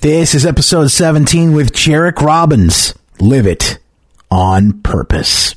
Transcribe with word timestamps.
This 0.00 0.34
is 0.34 0.46
episode 0.46 0.90
17 0.90 1.52
with 1.52 1.72
Jairek 1.72 2.22
Robbins. 2.22 2.94
Live 3.20 3.46
it 3.46 3.78
on 4.30 4.80
purpose. 4.80 5.54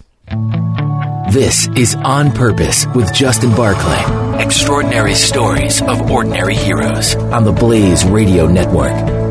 This 1.31 1.69
is 1.77 1.95
On 1.95 2.29
Purpose 2.29 2.85
with 2.87 3.13
Justin 3.13 3.55
Barclay. 3.55 4.43
Extraordinary 4.43 5.15
stories 5.15 5.81
of 5.81 6.11
ordinary 6.11 6.55
heroes 6.55 7.15
on 7.15 7.45
the 7.45 7.53
Blaze 7.53 8.03
Radio 8.03 8.45
Network. 8.45 9.22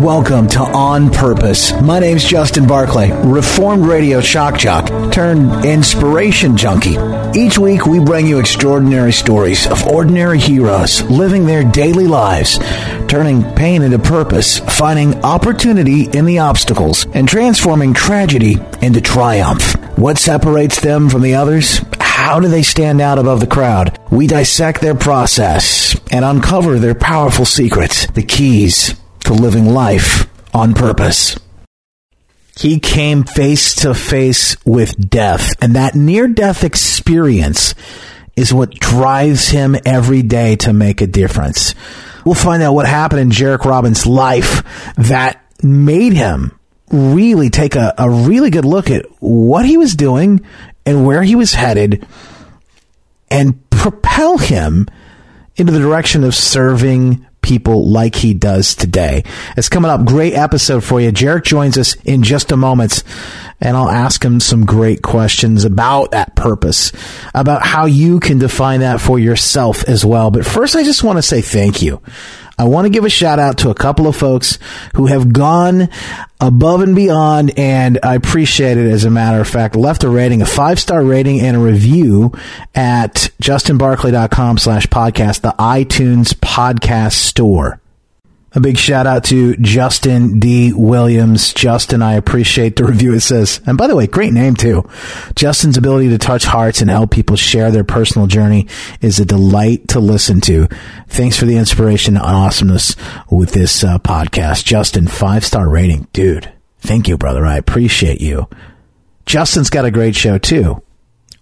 Welcome 0.00 0.48
to 0.48 0.60
On 0.60 1.10
Purpose. 1.10 1.72
My 1.80 2.00
name's 2.00 2.24
Justin 2.24 2.66
Barclay, 2.66 3.12
Reformed 3.24 3.86
Radio 3.86 4.20
Shock 4.20 4.58
Jock 4.58 5.12
turned 5.12 5.64
inspiration 5.64 6.56
junkie. 6.56 6.96
Each 7.38 7.58
week 7.58 7.86
we 7.86 8.00
bring 8.00 8.26
you 8.26 8.40
extraordinary 8.40 9.12
stories 9.12 9.66
of 9.66 9.86
ordinary 9.86 10.38
heroes 10.40 11.02
living 11.02 11.46
their 11.46 11.62
daily 11.62 12.06
lives, 12.06 12.58
turning 13.06 13.44
pain 13.54 13.82
into 13.82 13.98
purpose, 13.98 14.58
finding 14.58 15.22
opportunity 15.22 16.08
in 16.16 16.24
the 16.24 16.40
obstacles, 16.40 17.06
and 17.14 17.28
transforming 17.28 17.94
tragedy 17.94 18.56
into 18.80 19.00
triumph. 19.00 19.74
What 19.98 20.18
separates 20.18 20.80
them 20.80 21.10
from 21.10 21.22
the 21.22 21.34
others? 21.34 21.80
How 22.00 22.40
do 22.40 22.48
they 22.48 22.62
stand 22.62 23.00
out 23.00 23.18
above 23.18 23.40
the 23.40 23.46
crowd? 23.46 24.00
We 24.10 24.26
dissect 24.26 24.80
their 24.80 24.96
process 24.96 25.94
and 26.10 26.24
uncover 26.24 26.78
their 26.78 26.94
powerful 26.94 27.44
secrets, 27.44 28.06
the 28.06 28.22
keys 28.22 28.94
to 29.24 29.32
living 29.32 29.66
life 29.66 30.26
on 30.54 30.74
purpose. 30.74 31.38
He 32.58 32.80
came 32.80 33.24
face 33.24 33.74
to 33.76 33.94
face 33.94 34.56
with 34.64 35.08
death, 35.08 35.50
and 35.62 35.74
that 35.74 35.94
near 35.94 36.28
death 36.28 36.64
experience 36.64 37.74
is 38.36 38.52
what 38.52 38.74
drives 38.74 39.48
him 39.48 39.76
every 39.84 40.22
day 40.22 40.56
to 40.56 40.72
make 40.72 41.00
a 41.00 41.06
difference. 41.06 41.74
We'll 42.24 42.34
find 42.34 42.62
out 42.62 42.74
what 42.74 42.86
happened 42.86 43.20
in 43.20 43.30
Jairek 43.30 43.64
Robbins' 43.64 44.06
life 44.06 44.62
that 44.96 45.44
made 45.62 46.12
him 46.12 46.58
really 46.90 47.50
take 47.50 47.74
a, 47.74 47.94
a 47.98 48.08
really 48.08 48.50
good 48.50 48.64
look 48.64 48.90
at 48.90 49.06
what 49.20 49.64
he 49.64 49.76
was 49.76 49.96
doing 49.96 50.44
and 50.84 51.06
where 51.06 51.22
he 51.22 51.34
was 51.34 51.54
headed 51.54 52.06
and 53.30 53.68
propel 53.70 54.38
him 54.38 54.86
into 55.56 55.72
the 55.72 55.78
direction 55.78 56.22
of 56.22 56.34
serving 56.34 57.26
people 57.42 57.90
like 57.90 58.14
he 58.14 58.32
does 58.34 58.74
today. 58.74 59.24
It's 59.56 59.68
coming 59.68 59.90
up. 59.90 60.04
Great 60.04 60.34
episode 60.34 60.82
for 60.82 61.00
you. 61.00 61.12
Jairek 61.12 61.44
joins 61.44 61.76
us 61.76 61.94
in 62.04 62.22
just 62.22 62.52
a 62.52 62.56
moment 62.56 63.02
and 63.60 63.76
I'll 63.76 63.88
ask 63.88 64.24
him 64.24 64.40
some 64.40 64.66
great 64.66 65.02
questions 65.02 65.64
about 65.64 66.10
that 66.12 66.34
purpose, 66.34 66.92
about 67.34 67.62
how 67.62 67.86
you 67.86 68.18
can 68.18 68.38
define 68.38 68.80
that 68.80 69.00
for 69.00 69.18
yourself 69.18 69.84
as 69.88 70.04
well. 70.04 70.30
But 70.30 70.44
first, 70.44 70.74
I 70.74 70.82
just 70.82 71.04
want 71.04 71.18
to 71.18 71.22
say 71.22 71.40
thank 71.40 71.82
you. 71.82 72.00
I 72.62 72.66
want 72.66 72.84
to 72.84 72.90
give 72.90 73.04
a 73.04 73.10
shout 73.10 73.40
out 73.40 73.58
to 73.58 73.70
a 73.70 73.74
couple 73.74 74.06
of 74.06 74.14
folks 74.14 74.60
who 74.94 75.06
have 75.06 75.32
gone 75.32 75.88
above 76.40 76.82
and 76.82 76.94
beyond, 76.94 77.58
and 77.58 77.98
I 78.04 78.14
appreciate 78.14 78.78
it 78.78 78.88
as 78.88 79.04
a 79.04 79.10
matter 79.10 79.40
of 79.40 79.48
fact. 79.48 79.74
Left 79.74 80.04
a 80.04 80.08
rating, 80.08 80.42
a 80.42 80.46
five 80.46 80.78
star 80.78 81.02
rating, 81.02 81.40
and 81.40 81.56
a 81.56 81.58
review 81.58 82.32
at 82.72 83.30
justinbarclay.com 83.42 84.58
slash 84.58 84.86
podcast, 84.86 85.40
the 85.40 85.56
iTunes 85.58 86.34
podcast 86.34 87.14
store. 87.14 87.80
A 88.54 88.60
big 88.60 88.76
shout 88.76 89.06
out 89.06 89.24
to 89.24 89.56
Justin 89.56 90.38
D. 90.38 90.74
Williams. 90.74 91.54
Justin, 91.54 92.02
I 92.02 92.14
appreciate 92.14 92.76
the 92.76 92.84
review. 92.84 93.14
It 93.14 93.20
says, 93.20 93.62
and 93.66 93.78
by 93.78 93.86
the 93.86 93.96
way, 93.96 94.06
great 94.06 94.34
name 94.34 94.56
too. 94.56 94.86
Justin's 95.34 95.78
ability 95.78 96.10
to 96.10 96.18
touch 96.18 96.44
hearts 96.44 96.82
and 96.82 96.90
help 96.90 97.10
people 97.10 97.36
share 97.36 97.70
their 97.70 97.84
personal 97.84 98.26
journey 98.26 98.68
is 99.00 99.18
a 99.18 99.24
delight 99.24 99.88
to 99.88 100.00
listen 100.00 100.42
to. 100.42 100.68
Thanks 101.08 101.38
for 101.38 101.46
the 101.46 101.56
inspiration 101.56 102.16
and 102.16 102.24
awesomeness 102.24 102.94
with 103.30 103.52
this 103.52 103.82
uh, 103.82 103.98
podcast. 103.98 104.64
Justin, 104.64 105.06
five 105.06 105.46
star 105.46 105.66
rating. 105.66 106.08
Dude, 106.12 106.52
thank 106.80 107.08
you, 107.08 107.16
brother. 107.16 107.46
I 107.46 107.56
appreciate 107.56 108.20
you. 108.20 108.48
Justin's 109.24 109.70
got 109.70 109.86
a 109.86 109.90
great 109.90 110.14
show 110.14 110.36
too 110.36 110.82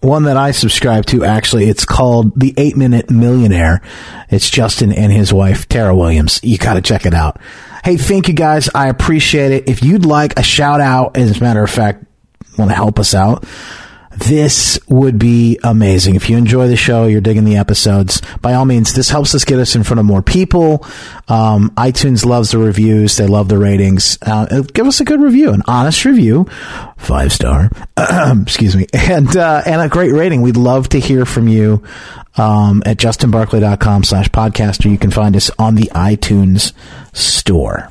one 0.01 0.25
that 0.25 0.37
I 0.37 0.53
subscribe 0.53 1.07
to 1.07 1.25
actually. 1.25 1.69
It's 1.69 1.85
called 1.85 2.39
The 2.39 2.55
Eight 2.57 2.77
Minute 2.77 3.11
Millionaire. 3.11 3.83
It's 4.31 4.49
Justin 4.49 4.93
and 4.93 5.13
his 5.13 5.33
wife, 5.33 5.69
Tara 5.69 5.95
Williams. 5.95 6.41
You 6.43 6.59
got 6.59 6.75
to 6.75 6.83
check 6.83 7.07
it 7.07 7.15
out. 7.15 7.41
Hey, 7.85 7.97
thank 7.97 8.29
you 8.29 8.35
guys. 8.35 8.69
I 8.75 8.89
appreciate 8.89 9.53
it. 9.53 9.69
If 9.69 9.83
you'd 9.83 10.05
like 10.05 10.39
a 10.39 10.43
shout 10.43 10.81
out, 10.81 11.17
as 11.17 11.39
a 11.39 11.41
matter 11.41 11.63
of 11.63 11.71
fact, 11.71 12.05
want 12.59 12.71
to 12.71 12.75
help 12.75 12.99
us 12.99 13.15
out, 13.15 13.45
this 14.17 14.79
would 14.89 15.19
be 15.19 15.59
amazing. 15.63 16.17
If 16.17 16.29
you 16.29 16.37
enjoy 16.37 16.67
the 16.67 16.77
show, 16.77 17.07
you're 17.07 17.21
digging 17.21 17.45
the 17.45 17.57
episodes, 17.57 18.21
by 18.41 18.55
all 18.55 18.65
means, 18.65 18.93
this 18.93 19.09
helps 19.11 19.35
us 19.35 19.45
get 19.45 19.61
us 19.61 19.77
in 19.77 19.85
front 19.85 20.01
of 20.01 20.07
more 20.07 20.21
people. 20.23 20.85
Um, 21.29 21.71
iTunes 21.77 22.25
loves 22.25 22.51
the 22.51 22.59
reviews. 22.59 23.17
They 23.17 23.29
love 23.29 23.49
the 23.49 23.59
ratings. 23.59 24.19
Uh, 24.21 24.63
give 24.73 24.87
us 24.87 25.01
a 25.01 25.05
good 25.05 25.21
review, 25.21 25.53
an 25.53 25.63
honest 25.69 26.05
review, 26.05 26.47
five 26.97 27.33
star, 27.33 27.71
excuse 28.43 28.75
me, 28.75 28.87
and, 28.93 29.37
uh, 29.37 29.63
and 29.65 29.81
a 29.81 29.89
great 29.89 30.13
rating. 30.13 30.43
We'd 30.43 30.57
love 30.57 30.89
to 30.91 30.99
hear 30.99 31.25
from 31.25 31.47
you, 31.47 31.85
um, 32.37 32.83
at 32.87 32.97
justinbarclay.com 32.97 34.03
slash 34.05 34.29
podcast, 34.29 34.85
or 34.85 34.89
you 34.89 34.99
can 34.99 35.11
find 35.11 35.37
us 35.37 35.51
on 35.59 35.77
the 35.77 35.91
iTunes 35.95 36.73
store. 37.13 37.91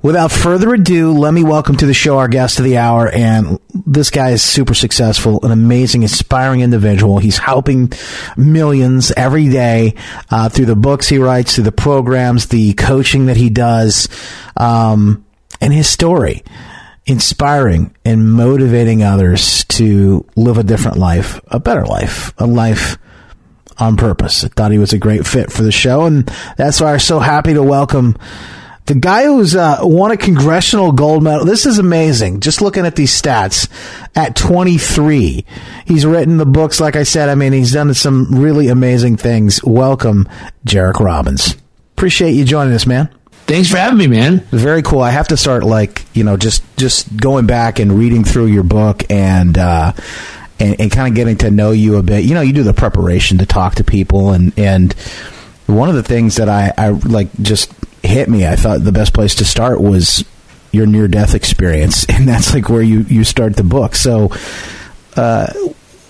Without 0.00 0.30
further 0.30 0.72
ado, 0.74 1.12
let 1.12 1.34
me 1.34 1.42
welcome 1.42 1.76
to 1.76 1.84
the 1.84 1.92
show 1.92 2.18
our 2.18 2.28
guest 2.28 2.60
of 2.60 2.64
the 2.64 2.78
hour. 2.78 3.08
And 3.08 3.58
this 3.84 4.10
guy 4.10 4.30
is 4.30 4.42
super 4.42 4.72
successful, 4.72 5.44
an 5.44 5.50
amazing, 5.50 6.02
inspiring 6.02 6.60
individual. 6.60 7.18
He's 7.18 7.38
helping 7.38 7.92
millions 8.36 9.10
every 9.10 9.48
day 9.48 9.96
uh, 10.30 10.50
through 10.50 10.66
the 10.66 10.76
books 10.76 11.08
he 11.08 11.18
writes, 11.18 11.56
through 11.56 11.64
the 11.64 11.72
programs, 11.72 12.46
the 12.46 12.74
coaching 12.74 13.26
that 13.26 13.36
he 13.36 13.50
does, 13.50 14.08
um, 14.56 15.24
and 15.60 15.72
his 15.72 15.88
story. 15.88 16.44
Inspiring 17.04 17.92
and 18.04 18.30
motivating 18.32 19.02
others 19.02 19.64
to 19.64 20.24
live 20.36 20.58
a 20.58 20.62
different 20.62 20.98
life, 20.98 21.40
a 21.48 21.58
better 21.58 21.84
life, 21.84 22.32
a 22.38 22.46
life 22.46 22.98
on 23.78 23.96
purpose. 23.96 24.44
I 24.44 24.48
thought 24.48 24.70
he 24.70 24.78
was 24.78 24.92
a 24.92 24.98
great 24.98 25.26
fit 25.26 25.50
for 25.50 25.62
the 25.62 25.72
show, 25.72 26.04
and 26.04 26.30
that's 26.56 26.80
why 26.80 26.92
I'm 26.92 27.00
so 27.00 27.18
happy 27.18 27.54
to 27.54 27.62
welcome 27.64 28.16
the 28.88 28.94
guy 28.94 29.26
who's 29.26 29.54
uh, 29.54 29.78
won 29.82 30.10
a 30.10 30.16
congressional 30.16 30.92
gold 30.92 31.22
medal. 31.22 31.44
This 31.44 31.66
is 31.66 31.78
amazing. 31.78 32.40
Just 32.40 32.62
looking 32.62 32.86
at 32.86 32.96
these 32.96 33.12
stats 33.12 33.70
at 34.16 34.34
23, 34.34 35.44
he's 35.84 36.06
written 36.06 36.38
the 36.38 36.46
books. 36.46 36.80
Like 36.80 36.96
I 36.96 37.02
said, 37.02 37.28
I 37.28 37.34
mean, 37.34 37.52
he's 37.52 37.72
done 37.72 37.92
some 37.92 38.40
really 38.40 38.68
amazing 38.68 39.18
things. 39.18 39.62
Welcome, 39.62 40.26
Jairek 40.64 41.00
Robbins. 41.00 41.54
Appreciate 41.96 42.32
you 42.32 42.44
joining 42.46 42.72
us, 42.72 42.86
man. 42.86 43.10
Thanks 43.46 43.70
for 43.70 43.76
having 43.76 43.98
me, 43.98 44.06
man. 44.06 44.40
Very 44.50 44.82
cool. 44.82 45.00
I 45.00 45.10
have 45.10 45.28
to 45.28 45.36
start 45.36 45.64
like 45.64 46.04
you 46.14 46.24
know 46.24 46.38
just 46.38 46.62
just 46.78 47.14
going 47.14 47.46
back 47.46 47.78
and 47.78 47.92
reading 47.92 48.24
through 48.24 48.46
your 48.46 48.64
book 48.64 49.04
and. 49.10 49.56
Uh, 49.56 49.92
and, 50.60 50.80
and 50.80 50.90
kind 50.90 51.06
of 51.06 51.14
getting 51.14 51.36
to 51.36 51.52
know 51.52 51.70
you 51.70 51.98
a 51.98 52.02
bit. 52.02 52.24
You 52.24 52.34
know, 52.34 52.40
you 52.40 52.52
do 52.52 52.64
the 52.64 52.74
preparation 52.74 53.38
to 53.38 53.46
talk 53.46 53.76
to 53.76 53.84
people, 53.84 54.32
and 54.32 54.52
and 54.58 54.92
one 55.66 55.88
of 55.88 55.94
the 55.94 56.02
things 56.02 56.34
that 56.34 56.48
I, 56.48 56.72
I 56.76 56.88
like 56.88 57.28
just 57.40 57.72
hit 58.08 58.28
me. 58.28 58.46
I 58.46 58.56
thought 58.56 58.82
the 58.82 58.92
best 58.92 59.14
place 59.14 59.34
to 59.36 59.44
start 59.44 59.80
was 59.80 60.24
your 60.72 60.86
near 60.86 61.08
death 61.08 61.34
experience, 61.34 62.04
and 62.08 62.26
that's 62.28 62.54
like 62.54 62.68
where 62.68 62.82
you 62.82 63.00
you 63.00 63.24
start 63.24 63.56
the 63.56 63.64
book. 63.64 63.94
So, 63.94 64.30
uh, 65.16 65.52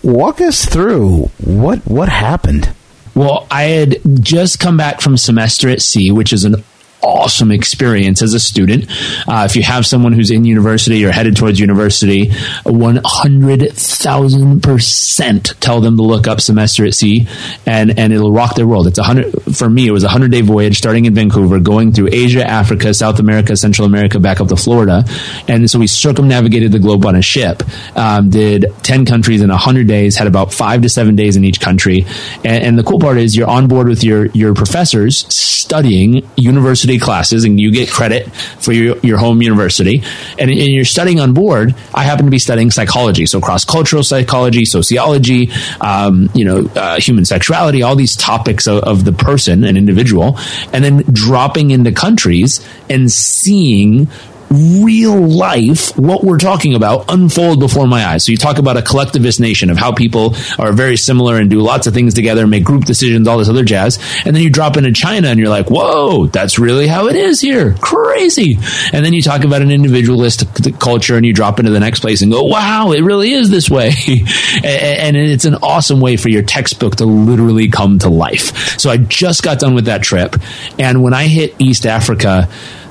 walk 0.02 0.40
us 0.40 0.64
through 0.64 1.26
what 1.38 1.80
what 1.80 2.08
happened. 2.08 2.72
Well, 3.14 3.46
I 3.50 3.64
had 3.64 3.96
just 4.20 4.60
come 4.60 4.76
back 4.76 5.00
from 5.00 5.16
semester 5.16 5.68
at 5.68 5.82
sea, 5.82 6.12
which 6.12 6.32
is 6.32 6.44
an 6.44 6.62
awesome 7.02 7.50
experience 7.50 8.22
as 8.22 8.34
a 8.34 8.40
student. 8.40 8.86
Uh, 9.28 9.46
if 9.48 9.56
you 9.56 9.62
have 9.62 9.86
someone 9.86 10.12
who's 10.12 10.30
in 10.30 10.44
university 10.44 11.04
or 11.04 11.10
headed 11.10 11.36
towards 11.36 11.58
university, 11.60 12.30
100,000% 12.64 15.60
tell 15.60 15.80
them 15.80 15.96
to 15.96 16.02
look 16.02 16.26
up 16.26 16.40
semester 16.40 16.84
at 16.84 16.94
sea 16.94 17.28
and, 17.66 17.96
and 17.98 18.12
it'll 18.12 18.32
rock 18.32 18.56
their 18.56 18.66
world. 18.66 18.86
It's 18.86 18.98
a 18.98 19.02
hundred, 19.02 19.32
for 19.56 19.68
me, 19.68 19.86
it 19.86 19.90
was 19.90 20.04
a 20.04 20.08
hundred 20.08 20.32
day 20.32 20.40
voyage 20.40 20.78
starting 20.78 21.04
in 21.04 21.14
Vancouver, 21.14 21.60
going 21.60 21.92
through 21.92 22.08
Asia, 22.12 22.42
Africa, 22.44 22.94
South 22.94 23.18
America, 23.18 23.56
Central 23.56 23.86
America, 23.86 24.18
back 24.18 24.40
up 24.40 24.48
to 24.48 24.56
Florida. 24.56 25.04
And 25.46 25.70
so 25.70 25.78
we 25.78 25.86
circumnavigated 25.86 26.72
the 26.72 26.78
globe 26.78 27.04
on 27.06 27.16
a 27.16 27.22
ship, 27.22 27.62
um, 27.96 28.30
did 28.30 28.66
10 28.82 29.04
countries 29.04 29.42
in 29.42 29.50
100 29.50 29.86
days, 29.86 30.16
had 30.16 30.26
about 30.26 30.52
five 30.52 30.82
to 30.82 30.88
seven 30.88 31.16
days 31.16 31.36
in 31.36 31.44
each 31.44 31.60
country. 31.60 32.06
And, 32.44 32.64
and 32.64 32.78
the 32.78 32.82
cool 32.82 32.98
part 32.98 33.18
is 33.18 33.36
you're 33.36 33.48
on 33.48 33.68
board 33.68 33.88
with 33.88 34.02
your, 34.02 34.26
your 34.26 34.54
professors 34.54 35.26
studying 35.32 36.26
university 36.36 36.87
university 36.88 36.98
classes 36.98 37.44
and 37.44 37.60
you 37.60 37.70
get 37.70 37.90
credit 37.90 38.30
for 38.60 38.72
your, 38.72 38.98
your 38.98 39.18
home 39.18 39.42
university. 39.42 40.02
And, 40.38 40.50
and 40.50 40.52
you're 40.52 40.84
studying 40.84 41.20
on 41.20 41.34
board. 41.34 41.74
I 41.94 42.04
happen 42.04 42.24
to 42.24 42.30
be 42.30 42.38
studying 42.38 42.70
psychology. 42.70 43.26
So 43.26 43.40
cross 43.40 43.64
cultural 43.64 44.02
psychology, 44.02 44.64
sociology, 44.64 45.50
um, 45.80 46.30
you 46.34 46.44
know, 46.44 46.70
uh, 46.74 47.00
human 47.00 47.24
sexuality, 47.24 47.82
all 47.82 47.96
these 47.96 48.16
topics 48.16 48.66
of, 48.66 48.82
of 48.84 49.04
the 49.04 49.12
person, 49.12 49.64
an 49.64 49.76
individual, 49.76 50.38
and 50.72 50.84
then 50.84 51.04
dropping 51.12 51.70
into 51.70 51.92
countries 51.92 52.66
and 52.88 53.10
seeing 53.10 54.08
real 54.50 55.20
life 55.20 55.96
what 55.98 56.24
we're 56.24 56.38
talking 56.38 56.74
about 56.74 57.04
unfold 57.08 57.60
before 57.60 57.86
my 57.86 58.04
eyes. 58.04 58.24
So 58.24 58.32
you 58.32 58.38
talk 58.38 58.58
about 58.58 58.76
a 58.76 58.82
collectivist 58.82 59.40
nation 59.40 59.70
of 59.70 59.76
how 59.76 59.92
people 59.92 60.34
are 60.58 60.72
very 60.72 60.96
similar 60.96 61.36
and 61.36 61.50
do 61.50 61.60
lots 61.60 61.86
of 61.86 61.94
things 61.94 62.14
together, 62.14 62.46
make 62.46 62.64
group 62.64 62.84
decisions, 62.84 63.28
all 63.28 63.38
this 63.38 63.48
other 63.48 63.64
jazz. 63.64 63.98
And 64.24 64.34
then 64.34 64.42
you 64.42 64.50
drop 64.50 64.76
into 64.76 64.92
China 64.92 65.28
and 65.28 65.38
you're 65.38 65.48
like, 65.48 65.70
whoa, 65.70 66.26
that's 66.26 66.58
really 66.58 66.86
how 66.86 67.08
it 67.08 67.16
is 67.16 67.40
here. 67.40 67.74
Crazy. 67.74 68.58
And 68.92 69.04
then 69.04 69.12
you 69.12 69.22
talk 69.22 69.44
about 69.44 69.62
an 69.62 69.70
individualist 69.70 70.44
culture 70.80 71.16
and 71.16 71.26
you 71.26 71.32
drop 71.32 71.58
into 71.58 71.70
the 71.70 71.80
next 71.80 72.00
place 72.00 72.22
and 72.22 72.32
go, 72.32 72.44
wow, 72.44 72.92
it 72.92 73.00
really 73.00 73.32
is 73.32 73.50
this 73.50 73.68
way. 73.68 73.88
and 74.64 75.16
it's 75.16 75.44
an 75.44 75.56
awesome 75.56 76.00
way 76.00 76.16
for 76.16 76.28
your 76.28 76.42
textbook 76.42 76.96
to 76.96 77.04
literally 77.06 77.68
come 77.68 77.98
to 78.00 78.08
life. 78.08 78.78
So 78.78 78.90
I 78.90 78.96
just 78.96 79.42
got 79.42 79.58
done 79.58 79.74
with 79.74 79.86
that 79.86 80.02
trip. 80.02 80.36
And 80.78 81.02
when 81.02 81.14
I 81.14 81.26
hit 81.26 81.54
East 81.58 81.86
Africa, 81.86 82.48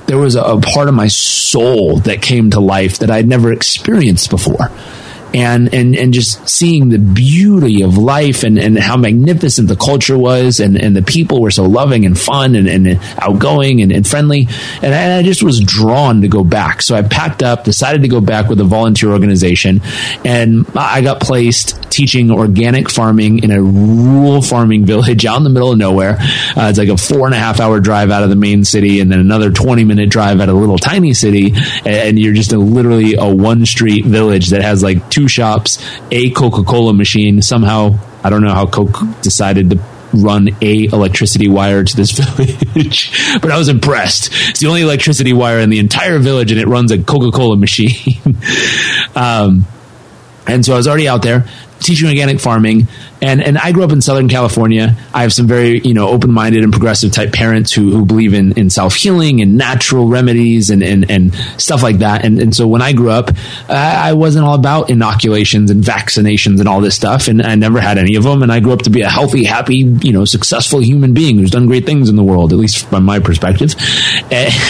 there 0.08 0.18
was 0.18 0.34
a, 0.34 0.42
a 0.42 0.60
part 0.60 0.88
of 0.88 0.94
my 0.94 1.06
soul 1.06 2.00
that 2.00 2.20
came 2.20 2.50
to 2.50 2.60
life 2.60 2.98
that 2.98 3.10
I'd 3.10 3.28
never 3.28 3.52
experienced 3.52 4.30
before 4.30 4.70
and 5.34 5.72
and 5.74 5.94
and 5.94 6.14
just 6.14 6.48
seeing 6.48 6.88
the 6.88 6.98
beauty 6.98 7.82
of 7.82 7.98
life 7.98 8.44
and 8.44 8.58
and 8.58 8.78
how 8.78 8.96
magnificent 8.96 9.68
the 9.68 9.76
culture 9.76 10.16
was 10.16 10.60
and 10.60 10.80
and 10.80 10.96
the 10.96 11.02
people 11.02 11.40
were 11.40 11.50
so 11.50 11.64
loving 11.64 12.06
and 12.06 12.18
fun 12.18 12.54
and, 12.54 12.68
and 12.68 12.98
outgoing 13.18 13.82
and, 13.82 13.92
and 13.92 14.06
friendly. 14.06 14.48
And 14.82 14.94
I, 14.94 15.18
I, 15.18 15.22
just 15.22 15.42
was 15.42 15.60
drawn 15.60 16.22
to 16.22 16.28
go 16.28 16.44
back. 16.44 16.80
So 16.80 16.94
I 16.94 17.02
packed 17.02 17.42
up 17.42 17.64
decided 17.64 18.02
to 18.02 18.08
go 18.08 18.20
back 18.20 18.48
with 18.48 18.60
a 18.60 18.64
volunteer 18.64 19.10
organization 19.10 19.82
and 20.24 20.66
I 20.74 21.02
got 21.02 21.20
placed 21.20 21.90
teaching 21.90 22.30
organic 22.30 22.90
farming 22.90 23.42
in 23.42 23.50
a 23.50 23.60
rural 23.60 24.40
farming 24.40 24.84
village 24.86 25.26
out 25.26 25.36
in 25.36 25.44
the 25.44 25.50
middle 25.50 25.72
of 25.72 25.78
nowhere. 25.78 26.16
Uh, 26.56 26.68
it's 26.70 26.78
like 26.78 26.88
a 26.88 26.96
four 26.96 27.26
and 27.26 27.34
a 27.34 27.38
half 27.38 27.60
hour 27.60 27.80
drive 27.80 28.10
out 28.10 28.22
of 28.22 28.30
the 28.30 28.36
main 28.36 28.64
city 28.64 29.00
and 29.00 29.10
then 29.10 29.20
another 29.20 29.50
20 29.50 29.84
minute 29.84 30.08
drive 30.08 30.40
out 30.40 30.48
of 30.48 30.56
a 30.56 30.58
little 30.58 30.78
tiny 30.78 31.12
city. 31.12 31.52
And, 31.84 31.86
and 31.86 32.18
you're 32.18 32.34
just 32.34 32.52
a, 32.52 32.58
literally 32.58 33.14
a 33.14 33.26
one 33.34 33.66
street 33.66 34.04
village 34.04 34.48
that 34.50 34.62
has 34.62 34.82
like 34.82 35.10
two 35.10 35.17
shops, 35.26 35.84
a 36.10 36.30
Coca 36.30 36.62
Cola 36.62 36.92
machine. 36.92 37.42
Somehow, 37.42 37.98
I 38.22 38.30
don't 38.30 38.42
know 38.42 38.54
how 38.54 38.66
Coke 38.66 38.98
decided 39.22 39.70
to 39.70 39.80
run 40.12 40.48
a 40.60 40.84
electricity 40.84 41.48
wire 41.48 41.84
to 41.84 41.96
this 41.96 42.12
village, 42.12 43.40
but 43.40 43.50
I 43.50 43.58
was 43.58 43.68
impressed. 43.68 44.30
It's 44.50 44.60
the 44.60 44.68
only 44.68 44.82
electricity 44.82 45.32
wire 45.32 45.58
in 45.58 45.70
the 45.70 45.78
entire 45.78 46.18
village, 46.18 46.52
and 46.52 46.60
it 46.60 46.68
runs 46.68 46.92
a 46.92 47.02
Coca 47.02 47.30
Cola 47.30 47.56
machine. 47.56 48.20
um, 49.16 49.66
and 50.48 50.64
so 50.64 50.74
I 50.74 50.76
was 50.76 50.88
already 50.88 51.08
out 51.08 51.22
there 51.22 51.44
teaching 51.80 52.08
organic 52.08 52.40
farming 52.40 52.88
and 53.20 53.42
and 53.42 53.58
I 53.58 53.72
grew 53.72 53.82
up 53.82 53.90
in 53.90 54.00
Southern 54.00 54.28
California. 54.28 54.96
I 55.12 55.22
have 55.22 55.32
some 55.32 55.46
very 55.46 55.80
you 55.80 55.94
know 55.94 56.08
open 56.08 56.30
minded 56.30 56.62
and 56.62 56.72
progressive 56.72 57.12
type 57.12 57.32
parents 57.32 57.72
who, 57.72 57.90
who 57.90 58.04
believe 58.04 58.34
in, 58.34 58.52
in 58.52 58.70
self 58.70 58.94
healing 58.94 59.40
and 59.40 59.56
natural 59.56 60.06
remedies 60.06 60.70
and, 60.70 60.82
and 60.82 61.10
and 61.10 61.34
stuff 61.60 61.82
like 61.82 61.98
that. 61.98 62.24
And 62.24 62.40
and 62.40 62.54
so 62.54 62.66
when 62.66 62.82
I 62.82 62.92
grew 62.92 63.10
up, 63.10 63.30
I, 63.68 64.10
I 64.10 64.12
wasn't 64.12 64.44
all 64.44 64.54
about 64.54 64.90
inoculations 64.90 65.70
and 65.70 65.82
vaccinations 65.82 66.60
and 66.60 66.68
all 66.68 66.80
this 66.80 66.94
stuff, 66.94 67.28
and 67.28 67.42
I 67.42 67.54
never 67.56 67.80
had 67.80 67.98
any 67.98 68.14
of 68.16 68.24
them. 68.24 68.42
And 68.42 68.52
I 68.52 68.60
grew 68.60 68.72
up 68.72 68.82
to 68.82 68.90
be 68.90 69.02
a 69.02 69.08
healthy, 69.08 69.44
happy, 69.44 69.76
you 69.76 70.12
know, 70.12 70.24
successful 70.24 70.80
human 70.80 71.14
being 71.14 71.38
who's 71.38 71.50
done 71.50 71.66
great 71.66 71.86
things 71.86 72.08
in 72.08 72.16
the 72.16 72.24
world, 72.24 72.52
at 72.52 72.58
least 72.58 72.86
from 72.86 73.04
my 73.04 73.18
perspective. 73.18 73.74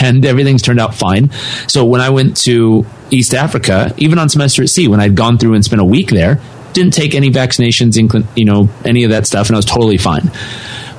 And 0.01 0.25
everything's 0.25 0.63
turned 0.63 0.81
out 0.81 0.95
fine. 0.95 1.31
So 1.67 1.85
when 1.85 2.01
I 2.01 2.11
went 2.11 2.37
to 2.39 2.87
East 3.11 3.35
Africa, 3.35 3.95
even 3.97 4.19
on 4.19 4.29
semester 4.29 4.63
at 4.63 4.69
sea, 4.69 4.89
when 4.89 5.01
I'd 5.01 5.15
gone 5.15 5.39
through 5.39 5.55
and 5.55 5.65
spent 5.65 5.81
a 5.81 5.85
week 5.85 6.11
there, 6.11 6.41
didn't 6.73 6.93
take 6.93 7.15
any 7.15 7.31
vaccinations, 7.31 7.97
you 8.37 8.45
know, 8.45 8.69
any 8.85 9.05
of 9.05 9.11
that 9.11 9.27
stuff, 9.27 9.49
and 9.49 9.57
I 9.57 9.59
was 9.59 9.65
totally 9.65 9.99
fine. 9.99 10.31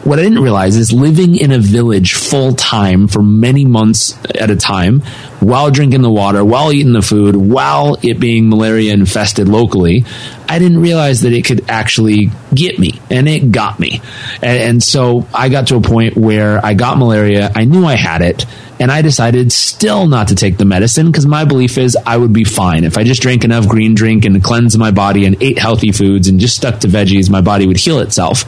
What 0.03 0.17
I 0.17 0.23
didn't 0.23 0.41
realize 0.41 0.77
is 0.77 0.93
living 0.93 1.35
in 1.35 1.51
a 1.51 1.59
village 1.59 2.13
full 2.13 2.53
time 2.53 3.07
for 3.07 3.21
many 3.21 3.65
months 3.65 4.17
at 4.33 4.49
a 4.49 4.55
time, 4.55 5.03
while 5.39 5.71
drinking 5.71 6.01
the 6.01 6.11
water, 6.11 6.43
while 6.43 6.71
eating 6.71 6.93
the 6.93 7.01
food, 7.01 7.35
while 7.35 7.97
it 8.01 8.19
being 8.19 8.49
malaria 8.49 8.93
infested 8.93 9.47
locally, 9.47 10.05
I 10.47 10.59
didn't 10.59 10.81
realize 10.81 11.21
that 11.21 11.33
it 11.33 11.45
could 11.45 11.69
actually 11.69 12.31
get 12.53 12.79
me, 12.79 12.99
and 13.09 13.27
it 13.27 13.51
got 13.51 13.79
me. 13.79 14.01
And, 14.41 14.63
and 14.63 14.83
so 14.83 15.27
I 15.33 15.49
got 15.49 15.67
to 15.67 15.75
a 15.75 15.81
point 15.81 16.17
where 16.17 16.63
I 16.65 16.73
got 16.73 16.97
malaria. 16.97 17.51
I 17.55 17.65
knew 17.65 17.85
I 17.85 17.95
had 17.95 18.21
it 18.21 18.45
and 18.79 18.91
I 18.91 19.01
decided 19.01 19.51
still 19.51 20.07
not 20.07 20.29
to 20.29 20.35
take 20.35 20.57
the 20.57 20.65
medicine 20.65 21.07
because 21.07 21.25
my 21.25 21.43
belief 21.43 21.77
is 21.77 21.97
I 22.05 22.15
would 22.15 22.31
be 22.31 22.45
fine. 22.45 22.85
If 22.85 22.97
I 22.97 23.03
just 23.03 23.21
drank 23.21 23.43
enough 23.43 23.67
green 23.67 23.93
drink 23.93 24.25
and 24.25 24.41
cleansed 24.41 24.77
my 24.77 24.91
body 24.91 25.25
and 25.25 25.41
ate 25.43 25.59
healthy 25.59 25.91
foods 25.91 26.29
and 26.29 26.39
just 26.39 26.55
stuck 26.55 26.79
to 26.79 26.87
veggies, 26.87 27.29
my 27.29 27.41
body 27.41 27.67
would 27.67 27.77
heal 27.77 27.99
itself. 27.99 28.45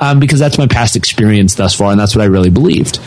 Um, 0.00 0.18
because 0.18 0.40
that's 0.40 0.58
my 0.58 0.66
past 0.66 0.96
experience 0.96 1.54
thus 1.54 1.74
far, 1.74 1.92
and 1.92 2.00
that's 2.00 2.16
what 2.16 2.22
I 2.22 2.26
really 2.26 2.50
believed. 2.50 2.98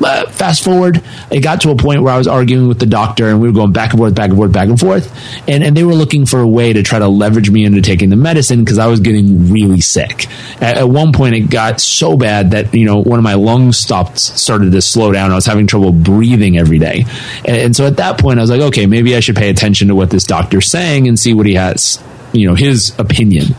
But 0.00 0.32
fast 0.32 0.62
forward, 0.62 1.02
it 1.30 1.40
got 1.40 1.62
to 1.62 1.70
a 1.70 1.76
point 1.76 2.02
where 2.02 2.12
I 2.12 2.18
was 2.18 2.28
arguing 2.28 2.68
with 2.68 2.78
the 2.78 2.86
doctor 2.86 3.28
and 3.28 3.40
we 3.40 3.48
were 3.48 3.54
going 3.54 3.72
back 3.72 3.90
and 3.90 3.98
forth, 3.98 4.14
back 4.14 4.28
and 4.28 4.38
forth, 4.38 4.52
back 4.52 4.68
and 4.68 4.78
forth. 4.78 5.12
And, 5.48 5.64
and 5.64 5.76
they 5.76 5.84
were 5.84 5.94
looking 5.94 6.26
for 6.26 6.40
a 6.40 6.48
way 6.48 6.72
to 6.72 6.82
try 6.82 6.98
to 6.98 7.08
leverage 7.08 7.50
me 7.50 7.64
into 7.64 7.80
taking 7.80 8.10
the 8.10 8.16
medicine 8.16 8.64
because 8.64 8.78
I 8.78 8.86
was 8.86 9.00
getting 9.00 9.50
really 9.50 9.80
sick. 9.80 10.26
At, 10.60 10.78
at, 10.78 10.88
one 10.88 11.12
point, 11.12 11.34
it 11.34 11.50
got 11.50 11.80
so 11.80 12.16
bad 12.16 12.50
that, 12.50 12.74
you 12.74 12.84
know, 12.84 13.02
one 13.02 13.18
of 13.18 13.22
my 13.22 13.34
lungs 13.34 13.78
stopped, 13.78 14.18
started 14.18 14.72
to 14.72 14.82
slow 14.82 15.12
down. 15.12 15.32
I 15.32 15.34
was 15.34 15.46
having 15.46 15.66
trouble 15.66 15.92
breathing 15.92 16.58
every 16.58 16.78
day. 16.78 17.04
And, 17.44 17.56
and 17.56 17.76
so 17.76 17.86
at 17.86 17.96
that 17.96 18.18
point, 18.18 18.38
I 18.38 18.42
was 18.42 18.50
like, 18.50 18.60
okay, 18.60 18.86
maybe 18.86 19.16
I 19.16 19.20
should 19.20 19.36
pay 19.36 19.50
attention 19.50 19.88
to 19.88 19.94
what 19.94 20.10
this 20.10 20.24
doctor's 20.24 20.70
saying 20.70 21.08
and 21.08 21.18
see 21.18 21.34
what 21.34 21.46
he 21.46 21.54
has, 21.54 22.02
you 22.32 22.46
know, 22.46 22.54
his 22.54 22.96
opinion 22.98 23.54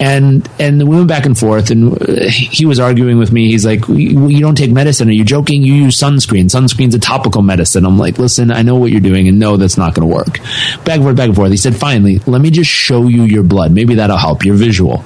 and 0.00 0.48
and 0.58 0.88
we 0.88 0.96
went 0.96 1.08
back 1.08 1.26
and 1.26 1.38
forth 1.38 1.70
and 1.70 2.00
uh, 2.00 2.28
he 2.28 2.66
was 2.66 2.80
arguing 2.80 3.18
with 3.18 3.32
me. 3.32 3.48
He's 3.48 3.64
like 3.64 3.86
you 3.88 4.40
don't 4.40 4.56
take 4.56 4.70
medicine. 4.70 5.08
Are 5.08 5.12
you 5.12 5.24
joking? 5.24 5.62
You 5.62 5.74
use 5.74 5.98
sunscreen. 5.98 6.44
Sunscreen's 6.44 6.94
a 6.94 6.98
topical 6.98 7.42
medicine. 7.42 7.84
I'm 7.84 7.98
like 7.98 8.18
listen 8.18 8.50
i 8.50 8.62
know 8.62 8.76
what 8.76 8.90
you're 8.90 9.00
doing 9.00 9.28
and 9.28 9.38
no 9.38 9.56
that's 9.56 9.76
not 9.76 9.94
going 9.94 10.08
to 10.08 10.14
work. 10.14 10.38
Back 10.84 10.96
and 10.96 11.02
forth 11.04 11.16
back 11.16 11.26
and 11.28 11.36
forth. 11.36 11.50
He 11.50 11.56
said 11.56 11.76
finally 11.76 12.18
let 12.26 12.40
me 12.40 12.50
just 12.50 12.70
show 12.70 13.06
you 13.08 13.22
your 13.22 13.42
blood. 13.42 13.72
Maybe 13.72 13.94
that'll 13.96 14.16
help 14.16 14.44
your 14.44 14.56
visual. 14.56 14.98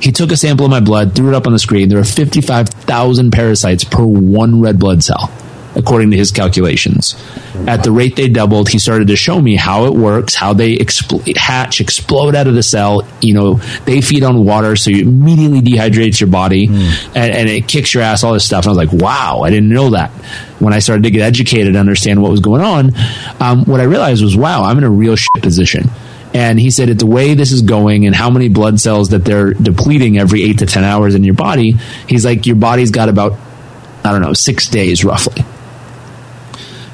He 0.00 0.12
took 0.12 0.30
a 0.32 0.36
sample 0.36 0.66
of 0.66 0.70
my 0.70 0.80
blood 0.80 1.14
threw 1.14 1.28
it 1.28 1.34
up 1.34 1.46
on 1.46 1.52
the 1.52 1.58
screen. 1.58 1.88
There 1.88 1.98
are 1.98 2.04
55000 2.04 3.30
parasites 3.30 3.84
per 3.84 4.04
one 4.04 4.60
red 4.60 4.78
blood 4.78 5.02
cell 5.02 5.32
according 5.76 6.10
to 6.12 6.16
his 6.16 6.30
calculations. 6.30 7.14
At 7.66 7.82
the 7.82 7.90
rate 7.90 8.16
they 8.16 8.28
doubled, 8.28 8.68
he 8.68 8.78
started 8.78 9.08
to 9.08 9.16
show 9.16 9.40
me 9.40 9.56
how 9.56 9.86
it 9.86 9.94
works, 9.94 10.34
how 10.34 10.52
they 10.52 10.76
expl- 10.76 11.36
hatch, 11.36 11.80
explode 11.80 12.34
out 12.34 12.46
of 12.46 12.54
the 12.54 12.62
cell. 12.62 13.06
You 13.20 13.34
know, 13.34 13.54
they 13.84 14.00
feed 14.00 14.22
on 14.22 14.44
water, 14.44 14.76
so 14.76 14.90
you 14.90 15.02
immediately 15.02 15.60
dehydrates 15.60 16.20
your 16.20 16.28
body 16.28 16.68
mm. 16.68 17.06
and, 17.14 17.32
and, 17.32 17.48
it 17.48 17.68
kicks 17.68 17.94
your 17.94 18.02
ass, 18.02 18.24
all 18.24 18.32
this 18.32 18.44
stuff. 18.44 18.64
And 18.66 18.68
I 18.68 18.82
was 18.82 18.92
like, 18.92 19.02
wow, 19.02 19.42
I 19.42 19.50
didn't 19.50 19.68
know 19.68 19.90
that. 19.90 20.10
When 20.58 20.72
I 20.72 20.78
started 20.78 21.04
to 21.04 21.10
get 21.10 21.22
educated 21.22 21.68
and 21.68 21.76
understand 21.76 22.22
what 22.22 22.30
was 22.30 22.40
going 22.40 22.62
on, 22.62 22.92
um, 23.40 23.64
what 23.64 23.80
I 23.80 23.84
realized 23.84 24.22
was, 24.22 24.36
wow, 24.36 24.64
I'm 24.64 24.78
in 24.78 24.84
a 24.84 24.90
real 24.90 25.16
shit 25.16 25.42
position. 25.42 25.90
And 26.32 26.58
he 26.58 26.70
said, 26.70 26.90
at 26.90 26.98
the 26.98 27.06
way 27.06 27.34
this 27.34 27.52
is 27.52 27.62
going 27.62 28.06
and 28.06 28.14
how 28.14 28.28
many 28.28 28.48
blood 28.48 28.80
cells 28.80 29.10
that 29.10 29.24
they're 29.24 29.54
depleting 29.54 30.18
every 30.18 30.42
eight 30.42 30.58
to 30.58 30.66
10 30.66 30.82
hours 30.82 31.14
in 31.14 31.22
your 31.22 31.34
body, 31.34 31.72
he's 32.08 32.24
like, 32.24 32.46
your 32.46 32.56
body's 32.56 32.90
got 32.90 33.08
about, 33.08 33.38
I 34.04 34.10
don't 34.10 34.20
know, 34.20 34.32
six 34.32 34.68
days 34.68 35.04
roughly 35.04 35.44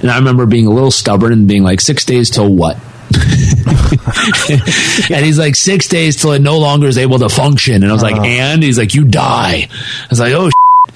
and 0.00 0.10
I 0.10 0.18
remember 0.18 0.46
being 0.46 0.66
a 0.66 0.70
little 0.70 0.90
stubborn 0.90 1.32
and 1.32 1.46
being 1.46 1.62
like, 1.62 1.80
six 1.80 2.04
days 2.04 2.30
till 2.30 2.54
what? 2.54 2.76
and 5.10 5.24
he's 5.24 5.38
like, 5.38 5.56
six 5.56 5.88
days 5.88 6.16
till 6.16 6.32
it 6.32 6.40
no 6.40 6.58
longer 6.58 6.86
is 6.86 6.98
able 6.98 7.18
to 7.18 7.28
function. 7.28 7.82
And 7.82 7.86
I 7.86 7.92
was 7.92 8.02
like, 8.02 8.14
uh-huh. 8.14 8.24
and 8.24 8.62
he's 8.62 8.78
like, 8.78 8.94
you 8.94 9.04
die. 9.04 9.68
I 9.70 10.06
was 10.08 10.20
like, 10.20 10.32
oh, 10.32 10.48
shit. 10.48 10.94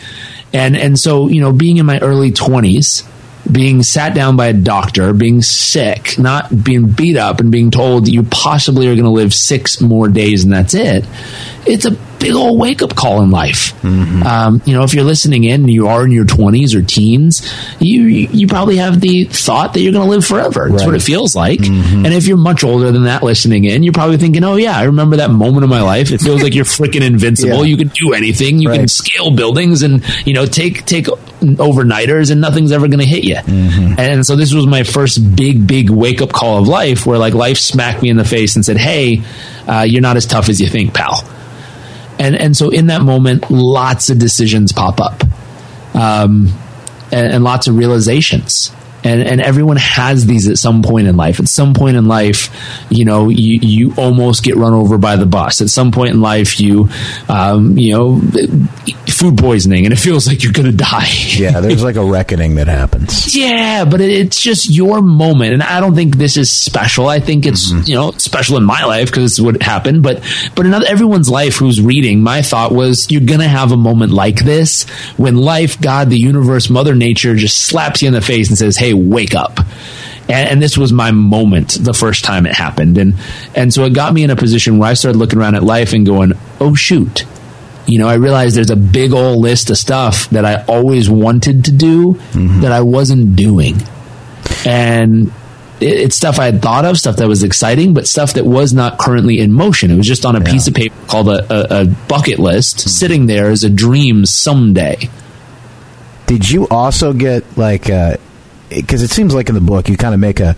and 0.53 0.77
and 0.77 0.99
so 0.99 1.29
you 1.29 1.41
know, 1.41 1.53
being 1.53 1.79
in 1.79 1.87
my 1.87 1.99
early 1.99 2.31
twenties, 2.31 3.03
being 3.51 3.83
sat 3.83 4.15
down 4.15 4.37
by 4.37 4.47
a 4.47 4.53
doctor, 4.53 5.13
being 5.13 5.43
sick, 5.43 6.19
not 6.19 6.65
being 6.65 6.89
beat 6.89 7.17
up, 7.17 7.41
and 7.41 7.51
being 7.51 7.71
told 7.71 8.09
you 8.09 8.23
possibly 8.23 8.87
are 8.87 8.95
going 8.95 9.05
to 9.05 9.11
live 9.11 9.35
six 9.35 9.81
more 9.81 10.09
days 10.09 10.45
and 10.45 10.53
that's 10.53 10.75
it. 10.75 11.05
It's 11.67 11.85
a 11.85 11.97
big 12.25 12.35
old 12.35 12.59
wake 12.59 12.81
up 12.83 12.97
call 12.97 13.23
in 13.23 13.31
life. 13.31 13.73
Um, 13.85 14.63
you 14.65 14.73
know, 14.75 14.83
if 14.83 14.95
you're 14.95 15.05
listening 15.05 15.45
in, 15.45 15.63
and 15.63 15.71
you 15.71 15.89
are 15.89 16.05
in 16.05 16.11
your 16.11 16.25
20s 16.25 16.75
or 16.75 16.83
teens, 16.83 17.43
you 17.81 18.03
you 18.05 18.47
probably 18.47 18.77
have 18.79 19.01
the 19.01 19.25
thought 19.25 19.75
that 19.75 19.81
you're 19.81 19.93
going 19.93 20.05
to 20.07 20.11
live 20.11 20.25
forever. 20.25 20.69
That's 20.71 20.85
what 20.87 20.95
it 20.95 21.03
feels 21.03 21.37
like. 21.37 21.61
And 21.61 22.07
if 22.07 22.27
you're 22.27 22.37
much 22.39 22.65
older 22.65 22.91
than 22.93 23.05
that, 23.05 23.23
listening 23.23 23.65
in, 23.65 23.83
you're 23.83 23.93
probably 23.93 24.17
thinking, 24.17 24.43
"Oh 24.43 24.57
yeah, 24.57 24.77
I 24.77 24.85
remember 24.85 25.17
that 25.17 25.31
moment 25.31 25.65
of 25.65 25.71
my 25.71 25.83
life. 25.83 26.11
It 26.13 26.21
feels 26.21 26.43
like 26.43 26.55
you're 26.55 26.65
freaking 26.65 27.03
invincible. 27.03 27.59
Yeah. 27.59 27.71
You 27.71 27.77
can 27.77 27.89
do 27.89 28.15
anything. 28.15 28.59
You 28.59 28.69
can 28.71 28.89
scale 28.89 29.31
buildings 29.31 29.83
and 29.83 30.03
you 30.27 30.33
know 30.35 30.47
take 30.47 30.85
take 30.87 31.07
overnighters, 31.07 32.31
and 32.31 32.41
nothing's 32.41 32.73
ever 32.73 32.89
going 32.89 33.01
to 33.01 33.07
hit 33.07 33.25
you." 33.25 33.37
And 33.99 34.25
so 34.25 34.35
this 34.37 34.53
was 34.55 34.67
my 34.67 34.83
first 34.83 35.37
big 35.37 35.67
big 35.67 35.91
wake 35.91 36.23
up 36.23 36.33
call 36.33 36.59
of 36.59 36.69
life, 36.69 37.05
where 37.07 37.19
like 37.19 37.35
life 37.35 37.59
smacked 37.59 38.03
me 38.03 38.09
in 38.09 38.17
the 38.17 38.25
face 38.25 38.57
and 38.57 38.65
said, 38.65 38.77
"Hey, 38.79 39.23
uh, 39.69 39.83
you're 39.83 40.03
not 40.03 40.17
as 40.17 40.27
tough 40.27 40.49
as 40.49 40.61
you 40.61 40.69
think, 40.69 40.95
pal." 40.95 41.23
And 42.25 42.35
and 42.35 42.57
so 42.57 42.71
in 42.71 42.87
that 42.87 43.03
moment, 43.03 43.51
lots 43.51 44.09
of 44.09 44.19
decisions 44.19 44.73
pop 44.73 44.99
up 44.99 45.23
um, 45.93 46.49
and, 47.13 47.35
and 47.35 47.45
lots 47.45 47.67
of 47.67 47.77
realizations. 47.77 48.73
And, 49.07 49.21
and 49.23 49.43
everyone 49.43 49.77
has 49.77 50.25
these 50.25 50.49
at 50.49 50.57
some 50.57 50.83
point 50.83 51.09
in 51.09 51.15
life. 51.19 51.39
At 51.39 51.47
some 51.47 51.75
point 51.75 51.99
in 51.99 52.07
life, 52.09 52.49
you 52.89 53.05
know, 53.05 53.29
you, 53.29 53.59
you 53.61 53.95
almost 53.99 54.43
get 54.43 54.57
run 54.57 54.73
over 54.73 54.97
by 54.97 55.17
the 55.17 55.27
bus. 55.27 55.61
At 55.61 55.69
some 55.69 55.93
point 55.93 56.15
in 56.15 56.23
life, 56.23 56.59
you, 56.59 56.89
um, 57.29 57.77
you 57.77 57.93
know, 57.93 58.23
food 59.15 59.39
poisoning, 59.39 59.85
and 59.87 59.93
it 59.93 59.99
feels 59.99 60.27
like 60.27 60.43
you're 60.43 60.53
going 60.53 60.71
to 60.71 60.77
die. 60.77 61.07
Yeah, 61.37 61.61
there's 61.61 61.83
like 61.85 61.97
a 61.97 62.05
reckoning 62.05 62.57
that 62.57 62.67
happens. 62.69 63.35
Yeah, 63.45 63.85
but 63.85 64.01
it, 64.01 64.11
it's 64.11 64.41
just 64.41 64.71
your 64.71 65.01
moment, 65.03 65.53
and 65.55 65.63
I 65.63 65.81
don't 65.81 65.95
think 65.95 66.17
this 66.17 66.37
is 66.37 66.51
special. 66.51 67.09
I 67.09 67.21
think 67.21 67.47
it's 67.47 67.73
Mm-hmm. 67.73 67.89
you 67.89 67.95
know 67.95 68.11
special 68.13 68.57
in 68.57 68.65
my 68.65 68.85
life 68.85 69.09
because 69.11 69.33
it's 69.33 69.41
what 69.41 69.61
happened. 69.63 70.03
But 70.03 70.23
but 70.55 70.67
in 70.67 70.75
other, 70.75 70.87
everyone's 70.87 71.29
life 71.31 71.57
who's 71.57 71.81
reading, 71.81 72.21
my 72.23 72.43
thought 72.43 72.73
was 72.73 73.11
you're 73.11 73.21
gonna 73.25 73.49
have 73.49 73.73
a 73.73 73.77
moment 73.77 74.13
like 74.13 74.45
this 74.45 74.85
when 75.17 75.37
life, 75.37 75.81
God, 75.81 76.11
the 76.11 76.19
universe, 76.19 76.69
Mother 76.71 76.95
Nature 76.95 77.35
just 77.37 77.65
slaps 77.67 78.03
you 78.03 78.09
in 78.09 78.15
the 78.15 78.21
face 78.21 78.49
and 78.49 78.59
says, 78.59 78.77
"Hey, 78.77 78.95
wake 78.95 79.35
up." 79.35 79.61
And, 80.27 80.49
and 80.49 80.63
this 80.63 80.79
was 80.79 80.93
my 80.93 81.11
moment 81.11 81.77
the 81.81 81.93
first 81.95 82.25
time 82.25 82.47
it 82.47 82.55
happened, 82.55 82.97
and 82.99 83.15
and 83.55 83.73
so 83.73 83.85
it 83.85 83.93
got 83.95 84.13
me 84.15 84.23
in 84.25 84.31
a 84.31 84.37
position 84.37 84.79
where 84.79 84.89
I 84.91 84.95
started 84.95 85.19
looking 85.19 85.39
around 85.39 85.55
at 85.55 85.63
life 85.63 85.93
and 85.93 86.05
going, 86.07 86.33
"Oh 86.61 86.75
shoot." 86.75 87.25
You 87.87 87.99
know, 87.99 88.09
I 88.09 88.15
realized 88.15 88.57
there's 88.57 88.71
a 88.71 88.77
big 88.77 89.13
old 89.13 89.41
list 89.41 89.71
of 89.71 89.77
stuff 89.77 90.31
that 90.31 90.45
I 90.45 90.65
always 90.65 91.11
wanted 91.11 91.67
to 91.67 91.73
do 91.73 92.15
mm-hmm. 92.15 92.61
that 92.63 92.73
I 92.73 92.81
wasn't 92.81 93.37
doing. 93.37 93.77
And 94.67 95.29
it, 95.81 95.99
it's 95.99 96.17
stuff 96.17 96.39
I 96.39 96.47
had 96.47 96.63
thought 96.63 96.85
of, 96.85 96.99
stuff 96.99 97.17
that 97.17 97.29
was 97.29 97.43
exciting, 97.43 97.95
but 97.95 98.07
stuff 98.07 98.35
that 98.35 98.45
was 98.45 98.73
not 98.73 98.99
currently 98.99 99.41
in 99.41 99.53
motion. 99.53 99.91
It 99.91 99.97
was 99.97 100.07
just 100.07 100.25
on 100.25 100.37
a 100.37 100.41
piece 100.41 100.67
of 100.67 100.75
paper 100.75 100.95
called 101.07 101.29
a, 101.29 101.81
a, 101.81 101.83
a 101.83 101.87
bucket 102.09 102.39
list 102.39 102.79
mm-hmm. 102.79 102.89
sitting 102.89 103.27
there 103.27 103.51
as 103.51 103.65
a 103.65 103.71
dream 103.71 104.25
someday. 104.27 105.09
Did 106.27 106.51
you 106.51 106.67
also 106.69 107.13
get 107.13 107.45
like 107.59 107.91
uh, 107.91 108.17
because 108.71 109.03
it 109.03 109.11
seems 109.11 109.35
like 109.35 109.49
in 109.49 109.55
the 109.55 109.61
book 109.61 109.89
you 109.89 109.97
kind 109.97 110.15
of 110.15 110.21
make 110.21 110.41
a 110.41 110.57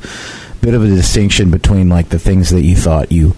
bit 0.61 0.75
of 0.75 0.83
a 0.83 0.87
distinction 0.87 1.51
between 1.51 1.89
like 1.89 2.09
the 2.09 2.19
things 2.19 2.51
that 2.51 2.63
you 2.63 2.77
thought 2.77 3.13
you 3.13 3.35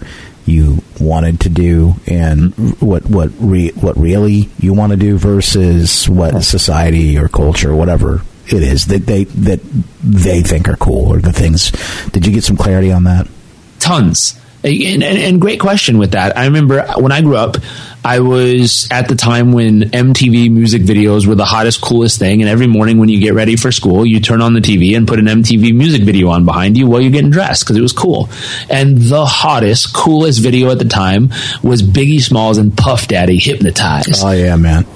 you 0.49 0.83
wanted 1.01 1.41
to 1.41 1.49
do 1.49 1.95
and 2.07 2.55
what 2.81 3.07
what 3.07 3.31
re, 3.39 3.71
what 3.71 3.97
really 3.97 4.49
you 4.59 4.73
want 4.73 4.93
to 4.93 4.97
do 4.97 5.17
versus 5.19 6.09
what 6.09 6.43
society 6.43 7.19
or 7.19 7.29
culture 7.29 7.71
or 7.71 7.77
whatever 7.77 8.23
it 8.47 8.63
is 8.63 8.87
that 8.87 9.07
they 9.07 9.25
that 9.25 9.61
they 10.03 10.43
think 10.43 10.69
are 10.69 10.77
cool 10.77 11.13
or 11.13 11.21
the 11.21 11.33
things. 11.33 11.71
Did 12.11 12.27
you 12.27 12.33
get 12.33 12.45
some 12.45 12.57
clarity 12.57 12.93
on 12.93 13.05
that? 13.05 13.29
Tons 13.79 14.41
and, 14.65 15.03
and, 15.03 15.19
and 15.19 15.41
great 15.41 15.61
question 15.61 15.99
with 15.99 16.13
that. 16.13 16.37
I 16.37 16.47
remember 16.47 16.85
when 16.97 17.13
i 17.13 17.21
grew 17.21 17.37
up 17.37 17.57
i 18.05 18.21
was 18.21 18.89
at 18.91 19.09
the 19.09 19.15
time 19.15 19.53
when 19.53 19.83
mtv 19.83 20.51
music 20.51 20.83
videos 20.83 21.27
were 21.27 21.35
the 21.35 21.45
hottest 21.45 21.81
coolest 21.81 22.19
thing. 22.19 22.43
And 22.43 22.49
every 22.49 22.67
morning 22.67 22.99
when 22.99 23.09
you 23.09 23.21
get 23.21 23.35
ready 23.35 23.57
for 23.57 23.71
school 23.73 24.07
you 24.07 24.21
turn 24.21 24.41
on 24.41 24.55
the 24.55 24.61
tv 24.61 24.97
and 24.97 25.07
put 25.07 25.19
an 25.19 25.27
mtv 25.27 25.75
music 25.75 26.03
video 26.03 26.29
on 26.29 26.45
behind 26.45 26.77
you 26.77 26.87
while 26.87 27.01
you're 27.01 27.13
getting 27.13 27.31
dressed 27.31 27.65
because 27.65 27.77
it 27.77 27.83
was 27.83 27.93
cool. 27.93 28.29
And 28.71 28.99
the 28.99 29.25
hottest 29.25 29.95
coolest 29.95 30.41
video 30.41 30.71
at 30.71 30.79
the 30.79 30.85
time 30.87 31.31
was 31.63 31.83
biggie 31.83 32.21
smalls 32.21 32.59
and 32.59 32.77
puff 32.77 33.09
daddy 33.09 33.39
hypnotized. 33.39 34.23
Oh 34.25 34.33
yeah 34.33 34.57
man. 34.57 34.87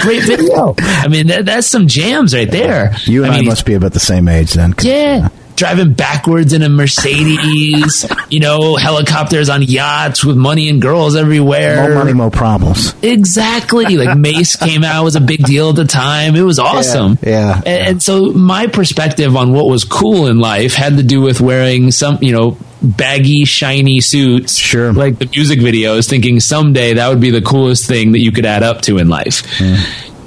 Great 0.00 0.22
video. 0.24 0.74
I 0.78 1.08
mean 1.08 1.26
that, 1.28 1.44
that's 1.46 1.66
some 1.66 1.88
jams 1.88 2.34
right 2.34 2.50
there. 2.50 2.94
You 3.04 3.24
and 3.24 3.32
i, 3.32 3.38
mean, 3.38 3.48
must 3.48 3.66
be 3.66 3.74
about 3.74 3.92
the 3.92 4.00
same 4.00 4.28
age 4.28 4.52
then. 4.52 4.74
yeah. 4.82 5.28
Driving 5.56 5.92
backwards 5.92 6.52
in 6.52 6.62
a 6.62 6.68
Mercedes, 6.68 8.06
you 8.28 8.40
know, 8.40 8.76
helicopters 8.76 9.48
on 9.48 9.62
yachts 9.62 10.24
with 10.24 10.36
money 10.36 10.68
and 10.68 10.80
girls 10.80 11.14
everywhere. 11.16 11.88
more 11.88 11.98
money 11.98 12.12
more 12.12 12.30
problems 12.30 12.94
Exactly. 13.02 13.96
Like 13.96 14.16
Mase 14.22 14.56
came 14.56 14.84
out 14.84 15.04
was 15.04 15.16
a 15.16 15.20
big 15.20 15.44
deal 15.44 15.70
at 15.70 15.76
the 15.76 15.84
time. 15.84 16.36
It 16.36 16.42
was 16.42 16.58
awesome. 16.58 17.18
yeah, 17.22 17.56
And, 17.58 17.88
and 17.88 18.02
so 18.02 18.32
my 18.32 18.66
perspective 18.66 19.36
on 19.36 19.52
what 19.52 19.66
was 19.66 19.84
cool 19.84 20.26
in 20.26 20.38
life 20.38 20.74
had 20.74 20.96
to 20.96 21.02
do 21.02 21.20
with 21.20 21.40
wearing 21.40 21.90
some, 21.90 22.18
you 22.20 22.32
know, 22.32 22.56
baggy, 22.82 23.44
shiny 23.44 24.00
suits. 24.00 24.56
Sure. 24.56 24.92
Like 24.92 25.18
the 25.18 25.26
music 25.26 25.60
videos, 25.60 26.08
thinking 26.08 26.40
someday 26.40 26.94
that 26.94 27.08
would 27.08 27.20
be 27.20 27.30
the 27.30 27.42
coolest 27.42 27.86
thing 27.86 28.12
that 28.12 28.20
you 28.20 28.32
could 28.32 28.46
add 28.46 28.62
up 28.62 28.82
to 28.82 28.98
in 28.98 29.08
life. 29.08 29.60
And, 29.60 29.78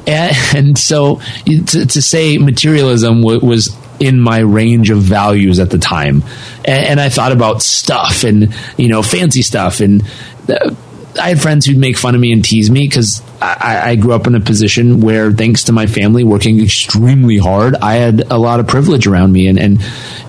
and 0.08 0.78
so 0.78 1.22
to, 1.46 1.86
to 1.86 2.02
say 2.02 2.38
materialism 2.38 3.22
w- 3.22 3.40
was 3.40 3.76
in 4.00 4.20
my 4.20 4.40
range 4.40 4.90
of 4.90 5.00
values 5.00 5.60
at 5.60 5.70
the 5.70 5.78
time. 5.78 6.24
And, 6.66 6.86
and 6.86 7.00
I 7.00 7.10
thought 7.10 7.32
about 7.32 7.62
stuff 7.62 8.24
and, 8.24 8.54
you 8.78 8.90
know, 8.90 9.02
fancy 9.02 9.42
stuff. 9.42 9.80
And 9.80 10.04
uh, 10.50 10.76
I 11.20 11.30
had 11.30 11.42
friends 11.42 11.66
who'd 11.66 11.78
make 11.78 11.98
fun 11.98 12.14
of 12.14 12.22
me 12.22 12.34
and 12.34 12.44
tease 12.44 12.70
me 12.70 12.88
because 12.88 13.22
I, 13.42 13.92
I 13.92 13.96
grew 13.96 14.14
up 14.14 14.28
in 14.28 14.36
a 14.36 14.42
position 14.42 15.00
where, 15.00 15.32
thanks 15.32 15.66
to 15.66 15.72
my 15.72 15.88
family 15.88 16.24
working 16.24 16.62
extremely 16.62 17.38
hard, 17.38 17.76
I 17.76 17.96
had 17.96 18.32
a 18.32 18.38
lot 18.38 18.60
of 18.60 18.68
privilege 18.68 19.08
around 19.08 19.32
me 19.32 19.48
and, 19.48 19.58
and, 19.58 19.82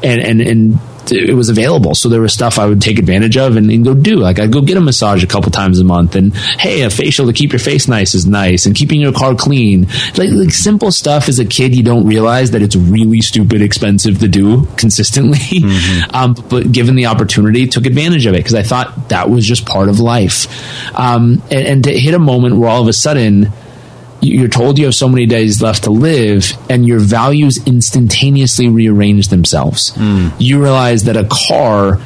and, 0.03 0.21
and, 0.21 0.41
and 0.41 0.79
it 1.13 1.35
was 1.35 1.49
available. 1.49 1.95
So 1.95 2.09
there 2.09 2.21
was 2.21 2.33
stuff 2.33 2.59
I 2.59 2.67
would 2.67 2.81
take 2.81 2.99
advantage 2.99 3.37
of 3.37 3.57
and, 3.57 3.71
and, 3.71 3.85
go 3.85 3.95
do. 3.95 4.17
Like 4.17 4.39
I'd 4.39 4.53
go 4.53 4.61
get 4.61 4.77
a 4.77 4.81
massage 4.81 5.23
a 5.23 5.27
couple 5.27 5.51
times 5.51 5.79
a 5.79 5.85
month 5.85 6.17
and 6.17 6.35
hey, 6.35 6.83
a 6.83 6.91
facial 6.91 7.27
to 7.27 7.33
keep 7.33 7.53
your 7.53 7.59
face 7.59 7.89
nice 7.89 8.15
is 8.15 8.27
nice 8.27 8.67
and 8.67 8.75
keeping 8.75 9.01
your 9.01 9.13
car 9.13 9.35
clean. 9.35 9.87
Like, 10.17 10.31
like 10.31 10.51
simple 10.51 10.91
stuff 10.91 11.29
as 11.29 11.39
a 11.39 11.45
kid, 11.45 11.75
you 11.75 11.83
don't 11.83 12.07
realize 12.07 12.51
that 12.53 12.63
it's 12.63 12.77
really 12.77 13.21
stupid 13.21 13.63
expensive 13.63 14.19
to 14.21 14.29
do 14.29 14.67
consistently. 14.77 15.37
Mm-hmm. 15.67 16.15
Um, 16.15 16.35
but 16.49 16.71
given 16.71 16.97
the 16.97 17.07
opportunity, 17.07 17.67
took 17.67 17.87
advantage 17.87 18.27
of 18.27 18.35
it 18.35 18.39
because 18.39 18.55
I 18.55 18.63
thought 18.63 19.09
that 19.09 19.31
was 19.31 19.45
just 19.45 19.67
part 19.67 19.89
of 19.89 20.01
life. 20.01 20.47
Um, 20.97 21.43
and, 21.51 21.67
and 21.67 21.85
to 21.85 21.99
hit 21.99 22.15
a 22.15 22.19
moment 22.19 22.57
where 22.57 22.69
all 22.69 22.83
of 22.83 22.89
a 22.89 22.93
sudden, 22.93 23.53
you're 24.27 24.49
told 24.49 24.79
you 24.79 24.87
have 24.87 24.95
so 24.95 25.09
many 25.09 25.27
days 25.27 25.63
left 25.63 25.85
to 25.85 25.91
live 25.91 26.53
and 26.69 26.87
your 26.87 27.01
values 27.01 27.65
instantaneously 27.67 28.69
rearrange 28.69 29.29
themselves. 29.29 29.93
Mm. 29.93 30.33
You 30.39 30.63
realize 30.63 31.05
that 31.05 31.17
a 31.17 31.29
car 31.31 32.01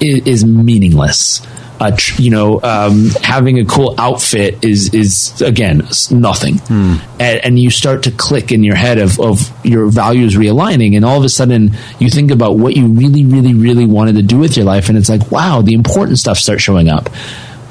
is, 0.00 0.26
is 0.26 0.44
meaningless. 0.44 1.46
Uh, 1.80 1.90
tr- 1.96 2.22
you 2.22 2.30
know, 2.30 2.62
um, 2.62 3.08
having 3.22 3.58
a 3.58 3.64
cool 3.64 3.96
outfit 3.98 4.64
is 4.64 4.94
is 4.94 5.42
again 5.42 5.78
nothing, 6.08 6.54
mm. 6.54 7.04
and, 7.18 7.44
and, 7.44 7.58
you 7.58 7.68
start 7.68 8.04
to 8.04 8.12
click 8.12 8.52
in 8.52 8.62
your 8.62 8.76
head 8.76 8.96
of, 8.98 9.18
of 9.18 9.52
your 9.66 9.88
values 9.88 10.36
realigning, 10.36 10.94
and 10.94 11.04
all 11.04 11.18
of 11.18 11.24
a 11.24 11.28
sudden 11.28 11.72
you 11.98 12.08
think 12.10 12.30
about 12.30 12.56
what 12.56 12.76
you 12.76 12.86
really, 12.86 13.24
really, 13.24 13.54
really 13.54 13.86
wanted 13.86 14.14
to 14.14 14.22
do 14.22 14.38
with 14.38 14.56
your 14.56 14.64
life, 14.64 14.88
and 14.88 14.96
it's 14.96 15.08
like, 15.08 15.32
wow, 15.32 15.62
the 15.62 15.74
important 15.74 16.16
stuff 16.16 16.38
starts 16.38 16.62
showing 16.62 16.88
up. 16.88 17.10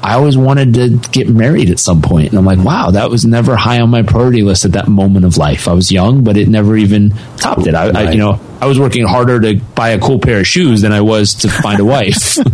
I 0.04 0.16
always 0.16 0.36
wanted 0.36 0.74
to 0.74 0.98
get 1.12 1.30
married 1.30 1.70
at 1.70 1.78
some 1.78 2.02
point. 2.02 2.28
And 2.28 2.38
I'm 2.38 2.44
like, 2.44 2.58
wow, 2.58 2.90
that 2.90 3.08
was 3.08 3.24
never 3.24 3.56
high 3.56 3.80
on 3.80 3.88
my 3.88 4.02
priority 4.02 4.42
list 4.42 4.66
at 4.66 4.72
that 4.72 4.86
moment 4.86 5.24
of 5.24 5.38
life. 5.38 5.66
I 5.66 5.72
was 5.72 5.90
young, 5.90 6.22
but 6.22 6.36
it 6.36 6.46
never 6.46 6.76
even 6.76 7.14
topped 7.38 7.66
it. 7.66 7.74
I, 7.74 7.86
right. 7.86 7.96
I 8.08 8.10
you 8.12 8.18
know, 8.18 8.38
I 8.60 8.66
was 8.66 8.78
working 8.78 9.06
harder 9.06 9.40
to 9.40 9.54
buy 9.74 9.90
a 9.90 9.98
cool 9.98 10.18
pair 10.18 10.40
of 10.40 10.46
shoes 10.46 10.82
than 10.82 10.92
I 10.92 11.00
was 11.00 11.32
to 11.36 11.48
find 11.48 11.80
a 11.80 11.86
wife. 11.86 12.36
and 12.38 12.46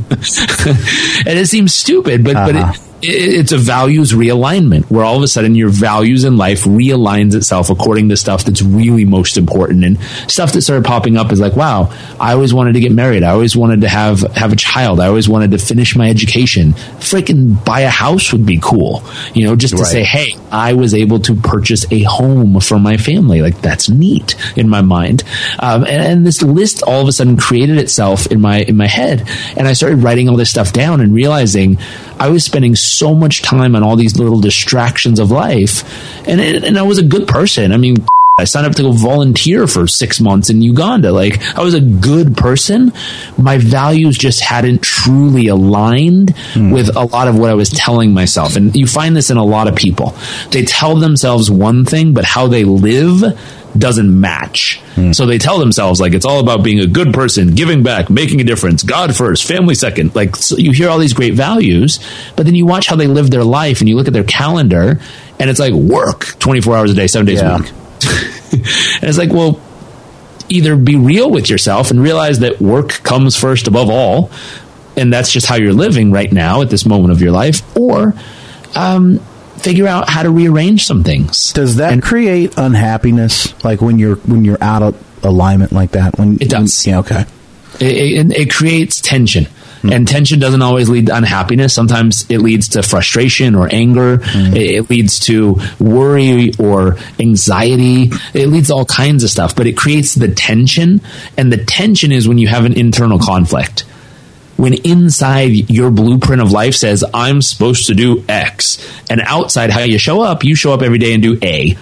it 1.39 1.49
seems 1.49 1.75
stupid, 1.75 2.23
but, 2.23 2.37
uh-huh. 2.37 2.53
but 2.53 2.77
it, 2.77 2.90
it's 3.03 3.53
a 3.53 3.59
values 3.59 4.13
realignment 4.13 4.91
where 4.91 5.05
all 5.05 5.17
of 5.17 5.23
a 5.23 5.29
sudden 5.29 5.55
your 5.55 5.71
values 5.71 6.25
in 6.25 6.37
life 6.37 6.65
realigns 6.65 7.35
itself 7.35 7.71
according 7.71 8.09
to 8.09 8.17
stuff 8.17 8.45
that's 8.45 8.63
really 8.63 9.05
most 9.05 9.37
important. 9.37 9.85
And 9.85 10.01
stuff 10.29 10.53
that 10.53 10.63
started 10.63 10.85
popping 10.85 11.17
up 11.17 11.33
is 11.33 11.41
like 11.41 11.57
wow 11.57 11.93
i 12.19 12.33
always 12.33 12.53
wanted 12.53 12.75
to 12.75 12.81
get 12.81 12.93
married. 12.93 13.23
I 13.23 13.31
always 13.31 13.57
wanted 13.57 13.83
to 13.83 13.89
have 13.89 14.21
have 14.35 14.53
a 14.53 14.57
child. 14.57 15.01
I 15.01 15.07
always 15.07 15.29
wanted 15.29 15.51
to 15.53 15.59
finish 15.59 15.97
my 15.97 16.09
education. 16.09 16.73
Freaking 17.01 17.65
buy 17.65 17.81
a 17.81 17.91
house 17.91 18.33
would 18.33 18.47
be 18.47 18.59
cool 18.63 19.03
you 19.35 19.45
know 19.45 19.57
just 19.57 19.77
to 19.77 19.83
right. 19.83 19.91
say 19.91 20.03
hey 20.03 20.37
i 20.51 20.75
was 20.75 20.95
able 20.95 21.21
to 21.21 21.35
purchase 21.35 21.91
a 21.91 22.03
home 22.03 22.61
for 22.61 22.79
my 22.79 22.97
family. 22.97 23.43
Like 23.43 23.61
that's 23.61 23.89
neat 23.89 24.35
in 24.57 24.69
my 24.69 24.83
mind. 24.83 25.23
Um, 25.59 25.85
and, 25.85 26.03
and 26.03 26.27
this 26.27 26.43
list 26.43 26.83
all 26.83 27.01
of 27.01 27.09
a 27.09 27.13
sudden 27.13 27.37
created 27.37 27.79
itself 27.79 28.27
in 28.27 28.41
my 28.41 28.61
in 28.61 28.77
my 28.77 28.87
head. 28.87 29.29
And 29.57 29.67
i 29.67 29.73
started 29.73 30.03
writing 30.03 30.29
all 30.29 30.37
this 30.37 30.51
stuff 30.51 30.73
down 30.73 31.01
and 31.01 31.15
realizing 31.15 31.79
i 32.19 32.29
was 32.29 32.45
spending 32.45 32.77
so 32.77 32.90
much 33.15 33.43
time 33.43 33.77
on 33.77 33.83
all 33.83 33.97
these 33.97 34.19
little 34.19 34.41
distractions 34.41 35.19
of 35.19 35.31
life. 35.31 35.85
And 36.27 36.41
and 36.41 36.79
I 36.79 36.83
was 36.83 36.99
a 36.99 37.03
good 37.03 37.29
person. 37.29 37.73
I 37.73 37.77
mean 37.77 37.97
I 38.41 38.45
signed 38.45 38.67
up 38.67 38.75
to 38.77 38.83
go 38.83 38.93
volunteer 38.93 39.67
for 39.67 39.87
six 39.87 40.21
months 40.21 40.51
in 40.51 40.63
Uganda. 40.63 41.13
Like 41.13 41.41
I 41.57 41.63
was 41.63 41.75
a 41.75 41.81
good 41.81 42.37
person. 42.37 42.93
My 43.37 43.59
values 43.59 44.17
just 44.17 44.41
hadn't 44.41 44.83
truly 44.83 45.49
aligned 45.49 46.35
mm. 46.55 46.73
with 46.73 46.97
a 46.97 47.05
lot 47.05 47.29
of 47.29 47.39
what 47.39 47.51
I 47.51 47.55
was 47.55 47.71
telling 47.71 48.13
myself. 48.13 48.57
And 48.57 48.75
you 48.75 48.87
find 48.87 49.15
this 49.15 49.31
in 49.31 49.37
a 49.37 49.45
lot 49.45 49.69
of 49.69 49.77
people. 49.77 50.15
They 50.51 50.65
tell 50.65 50.97
themselves 50.97 51.51
one 51.51 51.85
thing, 51.85 52.15
but 52.15 52.25
how 52.25 52.47
they 52.47 52.65
live 52.65 53.39
doesn't 53.77 54.21
match. 54.21 54.81
Mm. 54.97 55.15
So 55.15 55.27
they 55.27 55.39
tell 55.39 55.59
themselves 55.59 56.01
like 56.01 56.13
it's 56.13 56.25
all 56.25 56.41
about 56.41 56.63
being 56.63 56.81
a 56.81 56.87
good 56.87 57.15
person, 57.15 57.55
giving 57.55 57.83
back, 57.83 58.11
making 58.11 58.41
a 58.41 58.45
difference, 58.45 58.83
God 58.83 59.15
first, 59.15 59.47
family 59.47 59.75
second. 59.75 60.15
Like 60.15 60.37
so 60.37 60.57
you 60.57 60.73
hear 60.73 60.89
all 60.89 60.99
these 60.99 61.13
great 61.13 61.35
values, 61.35 62.01
but 62.37 62.47
then 62.47 62.55
you 62.55 62.67
watch 62.67 62.87
how 62.87 62.97
they 62.97 63.07
live 63.07 63.31
their 63.31 63.45
life 63.45 63.81
and 63.81 63.89
you 63.89 63.97
look 63.97 64.07
at 64.07 64.13
their 64.13 64.25
calendar 64.25 65.01
and 65.39 65.51
it's 65.51 65.61
like 65.61 65.73
work 65.73 66.39
24 66.39 66.77
hours 66.77 66.91
a 66.91 66.95
day, 66.95 67.07
7 67.07 67.27
days 67.27 67.41
yeah. 67.41 67.57
a 67.57 67.61
week. 67.61 67.73
and 68.53 69.05
it's 69.05 69.19
like, 69.19 69.33
well, 69.33 69.61
either 70.49 70.77
be 70.77 70.97
real 70.97 71.31
with 71.31 71.49
yourself 71.49 71.91
and 71.91 72.03
realize 72.03 72.41
that 72.41 72.61
work 72.61 72.91
comes 73.03 73.37
first 73.37 73.69
above 73.69 73.89
all 73.89 74.31
and 74.97 75.13
that's 75.13 75.33
just 75.33 75.47
how 75.47 75.55
you're 75.55 75.73
living 75.73 76.13
right 76.13 76.31
now 76.31 76.63
at 76.63 76.71
this 76.71 76.85
moment 76.85 77.13
of 77.13 77.21
your 77.21 77.33
life 77.33 77.63
or 77.77 78.15
um, 78.75 79.19
figure 79.59 79.87
out 79.87 80.09
how 80.09 80.23
to 80.23 80.31
rearrange 80.31 80.85
some 80.85 81.05
things. 81.05 81.53
Does 81.53 81.77
that 81.77 81.93
and, 81.93 82.03
create 82.03 82.55
unhappiness? 82.57 83.65
Like 83.65 83.81
when 83.81 83.99
you're 83.99 84.17
when 84.17 84.45
you're 84.45 84.63
out 84.63 84.83
of 84.83 85.25
alignment 85.25 85.73
like 85.73 85.93
that? 85.93 86.19
When 86.19 86.35
it 86.35 86.51
does. 86.51 86.85
When, 86.87 86.93
yeah. 86.93 87.01
Okay. 87.01 87.25
It, 87.81 88.31
it, 88.31 88.37
it 88.37 88.51
creates 88.51 89.01
tension. 89.01 89.47
Mm. 89.83 89.95
And 89.95 90.09
tension 90.09 90.39
doesn't 90.39 90.63
always 90.63 90.89
lead 90.89 91.07
to 91.07 91.17
unhappiness. 91.17 91.73
Sometimes 91.75 92.31
it 92.31 92.39
leads 92.39 92.71
to 92.71 92.83
frustration 92.83 93.55
or 93.55 93.69
anger. 93.73 94.19
Mm. 94.19 94.57
It, 94.57 94.71
it, 94.77 94.91
leads 94.91 95.21
to 95.21 95.61
worry 95.79 96.53
or 96.59 96.99
anxiety. 97.19 98.11
It 98.35 98.49
leads 98.49 98.69
to 98.69 98.75
all 98.75 98.85
kinds 98.85 99.25
of 99.25 99.31
stuff, 99.31 99.57
but 99.57 99.67
it 99.67 99.77
creates 99.77 100.15
the 100.15 100.29
tension. 100.29 101.01
And 101.37 101.53
the 101.53 101.65
tension 101.65 102.13
is 102.13 102.29
when 102.29 102.39
you 102.39 102.49
have 102.49 102.65
an 102.65 102.75
internal 102.75 103.19
conflict 103.19 103.85
when 104.61 104.75
inside 104.75 105.71
your 105.71 105.91
blueprint 105.91 106.43
of 106.43 106.53
life 106.53 106.75
says, 106.75 107.03
I'm 107.15 107.41
supposed 107.41 107.87
to 107.87 107.95
do 107.95 108.23
X, 108.29 108.87
and 109.09 109.23
outside 109.23 109.71
how 109.71 109.81
you 109.81 109.97
show 109.97 110.21
up, 110.21 110.45
you 110.45 110.55
show 110.55 110.75
up 110.75 110.83
every 110.83 110.99
day 110.99 111.15
and 111.15 111.23
do 111.23 111.39
A. 111.43 111.79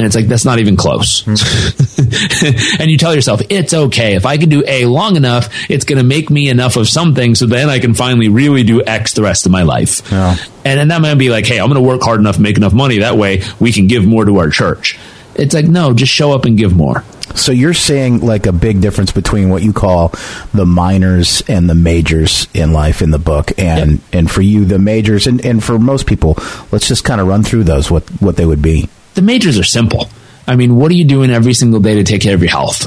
And 0.00 0.06
it's 0.06 0.16
like, 0.16 0.28
that's 0.28 0.46
not 0.46 0.60
even 0.60 0.76
close. 0.76 1.24
Mm-hmm. 1.24 2.80
and 2.80 2.90
you 2.90 2.96
tell 2.96 3.14
yourself, 3.14 3.42
it's 3.50 3.74
okay. 3.74 4.14
If 4.14 4.24
I 4.24 4.38
can 4.38 4.48
do 4.48 4.64
A 4.66 4.86
long 4.86 5.16
enough, 5.16 5.50
it's 5.68 5.84
going 5.84 5.98
to 5.98 6.04
make 6.04 6.30
me 6.30 6.48
enough 6.48 6.76
of 6.76 6.88
something 6.88 7.34
so 7.34 7.44
then 7.44 7.68
I 7.68 7.80
can 7.80 7.92
finally 7.92 8.30
really 8.30 8.62
do 8.62 8.82
X 8.82 9.12
the 9.12 9.20
rest 9.20 9.44
of 9.44 9.52
my 9.52 9.64
life. 9.64 10.10
Yeah. 10.10 10.38
And 10.64 10.80
then 10.80 10.88
that 10.88 11.02
might 11.02 11.16
be 11.16 11.28
like, 11.28 11.44
hey, 11.44 11.60
I'm 11.60 11.68
going 11.68 11.74
to 11.74 11.86
work 11.86 12.00
hard 12.02 12.18
enough, 12.18 12.38
make 12.38 12.56
enough 12.56 12.72
money. 12.72 13.00
That 13.00 13.18
way 13.18 13.42
we 13.60 13.72
can 13.72 13.88
give 13.88 14.06
more 14.06 14.24
to 14.24 14.38
our 14.38 14.48
church. 14.48 14.98
It's 15.34 15.52
like, 15.52 15.66
no, 15.66 15.92
just 15.92 16.14
show 16.14 16.32
up 16.32 16.46
and 16.46 16.56
give 16.56 16.74
more. 16.74 17.04
So 17.34 17.52
you're 17.52 17.74
seeing 17.74 18.20
like 18.20 18.46
a 18.46 18.52
big 18.52 18.80
difference 18.80 19.12
between 19.12 19.50
what 19.50 19.62
you 19.62 19.74
call 19.74 20.14
the 20.54 20.64
minors 20.64 21.42
and 21.46 21.68
the 21.68 21.74
majors 21.74 22.48
in 22.54 22.72
life 22.72 23.02
in 23.02 23.10
the 23.10 23.18
book, 23.18 23.52
and 23.58 23.92
yep. 23.92 24.00
and 24.12 24.30
for 24.30 24.40
you 24.40 24.64
the 24.64 24.78
majors, 24.78 25.26
and 25.26 25.44
and 25.44 25.62
for 25.62 25.78
most 25.78 26.06
people, 26.06 26.34
let's 26.72 26.88
just 26.88 27.04
kind 27.04 27.20
of 27.20 27.28
run 27.28 27.44
through 27.44 27.64
those 27.64 27.90
what 27.90 28.02
what 28.20 28.36
they 28.36 28.46
would 28.46 28.62
be. 28.62 28.88
The 29.14 29.22
majors 29.22 29.58
are 29.58 29.64
simple. 29.64 30.08
I 30.46 30.56
mean, 30.56 30.76
what 30.76 30.90
are 30.90 30.94
you 30.94 31.04
doing 31.04 31.30
every 31.30 31.54
single 31.54 31.80
day 31.80 31.94
to 31.94 32.04
take 32.04 32.22
care 32.22 32.34
of 32.34 32.40
your 32.40 32.50
health? 32.50 32.86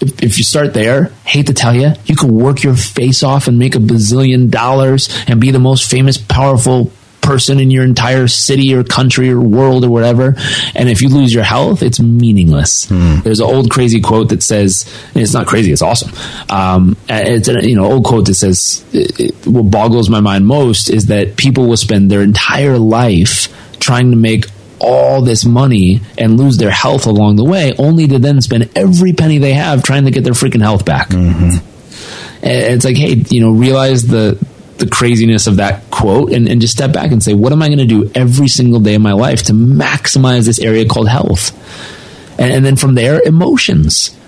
If, 0.00 0.22
if 0.22 0.38
you 0.38 0.44
start 0.44 0.74
there, 0.74 1.12
hate 1.24 1.46
to 1.46 1.54
tell 1.54 1.74
you, 1.74 1.92
you 2.04 2.16
can 2.16 2.32
work 2.34 2.62
your 2.62 2.74
face 2.74 3.22
off 3.22 3.48
and 3.48 3.58
make 3.58 3.74
a 3.74 3.78
bazillion 3.78 4.50
dollars 4.50 5.08
and 5.26 5.40
be 5.40 5.50
the 5.50 5.58
most 5.58 5.90
famous, 5.90 6.18
powerful 6.18 6.90
person 7.24 7.58
in 7.58 7.70
your 7.70 7.84
entire 7.84 8.28
city 8.28 8.74
or 8.74 8.84
country 8.84 9.30
or 9.30 9.40
world 9.40 9.84
or 9.84 9.90
whatever. 9.90 10.34
And 10.74 10.88
if 10.88 11.00
you 11.00 11.08
lose 11.08 11.32
your 11.32 11.42
health, 11.42 11.82
it's 11.82 11.98
meaningless. 11.98 12.86
Mm. 12.86 13.22
There's 13.22 13.40
an 13.40 13.46
old 13.46 13.70
crazy 13.70 14.00
quote 14.00 14.28
that 14.28 14.42
says, 14.42 14.84
it's 15.14 15.32
not 15.32 15.46
crazy, 15.46 15.72
it's 15.72 15.82
awesome. 15.82 16.12
Um, 16.50 16.96
it's 17.08 17.48
an 17.48 17.66
you 17.66 17.76
know 17.76 17.90
old 17.90 18.04
quote 18.04 18.26
that 18.26 18.34
says, 18.34 18.84
what 19.46 19.70
boggles 19.70 20.10
my 20.10 20.20
mind 20.20 20.46
most 20.46 20.90
is 20.90 21.06
that 21.06 21.36
people 21.36 21.66
will 21.66 21.78
spend 21.78 22.10
their 22.10 22.20
entire 22.20 22.78
life 22.78 23.48
trying 23.80 24.10
to 24.10 24.16
make 24.16 24.46
all 24.84 25.22
this 25.22 25.44
money 25.44 26.00
and 26.18 26.36
lose 26.36 26.58
their 26.58 26.70
health 26.70 27.06
along 27.06 27.36
the 27.36 27.44
way, 27.44 27.72
only 27.78 28.06
to 28.06 28.18
then 28.18 28.40
spend 28.40 28.70
every 28.76 29.12
penny 29.12 29.38
they 29.38 29.54
have 29.54 29.82
trying 29.82 30.04
to 30.04 30.10
get 30.10 30.24
their 30.24 30.34
freaking 30.34 30.60
health 30.60 30.84
back. 30.84 31.08
Mm-hmm. 31.08 31.66
It's 32.42 32.84
like, 32.84 32.96
hey, 32.96 33.24
you 33.30 33.40
know, 33.40 33.50
realize 33.50 34.06
the 34.06 34.38
the 34.78 34.88
craziness 34.88 35.46
of 35.46 35.56
that 35.56 35.88
quote 35.90 36.32
and, 36.32 36.48
and 36.48 36.60
just 36.60 36.74
step 36.74 36.92
back 36.92 37.12
and 37.12 37.22
say, 37.22 37.32
what 37.32 37.52
am 37.52 37.62
I 37.62 37.68
going 37.68 37.78
to 37.78 37.86
do 37.86 38.10
every 38.14 38.48
single 38.48 38.80
day 38.80 38.96
of 38.96 39.02
my 39.02 39.12
life 39.12 39.44
to 39.44 39.52
maximize 39.52 40.46
this 40.46 40.58
area 40.58 40.84
called 40.84 41.08
health? 41.08 41.52
And, 42.40 42.52
and 42.52 42.64
then 42.64 42.76
from 42.76 42.94
there, 42.94 43.20
emotions. 43.22 44.18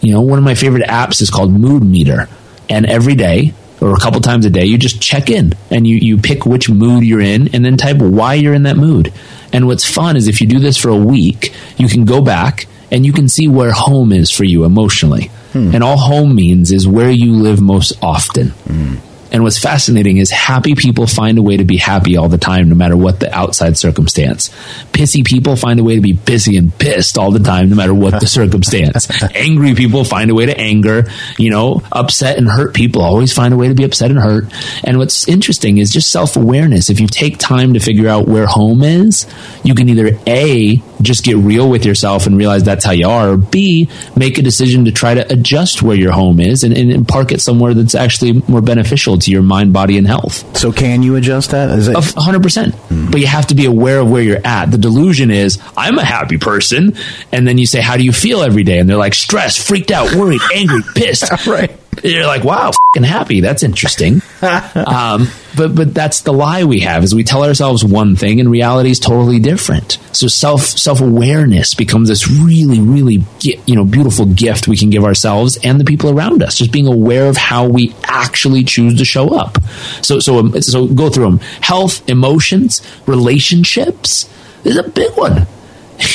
You 0.00 0.12
know, 0.12 0.22
one 0.22 0.38
of 0.38 0.44
my 0.44 0.54
favorite 0.54 0.88
apps 0.88 1.20
is 1.20 1.30
called 1.30 1.52
Mood 1.52 1.84
Meter. 1.84 2.28
And 2.68 2.86
every 2.86 3.14
day, 3.14 3.52
or 3.80 3.94
a 3.94 3.98
couple 3.98 4.20
times 4.20 4.46
a 4.46 4.50
day, 4.50 4.64
you 4.64 4.78
just 4.78 5.00
check 5.02 5.28
in 5.28 5.54
and 5.70 5.86
you, 5.86 5.96
you 5.96 6.16
pick 6.16 6.46
which 6.46 6.70
mood 6.70 7.04
you're 7.04 7.20
in 7.20 7.54
and 7.54 7.64
then 7.64 7.76
type 7.76 7.98
why 7.98 8.34
you're 8.34 8.54
in 8.54 8.62
that 8.62 8.76
mood. 8.76 9.12
And 9.52 9.66
what's 9.66 9.84
fun 9.84 10.16
is 10.16 10.28
if 10.28 10.40
you 10.40 10.46
do 10.46 10.58
this 10.58 10.76
for 10.76 10.88
a 10.88 10.96
week, 10.96 11.54
you 11.76 11.88
can 11.88 12.04
go 12.04 12.22
back 12.22 12.66
and 12.90 13.04
you 13.06 13.12
can 13.12 13.28
see 13.28 13.48
where 13.48 13.72
home 13.72 14.12
is 14.12 14.30
for 14.30 14.44
you 14.44 14.64
emotionally. 14.64 15.30
Hmm. 15.52 15.74
And 15.74 15.84
all 15.84 15.96
home 15.96 16.34
means 16.34 16.72
is 16.72 16.88
where 16.88 17.10
you 17.10 17.34
live 17.34 17.60
most 17.60 17.92
often. 18.02 18.50
Hmm. 18.50 18.96
And 19.32 19.42
what's 19.42 19.58
fascinating 19.58 20.18
is 20.18 20.30
happy 20.30 20.74
people 20.74 21.06
find 21.06 21.38
a 21.38 21.42
way 21.42 21.56
to 21.56 21.64
be 21.64 21.78
happy 21.78 22.18
all 22.18 22.28
the 22.28 22.38
time, 22.38 22.68
no 22.68 22.74
matter 22.74 22.96
what 22.96 23.18
the 23.18 23.34
outside 23.34 23.78
circumstance. 23.78 24.50
Pissy 24.92 25.24
people 25.24 25.56
find 25.56 25.80
a 25.80 25.84
way 25.84 25.94
to 25.94 26.02
be 26.02 26.12
busy 26.12 26.58
and 26.58 26.76
pissed 26.78 27.16
all 27.16 27.30
the 27.30 27.40
time, 27.40 27.70
no 27.70 27.76
matter 27.76 27.94
what 27.94 28.20
the 28.20 28.26
circumstance. 28.26 29.08
Angry 29.34 29.74
people 29.74 30.04
find 30.04 30.30
a 30.30 30.34
way 30.34 30.44
to 30.46 30.56
anger, 30.58 31.04
you 31.38 31.50
know, 31.50 31.82
upset 31.90 32.36
and 32.36 32.46
hurt 32.46 32.74
people 32.74 33.00
always 33.00 33.32
find 33.32 33.54
a 33.54 33.56
way 33.56 33.68
to 33.68 33.74
be 33.74 33.84
upset 33.84 34.10
and 34.10 34.20
hurt. 34.20 34.44
And 34.84 34.98
what's 34.98 35.26
interesting 35.26 35.78
is 35.78 35.90
just 35.90 36.10
self 36.10 36.36
awareness. 36.36 36.90
If 36.90 37.00
you 37.00 37.06
take 37.06 37.38
time 37.38 37.72
to 37.72 37.80
figure 37.80 38.08
out 38.08 38.28
where 38.28 38.46
home 38.46 38.82
is, 38.82 39.26
you 39.64 39.74
can 39.74 39.88
either 39.88 40.18
A, 40.26 40.82
just 41.00 41.24
get 41.24 41.36
real 41.36 41.68
with 41.68 41.86
yourself 41.86 42.26
and 42.26 42.36
realize 42.36 42.64
that's 42.64 42.84
how 42.84 42.92
you 42.92 43.08
are, 43.08 43.30
or 43.30 43.36
B, 43.38 43.88
make 44.14 44.36
a 44.36 44.42
decision 44.42 44.84
to 44.84 44.92
try 44.92 45.14
to 45.14 45.32
adjust 45.32 45.82
where 45.82 45.96
your 45.96 46.12
home 46.12 46.38
is 46.38 46.64
and, 46.64 46.76
and 46.76 47.08
park 47.08 47.32
it 47.32 47.40
somewhere 47.40 47.72
that's 47.72 47.94
actually 47.94 48.34
more 48.46 48.60
beneficial 48.60 49.16
to 49.22 49.30
your 49.30 49.42
mind, 49.42 49.72
body, 49.72 49.98
and 49.98 50.06
health. 50.06 50.56
So, 50.56 50.72
can 50.72 51.02
you 51.02 51.16
adjust 51.16 51.50
that? 51.50 51.70
Is 51.70 51.88
it 51.88 51.96
100%? 51.96 52.40
mm-hmm. 52.42 53.10
But 53.10 53.20
you 53.20 53.26
have 53.26 53.46
to 53.48 53.54
be 53.54 53.66
aware 53.66 54.00
of 54.00 54.10
where 54.10 54.22
you're 54.22 54.44
at. 54.44 54.70
The 54.70 54.78
delusion 54.78 55.30
is, 55.30 55.58
I'm 55.76 55.98
a 55.98 56.04
happy 56.04 56.38
person. 56.38 56.96
And 57.30 57.46
then 57.46 57.58
you 57.58 57.66
say, 57.66 57.80
How 57.80 57.96
do 57.96 58.04
you 58.04 58.12
feel 58.12 58.42
every 58.42 58.64
day? 58.64 58.78
And 58.78 58.88
they're 58.88 58.96
like, 58.96 59.14
stressed, 59.14 59.66
freaked 59.66 59.90
out, 59.90 60.14
worried, 60.14 60.40
angry, 60.54 60.82
pissed. 60.94 61.46
right 61.46 61.78
you're 62.02 62.26
like, 62.26 62.42
wow, 62.42 62.72
happy. 62.94 63.40
That's 63.40 63.62
interesting. 63.62 64.22
um, 64.42 65.28
but 65.56 65.74
but 65.74 65.94
that's 65.94 66.22
the 66.22 66.32
lie 66.32 66.64
we 66.64 66.80
have 66.80 67.04
is 67.04 67.14
we 67.14 67.22
tell 67.22 67.44
ourselves 67.44 67.84
one 67.84 68.16
thing 68.16 68.40
and 68.40 68.50
reality 68.50 68.90
is 68.90 68.98
totally 68.98 69.38
different. 69.38 69.98
So 70.12 70.26
self 70.26 70.62
self 70.62 71.00
awareness 71.00 71.74
becomes 71.74 72.08
this 72.08 72.28
really 72.28 72.80
really 72.80 73.24
you 73.42 73.74
know 73.74 73.84
beautiful 73.84 74.26
gift 74.26 74.68
we 74.68 74.76
can 74.76 74.90
give 74.90 75.04
ourselves 75.04 75.58
and 75.62 75.78
the 75.78 75.84
people 75.84 76.10
around 76.10 76.42
us. 76.42 76.56
Just 76.56 76.72
being 76.72 76.86
aware 76.86 77.28
of 77.28 77.36
how 77.36 77.68
we 77.68 77.94
actually 78.04 78.64
choose 78.64 78.98
to 78.98 79.04
show 79.04 79.28
up. 79.28 79.62
So 80.02 80.18
so 80.18 80.38
um, 80.38 80.60
so 80.62 80.86
go 80.86 81.10
through 81.10 81.24
them: 81.24 81.38
health, 81.60 82.08
emotions, 82.08 82.80
relationships. 83.06 84.28
Is 84.64 84.76
a 84.76 84.88
big 84.88 85.16
one. 85.16 85.46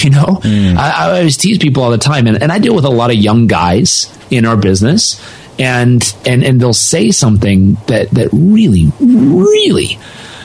You 0.02 0.10
know, 0.10 0.42
mm. 0.44 0.76
I, 0.76 0.90
I 0.90 1.18
always 1.18 1.38
tease 1.38 1.60
people 1.60 1.82
all 1.82 1.92
the 1.92 1.98
time, 1.98 2.28
and, 2.28 2.44
and 2.44 2.52
I 2.52 2.60
deal 2.60 2.76
with 2.76 2.84
a 2.84 2.90
lot 2.90 3.10
of 3.10 3.16
young 3.16 3.48
guys 3.48 4.14
in 4.30 4.44
our 4.44 4.58
business 4.58 5.18
and 5.60 6.16
and 6.26 6.44
and 6.44 6.60
they'll 6.60 6.74
say 6.74 7.12
something 7.12 7.76
that 7.88 8.10
that 8.12 8.30
really 8.32 8.92
really 9.00 9.98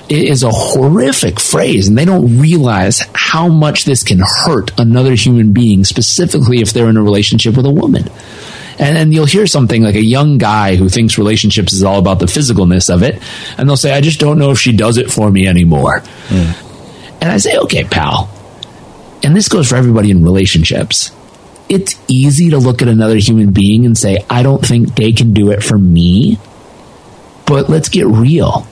is 0.09 0.43
a 0.43 0.51
horrific 0.51 1.41
phrase 1.41 1.89
and 1.89 1.97
they 1.97 2.05
don't 2.05 2.39
realize 2.39 3.03
how 3.15 3.49
much 3.49 3.85
this 3.85 4.03
can 4.03 4.21
hurt 4.21 4.79
another 4.79 5.15
human 5.15 5.53
being 5.53 5.85
specifically 5.85 6.61
if 6.61 6.73
they're 6.73 6.89
in 6.89 6.97
a 6.97 7.03
relationship 7.03 7.57
with 7.57 7.65
a 7.65 7.71
woman. 7.71 8.11
And 8.79 8.97
then 8.97 9.13
you'll 9.13 9.27
hear 9.27 9.47
something 9.47 9.83
like 9.83 9.95
a 9.95 10.05
young 10.05 10.39
guy 10.39 10.77
who 10.77 10.89
thinks 10.89 11.19
relationships 11.19 11.73
is 11.73 11.83
all 11.83 11.99
about 11.99 12.19
the 12.19 12.27
physicalness 12.27 12.93
of 12.93 13.03
it 13.03 13.23
and 13.57 13.69
they'll 13.69 13.77
say 13.77 13.93
i 13.93 14.01
just 14.01 14.19
don't 14.19 14.39
know 14.39 14.51
if 14.51 14.59
she 14.59 14.73
does 14.73 14.97
it 14.99 15.11
for 15.11 15.31
me 15.31 15.47
anymore. 15.47 16.01
Mm. 16.29 17.21
and 17.21 17.31
i 17.31 17.37
say 17.37 17.57
okay 17.59 17.85
pal. 17.85 18.29
And 19.25 19.37
this 19.37 19.49
goes 19.49 19.69
for 19.69 19.77
everybody 19.77 20.11
in 20.11 20.25
relationships 20.25 21.13
it's 21.69 22.01
easy 22.09 22.51
to 22.51 22.59
look 22.59 22.83
at 22.83 22.89
another 22.89 23.17
human 23.17 23.53
being 23.53 23.87
and 23.87 23.97
say, 23.97 24.25
I 24.29 24.43
don't 24.43 24.65
think 24.65 24.95
they 24.95 25.13
can 25.13 25.33
do 25.33 25.51
it 25.51 25.63
for 25.63 25.79
me. 25.79 26.39
But 27.47 27.69
let's 27.69 27.89
get 27.89 28.07
real. 28.07 28.67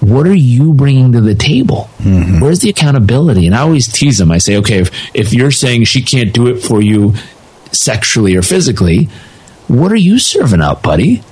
What 0.00 0.26
are 0.26 0.34
you 0.34 0.74
bringing 0.74 1.12
to 1.12 1.20
the 1.20 1.34
table? 1.34 1.88
Mm-hmm. 1.98 2.40
Where's 2.40 2.60
the 2.60 2.68
accountability? 2.70 3.46
And 3.46 3.54
I 3.54 3.60
always 3.60 3.88
tease 3.88 4.18
them. 4.18 4.30
I 4.30 4.38
say, 4.38 4.58
okay, 4.58 4.78
if, 4.78 4.90
if 5.14 5.32
you're 5.32 5.50
saying 5.50 5.84
she 5.84 6.02
can't 6.02 6.32
do 6.32 6.46
it 6.48 6.62
for 6.62 6.82
you 6.82 7.14
sexually 7.72 8.36
or 8.36 8.42
physically, 8.42 9.08
what 9.68 9.90
are 9.90 9.96
you 9.96 10.18
serving 10.18 10.60
up, 10.60 10.82
buddy? 10.82 11.22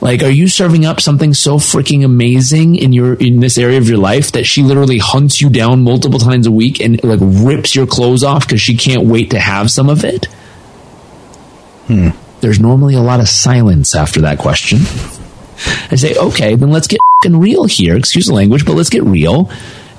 Like, 0.00 0.22
are 0.22 0.30
you 0.30 0.46
serving 0.46 0.86
up 0.86 1.00
something 1.00 1.34
so 1.34 1.56
freaking 1.56 2.04
amazing 2.04 2.76
in 2.76 2.92
your 2.92 3.14
in 3.14 3.40
this 3.40 3.58
area 3.58 3.78
of 3.78 3.88
your 3.88 3.98
life 3.98 4.32
that 4.32 4.44
she 4.44 4.62
literally 4.62 4.98
hunts 4.98 5.40
you 5.40 5.50
down 5.50 5.82
multiple 5.82 6.20
times 6.20 6.46
a 6.46 6.52
week 6.52 6.80
and 6.80 7.02
like 7.02 7.18
rips 7.20 7.74
your 7.74 7.86
clothes 7.86 8.22
off 8.22 8.46
because 8.46 8.60
she 8.60 8.76
can't 8.76 9.06
wait 9.06 9.30
to 9.32 9.40
have 9.40 9.70
some 9.70 9.88
of 9.88 10.04
it? 10.04 10.26
Hmm. 11.88 12.10
There's 12.40 12.60
normally 12.60 12.94
a 12.94 13.00
lot 13.00 13.18
of 13.18 13.28
silence 13.28 13.96
after 13.96 14.20
that 14.20 14.38
question. 14.38 14.78
I 15.90 15.96
say, 15.96 16.16
okay, 16.16 16.54
then 16.54 16.70
let's 16.70 16.86
get 16.86 17.00
real 17.28 17.64
here. 17.64 17.96
Excuse 17.96 18.26
the 18.26 18.34
language, 18.34 18.64
but 18.64 18.74
let's 18.74 18.90
get 18.90 19.02
real 19.02 19.50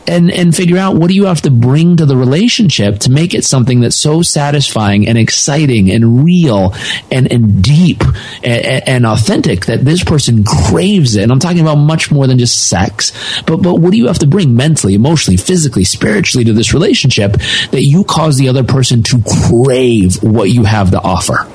and 0.09 0.31
and 0.31 0.55
figure 0.55 0.77
out 0.77 0.95
what 0.95 1.07
do 1.07 1.13
you 1.13 1.25
have 1.25 1.41
to 1.41 1.51
bring 1.51 1.97
to 1.97 2.05
the 2.05 2.17
relationship 2.17 2.99
to 2.99 3.11
make 3.11 3.33
it 3.33 3.45
something 3.45 3.79
that's 3.79 3.95
so 3.95 4.21
satisfying 4.21 5.07
and 5.07 5.17
exciting 5.17 5.91
and 5.91 6.25
real 6.25 6.73
and 7.11 7.31
and 7.31 7.63
deep 7.63 8.03
and, 8.43 8.87
and 8.87 9.05
authentic 9.05 9.67
that 9.67 9.85
this 9.85 10.03
person 10.03 10.43
craves 10.43 11.15
it. 11.15 11.23
And 11.23 11.31
I'm 11.31 11.39
talking 11.39 11.61
about 11.61 11.75
much 11.75 12.11
more 12.11 12.27
than 12.27 12.39
just 12.39 12.67
sex, 12.67 13.13
but 13.43 13.57
but 13.57 13.75
what 13.75 13.91
do 13.91 13.97
you 13.97 14.07
have 14.07 14.19
to 14.19 14.27
bring 14.27 14.55
mentally, 14.55 14.95
emotionally, 14.95 15.37
physically, 15.37 15.83
spiritually 15.83 16.43
to 16.45 16.53
this 16.53 16.73
relationship 16.73 17.33
that 17.71 17.83
you 17.83 18.03
cause 18.03 18.37
the 18.37 18.49
other 18.49 18.63
person 18.63 19.03
to 19.03 19.21
crave 19.47 20.21
what 20.23 20.49
you 20.49 20.63
have 20.63 20.91
to 20.91 21.01
offer? 21.01 21.47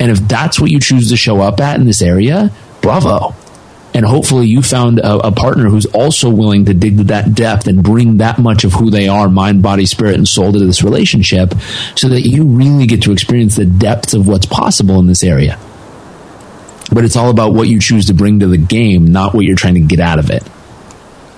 And 0.00 0.10
if 0.10 0.18
that's 0.26 0.58
what 0.58 0.70
you 0.70 0.80
choose 0.80 1.10
to 1.10 1.16
show 1.16 1.40
up 1.40 1.60
at 1.60 1.78
in 1.78 1.86
this 1.86 2.02
area, 2.02 2.50
bravo 2.80 3.36
and 3.94 4.06
hopefully 4.06 4.46
you 4.46 4.62
found 4.62 4.98
a, 4.98 5.26
a, 5.26 5.32
partner 5.32 5.68
who's 5.68 5.86
also 5.86 6.30
willing 6.30 6.64
to 6.64 6.74
dig 6.74 6.96
to 6.96 7.04
that 7.04 7.34
depth 7.34 7.66
and 7.66 7.82
bring 7.82 8.18
that 8.18 8.38
much 8.38 8.64
of 8.64 8.72
who 8.72 8.90
they 8.90 9.08
are 9.08 9.28
mind 9.28 9.62
body 9.62 9.86
spirit 9.86 10.14
and 10.14 10.26
soul 10.26 10.52
to 10.52 10.58
this 10.58 10.82
relationship 10.82 11.54
so 11.94 12.08
that 12.08 12.22
you 12.22 12.44
really 12.44 12.86
get 12.86 13.02
to 13.02 13.12
experience 13.12 13.56
the 13.56 13.64
depths 13.64 14.14
of 14.14 14.26
what's 14.26 14.46
possible 14.46 14.98
in 14.98 15.06
this 15.06 15.22
area. 15.22 15.58
But 16.92 17.04
it's 17.04 17.16
all 17.16 17.30
about 17.30 17.54
what 17.54 17.68
you 17.68 17.80
choose 17.80 18.06
to 18.06 18.14
bring 18.14 18.40
to 18.40 18.46
the 18.46 18.58
game 18.58 19.06
not 19.06 19.34
what 19.34 19.44
you're 19.44 19.56
trying 19.56 19.74
to 19.74 19.80
get 19.80 20.00
out 20.00 20.18
of 20.18 20.30
it. 20.30 20.42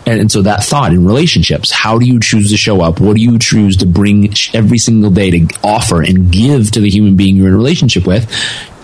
And, 0.06 0.20
and 0.20 0.30
so 0.30 0.42
that 0.42 0.62
thought 0.62 0.92
in 0.92 1.04
relationships 1.04 1.70
how 1.70 1.98
do 1.98 2.06
you 2.06 2.20
choose 2.20 2.50
to 2.50 2.56
show 2.56 2.82
up? 2.82 3.00
What 3.00 3.16
do 3.16 3.22
you 3.22 3.38
choose 3.38 3.78
to 3.78 3.86
bring 3.86 4.32
every 4.52 4.78
single 4.78 5.10
day 5.10 5.30
to 5.30 5.58
offer 5.62 6.02
and 6.02 6.30
give 6.30 6.70
to 6.72 6.80
the 6.80 6.90
human 6.90 7.16
being 7.16 7.36
you're 7.36 7.48
in 7.48 7.54
a 7.54 7.56
relationship 7.56 8.06
with? 8.06 8.30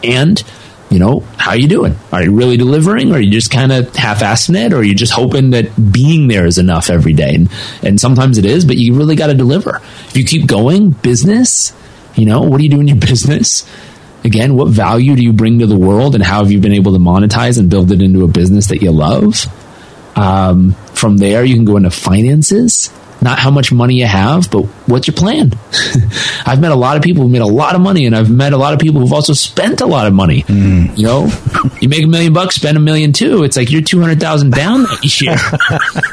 And 0.02 0.42
you 0.90 0.98
know, 0.98 1.20
how 1.38 1.53
you 1.53 1.68
doing? 1.68 1.94
Are 2.12 2.22
you 2.22 2.35
really 2.35 2.57
delivering? 2.57 3.12
Or 3.12 3.14
are 3.14 3.20
you 3.20 3.31
just 3.31 3.50
kind 3.50 3.70
of 3.70 3.94
half-assing 3.94 4.66
it? 4.66 4.72
Or 4.72 4.79
are 4.79 4.83
you 4.83 4.94
just 4.94 5.12
hoping 5.12 5.50
that 5.50 5.92
being 5.92 6.26
there 6.26 6.46
is 6.46 6.59
enough 6.59 6.90
every 6.90 7.12
day? 7.12 7.37
And, 7.37 7.50
and 7.83 8.00
sometimes 8.00 8.38
it 8.38 8.44
is, 8.44 8.64
but 8.64 8.76
you 8.76 8.94
really 8.94 9.14
got 9.14 9.29
to 9.29 9.35
deliver. 9.35 9.76
If 10.09 10.16
you 10.16 10.24
keep 10.24 10.48
going, 10.48 10.90
business, 10.90 11.72
you 12.16 12.26
know, 12.26 12.42
what 12.42 12.59
do 12.59 12.64
you 12.64 12.70
do 12.70 12.81
in 12.81 12.88
your 12.88 12.96
business? 13.11 13.70
Again, 14.24 14.57
what 14.57 14.68
value 14.68 15.14
do 15.14 15.22
you 15.22 15.33
bring 15.33 15.61
to 15.61 15.66
the 15.66 15.79
world 15.79 16.14
and 16.14 16.24
how 16.24 16.42
have 16.42 16.50
you 16.50 16.59
been 16.61 16.74
able 16.74 16.92
to 16.92 16.98
monetize 16.98 17.59
and 17.59 17.70
build 17.70 17.92
it 17.92 18.03
into 18.03 18.24
a 18.24 18.29
business 18.29 18.66
that 18.66 18.83
you 18.83 18.90
love? 18.90 19.46
Um, 20.16 20.72
from 20.92 21.18
there, 21.18 21.44
you 21.44 21.55
can 21.55 21.64
go 21.64 21.76
into 21.76 21.90
finances 21.90 22.92
not 23.22 23.38
how 23.38 23.50
much 23.50 23.72
money 23.72 23.94
you 23.94 24.06
have, 24.06 24.50
but 24.50 24.62
what's 24.87 25.06
your 25.06 25.14
plan? 25.14 25.52
I've 26.46 26.61
met 26.61 26.72
a 26.72 26.76
lot 26.76 26.96
of 26.96 27.02
people 27.02 27.22
who 27.22 27.28
made 27.28 27.42
a 27.42 27.46
lot 27.46 27.74
of 27.74 27.80
money, 27.80 28.06
and 28.06 28.16
I've 28.16 28.30
met 28.30 28.52
a 28.52 28.56
lot 28.56 28.72
of 28.72 28.80
people 28.80 29.00
who've 29.00 29.12
also 29.12 29.33
spent 29.33 29.80
a 29.80 29.87
lot 29.87 30.06
of 30.06 30.14
money. 30.14 30.42
Mm. 30.42 30.96
You 30.96 31.04
know, 31.04 31.28
you 31.80 31.88
make 31.88 32.02
a 32.02 32.06
million 32.06 32.33
bucks, 32.33 32.56
spend 32.56 32.76
a 32.76 32.80
million 32.80 33.12
too. 33.12 33.44
It's 33.44 33.56
like 33.56 33.70
you're 33.70 33.83
two 33.83 34.00
hundred 34.00 34.20
thousand 34.20 34.52
down 34.52 34.83
that 34.83 35.20
year, 35.20 35.37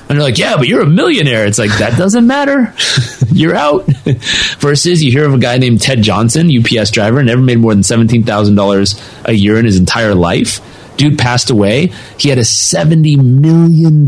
and 0.09 0.17
they're 0.17 0.27
like, 0.27 0.37
"Yeah, 0.37 0.57
but 0.57 0.67
you're 0.67 0.81
a 0.81 0.85
millionaire." 0.85 1.45
It's 1.45 1.59
like 1.59 1.71
that 1.77 1.97
doesn't 1.97 2.27
matter. 2.27 2.73
you're 3.31 3.55
out. 3.55 3.85
Versus, 4.59 5.03
you 5.03 5.11
hear 5.11 5.25
of 5.25 5.33
a 5.33 5.37
guy 5.37 5.57
named 5.57 5.81
Ted 5.81 6.01
Johnson, 6.01 6.49
UPS 6.49 6.91
driver, 6.91 7.23
never 7.23 7.41
made 7.41 7.59
more 7.59 7.73
than 7.73 7.83
seventeen 7.83 8.23
thousand 8.23 8.55
dollars 8.55 9.01
a 9.25 9.33
year 9.33 9.57
in 9.57 9.65
his 9.65 9.77
entire 9.77 10.15
life 10.15 10.61
dude 10.97 11.17
passed 11.17 11.49
away. 11.49 11.91
He 12.17 12.29
had 12.29 12.37
a 12.37 12.41
$70 12.41 13.17
million 13.23 14.05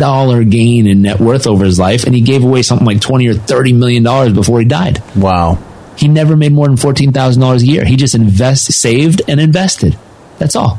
gain 0.50 0.88
in 0.88 1.02
net 1.04 1.20
worth 1.20 1.48
over 1.48 1.66
his 1.66 1.80
life, 1.80 2.04
and 2.04 2.14
he 2.14 2.22
gave 2.22 2.44
away 2.44 2.62
something 2.62 2.86
like 2.86 3.02
20 3.02 3.28
or 3.28 3.34
$30 3.34 3.76
million 3.76 4.34
before 4.34 4.60
he 4.60 4.66
died. 4.66 5.02
Wow. 5.16 5.64
He 5.98 6.08
never 6.08 6.36
made 6.36 6.52
more 6.52 6.68
than 6.68 6.78
$14,000 6.78 7.62
a 7.62 7.66
year. 7.66 7.86
He 7.86 7.96
just 7.96 8.16
invest, 8.16 8.72
saved 8.72 9.22
and 9.28 9.40
invested. 9.40 9.98
That's 10.38 10.56
all. 10.56 10.76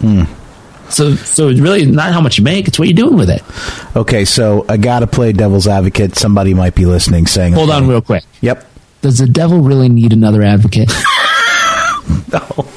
Hmm. 0.00 0.24
So, 0.90 1.14
so 1.14 1.48
it's 1.48 1.60
really 1.60 1.86
not 1.86 2.12
how 2.12 2.20
much 2.20 2.36
you 2.36 2.44
make; 2.44 2.68
it's 2.68 2.78
what 2.78 2.86
you're 2.86 2.94
doing 2.94 3.16
with 3.16 3.30
it. 3.30 3.42
Okay, 3.96 4.26
so 4.26 4.66
I 4.68 4.76
got 4.76 5.00
to 5.00 5.06
play 5.06 5.32
devil's 5.32 5.66
advocate. 5.66 6.16
Somebody 6.16 6.52
might 6.52 6.74
be 6.74 6.84
listening, 6.84 7.26
saying, 7.26 7.54
"Hold 7.54 7.70
okay. 7.70 7.78
on, 7.78 7.88
real 7.88 8.02
quick." 8.02 8.24
Yep. 8.42 8.66
Does 9.00 9.16
the 9.16 9.26
devil 9.26 9.60
really 9.60 9.88
need 9.88 10.12
another 10.12 10.42
advocate? 10.42 10.92
no. 12.32 12.68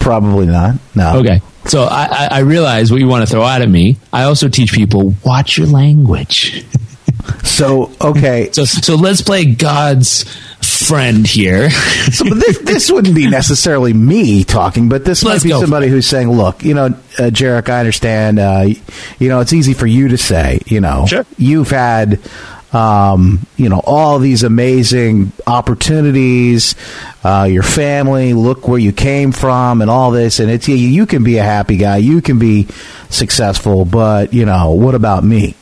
Probably 0.00 0.46
not. 0.46 0.76
No. 0.94 1.18
Okay. 1.18 1.40
So 1.66 1.84
I, 1.84 2.28
I 2.30 2.38
realize 2.40 2.90
what 2.90 3.00
you 3.00 3.06
want 3.06 3.26
to 3.26 3.30
throw 3.30 3.42
out 3.42 3.62
at 3.62 3.68
me. 3.68 3.98
I 4.12 4.24
also 4.24 4.48
teach 4.48 4.72
people 4.72 5.14
watch 5.24 5.58
your 5.58 5.66
language. 5.66 6.64
so 7.44 7.92
okay. 8.00 8.50
So 8.52 8.64
so 8.64 8.96
let's 8.96 9.20
play 9.20 9.44
God's 9.44 10.24
friend 10.62 11.26
here. 11.26 11.70
so 12.12 12.24
this 12.24 12.58
this 12.58 12.90
wouldn't 12.90 13.14
be 13.14 13.28
necessarily 13.28 13.92
me 13.92 14.42
talking, 14.42 14.88
but 14.88 15.04
this 15.04 15.22
let's 15.22 15.44
might 15.44 15.50
be 15.50 15.60
somebody 15.60 15.88
who's 15.88 16.06
saying, 16.06 16.30
"Look, 16.30 16.64
you 16.64 16.74
know, 16.74 16.86
uh, 16.86 17.30
Jairek, 17.30 17.68
I 17.68 17.80
understand. 17.80 18.38
Uh, 18.38 18.66
you 19.18 19.28
know, 19.28 19.40
it's 19.40 19.52
easy 19.52 19.74
for 19.74 19.86
you 19.86 20.08
to 20.08 20.18
say. 20.18 20.60
You 20.66 20.80
know, 20.80 21.06
sure. 21.06 21.26
you've 21.36 21.70
had." 21.70 22.18
Um, 22.72 23.46
you 23.56 23.68
know, 23.68 23.80
all 23.84 24.18
these 24.18 24.42
amazing 24.42 25.32
opportunities, 25.46 26.74
uh, 27.24 27.48
your 27.50 27.62
family, 27.62 28.32
look 28.32 28.68
where 28.68 28.78
you 28.78 28.92
came 28.92 29.32
from, 29.32 29.80
and 29.80 29.90
all 29.90 30.10
this. 30.10 30.38
And 30.40 30.50
it's 30.50 30.68
you, 30.68 30.76
you 30.76 31.06
can 31.06 31.24
be 31.24 31.38
a 31.38 31.42
happy 31.42 31.76
guy, 31.76 31.98
you 31.98 32.22
can 32.22 32.38
be 32.38 32.68
successful, 33.08 33.84
but 33.84 34.32
you 34.32 34.46
know, 34.46 34.72
what 34.72 34.94
about 34.94 35.24
me? 35.24 35.54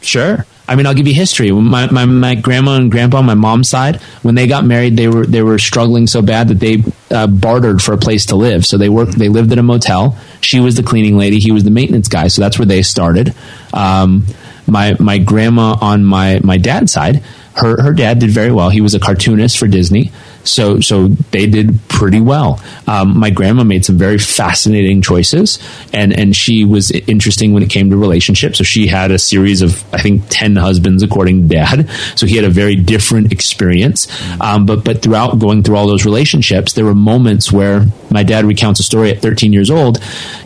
Sure. 0.00 0.44
I 0.68 0.74
mean, 0.74 0.86
I'll 0.86 0.94
give 0.94 1.06
you 1.06 1.14
history. 1.14 1.52
My, 1.52 1.90
my, 1.90 2.04
my 2.06 2.34
grandma 2.34 2.76
and 2.76 2.90
grandpa 2.90 3.18
on 3.18 3.26
my 3.26 3.34
mom's 3.34 3.68
side, 3.68 3.96
when 4.22 4.34
they 4.34 4.46
got 4.46 4.64
married, 4.64 4.96
they 4.96 5.06
were 5.06 5.24
they 5.24 5.42
were 5.42 5.58
struggling 5.58 6.06
so 6.08 6.22
bad 6.22 6.48
that 6.48 6.58
they 6.58 6.82
uh, 7.10 7.28
bartered 7.28 7.80
for 7.80 7.92
a 7.92 7.96
place 7.96 8.26
to 8.26 8.36
live. 8.36 8.66
So 8.66 8.76
they 8.76 8.88
worked. 8.88 9.12
They 9.12 9.28
lived 9.28 9.52
in 9.52 9.60
a 9.60 9.62
motel. 9.62 10.18
She 10.40 10.58
was 10.58 10.74
the 10.74 10.82
cleaning 10.82 11.16
lady. 11.16 11.38
He 11.38 11.52
was 11.52 11.62
the 11.62 11.70
maintenance 11.70 12.08
guy. 12.08 12.28
So 12.28 12.42
that's 12.42 12.58
where 12.58 12.66
they 12.66 12.82
started. 12.82 13.34
Um, 13.72 14.26
my 14.66 14.96
my 14.98 15.18
grandma 15.18 15.76
on 15.80 16.04
my 16.04 16.40
my 16.42 16.58
dad's 16.58 16.92
side, 16.92 17.22
her 17.56 17.80
her 17.82 17.92
dad 17.92 18.18
did 18.18 18.30
very 18.30 18.52
well. 18.52 18.68
He 18.70 18.80
was 18.80 18.94
a 18.94 19.00
cartoonist 19.00 19.58
for 19.58 19.66
Disney, 19.66 20.12
so 20.44 20.80
so 20.80 21.08
they 21.08 21.46
did 21.46 21.80
pretty 21.88 22.20
well. 22.20 22.60
Um, 22.86 23.18
my 23.18 23.30
grandma 23.30 23.64
made 23.64 23.84
some 23.84 23.96
very 23.96 24.18
fascinating 24.18 25.02
choices, 25.02 25.58
and 25.92 26.12
and 26.12 26.36
she 26.36 26.64
was 26.64 26.90
interesting 26.90 27.52
when 27.52 27.62
it 27.62 27.70
came 27.70 27.90
to 27.90 27.96
relationships. 27.96 28.58
So 28.58 28.64
she 28.64 28.86
had 28.86 29.10
a 29.10 29.18
series 29.18 29.62
of 29.62 29.82
I 29.94 30.02
think 30.02 30.24
ten 30.28 30.56
husbands 30.56 31.02
according 31.02 31.48
to 31.48 31.54
dad. 31.54 31.90
So 32.14 32.26
he 32.26 32.36
had 32.36 32.44
a 32.44 32.50
very 32.50 32.76
different 32.76 33.32
experience. 33.32 34.06
Um, 34.40 34.66
but 34.66 34.84
but 34.84 35.02
throughout 35.02 35.38
going 35.38 35.62
through 35.62 35.76
all 35.76 35.86
those 35.86 36.04
relationships, 36.04 36.74
there 36.74 36.84
were 36.84 36.94
moments 36.94 37.50
where 37.50 37.86
my 38.10 38.22
dad 38.22 38.44
recounts 38.44 38.80
a 38.80 38.82
story 38.82 39.10
at 39.10 39.22
13 39.22 39.52
years 39.52 39.70
old. 39.70 39.98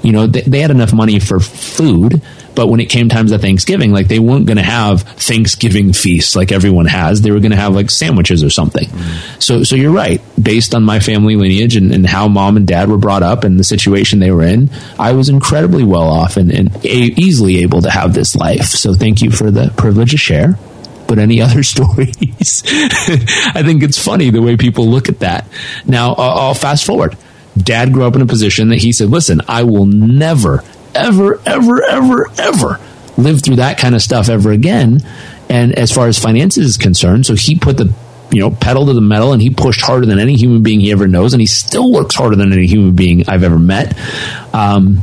You 0.03 0.13
know, 0.13 0.27
they, 0.27 0.43
they 0.43 0.61
had 0.61 0.71
enough 0.71 0.93
money 0.93 1.19
for 1.19 1.41
food 1.41 2.23
but 2.61 2.67
when 2.67 2.79
it 2.81 2.91
came 2.91 3.09
times 3.09 3.33
of 3.33 3.41
Thanksgiving, 3.41 3.91
like 3.91 4.09
they 4.09 4.19
weren't 4.19 4.45
going 4.45 4.59
to 4.59 4.63
have 4.63 5.01
Thanksgiving 5.01 5.95
feasts 5.95 6.37
like 6.37 6.53
everyone 6.53 6.85
has. 6.85 7.23
They 7.23 7.31
were 7.31 7.41
going 7.41 7.53
to 7.53 7.57
have 7.57 7.75
like 7.75 7.89
sandwiches 7.89 8.45
or 8.45 8.51
something. 8.51 8.87
Mm. 8.87 9.43
So, 9.43 9.63
so 9.63 9.77
you're 9.77 9.91
right. 9.91 10.21
Based 10.39 10.75
on 10.75 10.83
my 10.83 11.01
family 11.01 11.37
lineage 11.37 11.75
and, 11.77 11.91
and, 11.91 12.07
how 12.07 12.29
mom 12.29 12.59
and 12.59 12.67
dad 12.67 12.91
were 12.91 12.99
brought 12.99 13.23
up 13.23 13.45
and 13.45 13.59
the 13.59 13.65
situation 13.65 14.19
they 14.19 14.31
were 14.31 14.43
in, 14.43 14.69
I 14.99 15.13
was 15.13 15.31
incredibly 15.31 15.85
well 15.85 16.03
off 16.03 16.37
and, 16.37 16.53
and 16.53 16.77
a- 16.85 17.15
easily 17.17 17.63
able 17.63 17.81
to 17.81 17.89
have 17.91 18.13
this 18.13 18.37
life. 18.37 18.67
So 18.67 18.93
thank 18.93 19.23
you 19.23 19.31
for 19.31 19.51
the 19.51 19.73
privilege 19.79 20.11
to 20.11 20.19
share 20.19 20.59
but 21.09 21.19
any 21.19 21.41
other 21.47 21.63
stories. 21.63 22.63
I 22.67 23.63
think 23.65 23.83
it's 23.83 23.99
funny 23.99 24.29
the 24.29 24.43
way 24.43 24.59
people 24.59 24.87
look 24.87 25.09
at 25.09 25.21
that. 25.21 25.47
Now, 25.87 26.13
I'll 26.13 26.53
fast 26.53 26.85
forward. 26.85 27.17
Dad 27.57 27.95
grew 27.95 28.05
up 28.05 28.17
in 28.17 28.21
a 28.21 28.27
position 28.27 28.69
that 28.69 28.81
he 28.81 28.93
said, 28.93 29.09
listen, 29.09 29.41
I 29.49 29.63
will 29.63 29.87
never, 29.87 30.63
ever, 30.95 31.41
ever, 31.47 31.85
ever, 31.85 32.31
ever 32.39 32.81
live 33.17 33.43
through 33.43 33.57
that 33.57 33.79
kind 33.79 33.95
of 33.95 34.03
stuff 34.03 34.29
ever 34.29 34.51
again. 34.51 35.01
And 35.49 35.73
as 35.75 35.93
far 35.93 36.07
as 36.09 36.19
finances 36.19 36.67
is 36.67 36.77
concerned, 36.77 37.27
so 37.27 37.35
he 37.35 37.59
put 37.59 37.77
the 37.77 37.93
you 38.31 38.41
know 38.41 38.51
pedal 38.51 38.87
to 38.87 38.93
the 38.93 39.01
metal 39.01 39.33
and 39.33 39.43
he 39.43 39.51
pushed 39.51 39.81
harder 39.81 40.07
than 40.07 40.19
any 40.19 40.37
human 40.37 40.63
being 40.63 40.81
he 40.81 40.93
ever 40.93 41.09
knows, 41.09 41.35
and 41.35 41.41
he 41.41 41.47
still 41.47 41.93
works 41.93 42.15
harder 42.15 42.37
than 42.37 42.53
any 42.53 42.67
human 42.67 42.95
being 42.95 43.29
I've 43.29 43.43
ever 43.43 43.59
met. 43.59 43.97
Um, 44.55 45.03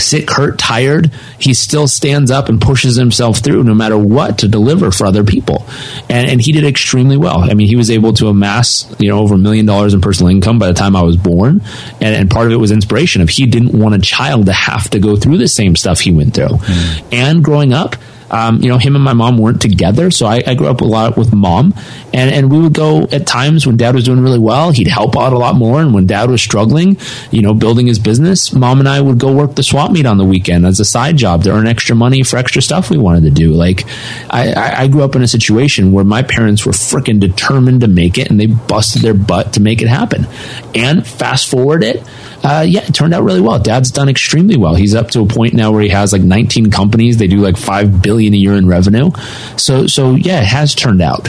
sick, 0.00 0.30
hurt, 0.30 0.58
tired, 0.58 1.10
he 1.38 1.54
still 1.54 1.86
stands 1.86 2.30
up 2.30 2.48
and 2.48 2.60
pushes 2.60 2.96
himself 2.96 3.38
through 3.38 3.64
no 3.64 3.74
matter 3.74 3.96
what 3.96 4.38
to 4.38 4.48
deliver 4.48 4.90
for 4.90 5.06
other 5.06 5.24
people. 5.24 5.66
And, 6.08 6.30
and 6.30 6.40
he 6.40 6.52
did 6.52 6.64
extremely 6.64 7.16
well. 7.16 7.38
I 7.38 7.54
mean, 7.54 7.68
he 7.68 7.76
was 7.76 7.90
able 7.90 8.12
to 8.14 8.28
amass, 8.28 8.92
you 8.98 9.08
know, 9.08 9.18
over 9.18 9.34
a 9.34 9.38
million 9.38 9.66
dollars 9.66 9.94
in 9.94 10.00
personal 10.00 10.30
income 10.30 10.58
by 10.58 10.68
the 10.68 10.74
time 10.74 10.96
I 10.96 11.02
was 11.02 11.16
born. 11.16 11.62
And, 12.00 12.14
and 12.14 12.30
part 12.30 12.46
of 12.46 12.52
it 12.52 12.56
was 12.56 12.70
inspiration 12.70 13.22
of 13.22 13.28
he 13.28 13.46
didn't 13.46 13.78
want 13.78 13.94
a 13.94 14.00
child 14.00 14.46
to 14.46 14.52
have 14.52 14.90
to 14.90 14.98
go 14.98 15.16
through 15.16 15.38
the 15.38 15.48
same 15.48 15.76
stuff 15.76 16.00
he 16.00 16.12
went 16.12 16.34
through. 16.34 16.46
Mm. 16.46 17.04
And 17.12 17.44
growing 17.44 17.72
up, 17.72 17.96
um, 18.30 18.62
you 18.62 18.68
know, 18.68 18.78
him 18.78 18.96
and 18.96 19.04
my 19.04 19.12
mom 19.12 19.38
weren't 19.38 19.62
together. 19.62 20.10
So 20.10 20.26
I, 20.26 20.42
I, 20.46 20.54
grew 20.54 20.66
up 20.66 20.80
a 20.80 20.84
lot 20.84 21.16
with 21.16 21.32
mom 21.32 21.74
and, 22.14 22.30
and 22.30 22.52
we 22.52 22.60
would 22.60 22.72
go 22.72 23.02
at 23.10 23.26
times 23.26 23.66
when 23.66 23.76
dad 23.76 23.92
was 23.92 24.04
doing 24.04 24.20
really 24.20 24.38
well, 24.38 24.70
he'd 24.70 24.86
help 24.86 25.16
out 25.16 25.32
a 25.32 25.38
lot 25.38 25.56
more. 25.56 25.80
And 25.80 25.92
when 25.92 26.06
dad 26.06 26.30
was 26.30 26.40
struggling, 26.40 26.96
you 27.32 27.42
know, 27.42 27.52
building 27.52 27.88
his 27.88 27.98
business, 27.98 28.52
mom 28.52 28.78
and 28.78 28.88
I 28.88 29.00
would 29.00 29.18
go 29.18 29.32
work 29.32 29.56
the 29.56 29.64
swap 29.64 29.90
meet 29.90 30.06
on 30.06 30.16
the 30.16 30.24
weekend 30.24 30.64
as 30.64 30.78
a 30.78 30.84
side 30.84 31.16
job 31.16 31.42
to 31.42 31.50
earn 31.50 31.66
extra 31.66 31.96
money 31.96 32.22
for 32.22 32.36
extra 32.36 32.62
stuff 32.62 32.88
we 32.88 32.98
wanted 32.98 33.24
to 33.24 33.30
do. 33.32 33.52
Like 33.52 33.84
I, 34.30 34.84
I 34.84 34.86
grew 34.86 35.02
up 35.02 35.16
in 35.16 35.22
a 35.22 35.26
situation 35.26 35.90
where 35.90 36.04
my 36.04 36.22
parents 36.22 36.64
were 36.64 36.70
freaking 36.70 37.18
determined 37.18 37.80
to 37.80 37.88
make 37.88 38.16
it 38.16 38.30
and 38.30 38.38
they 38.38 38.46
busted 38.46 39.02
their 39.02 39.14
butt 39.14 39.54
to 39.54 39.60
make 39.60 39.82
it 39.82 39.88
happen. 39.88 40.28
And 40.72 41.04
fast 41.04 41.50
forward 41.50 41.82
it, 41.82 42.00
uh, 42.44 42.64
yeah, 42.64 42.84
it 42.84 42.94
turned 42.94 43.12
out 43.12 43.24
really 43.24 43.40
well. 43.40 43.58
Dad's 43.58 43.90
done 43.90 44.08
extremely 44.08 44.56
well. 44.56 44.76
He's 44.76 44.94
up 44.94 45.10
to 45.10 45.20
a 45.22 45.26
point 45.26 45.54
now 45.54 45.72
where 45.72 45.82
he 45.82 45.88
has 45.88 46.12
like 46.12 46.22
19 46.22 46.70
companies. 46.70 47.16
They 47.16 47.26
do 47.26 47.38
like 47.38 47.56
5 47.56 48.02
billion 48.02 48.34
a 48.34 48.36
year 48.36 48.52
in 48.54 48.68
revenue. 48.68 49.10
So, 49.56 49.88
so 49.88 50.14
yeah, 50.14 50.42
it 50.42 50.46
has 50.46 50.76
turned 50.76 51.02
out. 51.02 51.28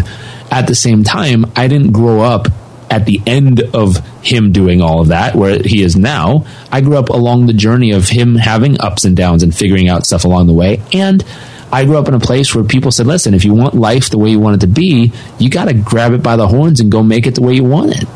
At 0.51 0.67
the 0.67 0.75
same 0.75 1.03
time, 1.03 1.51
I 1.55 1.67
didn't 1.67 1.91
grow 1.91 2.21
up 2.21 2.47
at 2.89 3.05
the 3.05 3.19
end 3.25 3.61
of 3.73 3.97
him 4.23 4.51
doing 4.51 4.81
all 4.81 5.01
of 5.01 5.07
that, 5.07 5.35
where 5.35 5.59
he 5.61 5.81
is 5.81 5.95
now, 5.95 6.45
I 6.71 6.81
grew 6.81 6.97
up 6.97 7.09
along 7.09 7.47
the 7.47 7.53
journey 7.53 7.91
of 7.91 8.07
him 8.07 8.35
having 8.35 8.79
ups 8.79 9.05
and 9.05 9.17
downs 9.17 9.43
and 9.43 9.55
figuring 9.55 9.89
out 9.89 10.05
stuff 10.05 10.23
along 10.23 10.47
the 10.47 10.53
way. 10.53 10.81
And 10.93 11.23
I 11.71 11.83
grew 11.85 11.97
up 11.97 12.07
in 12.07 12.13
a 12.13 12.19
place 12.19 12.53
where 12.53 12.63
people 12.63 12.91
said, 12.91 13.07
listen, 13.07 13.33
if 13.33 13.43
you 13.43 13.53
want 13.53 13.73
life 13.73 14.09
the 14.09 14.17
way 14.17 14.29
you 14.29 14.39
want 14.39 14.57
it 14.57 14.67
to 14.67 14.71
be, 14.71 15.11
you 15.39 15.49
got 15.49 15.65
to 15.65 15.73
grab 15.73 16.13
it 16.13 16.21
by 16.21 16.35
the 16.35 16.47
horns 16.47 16.79
and 16.79 16.91
go 16.91 17.03
make 17.03 17.25
it 17.27 17.35
the 17.35 17.41
way 17.41 17.55
you 17.55 17.63
want 17.63 17.91
it. 17.91 18.07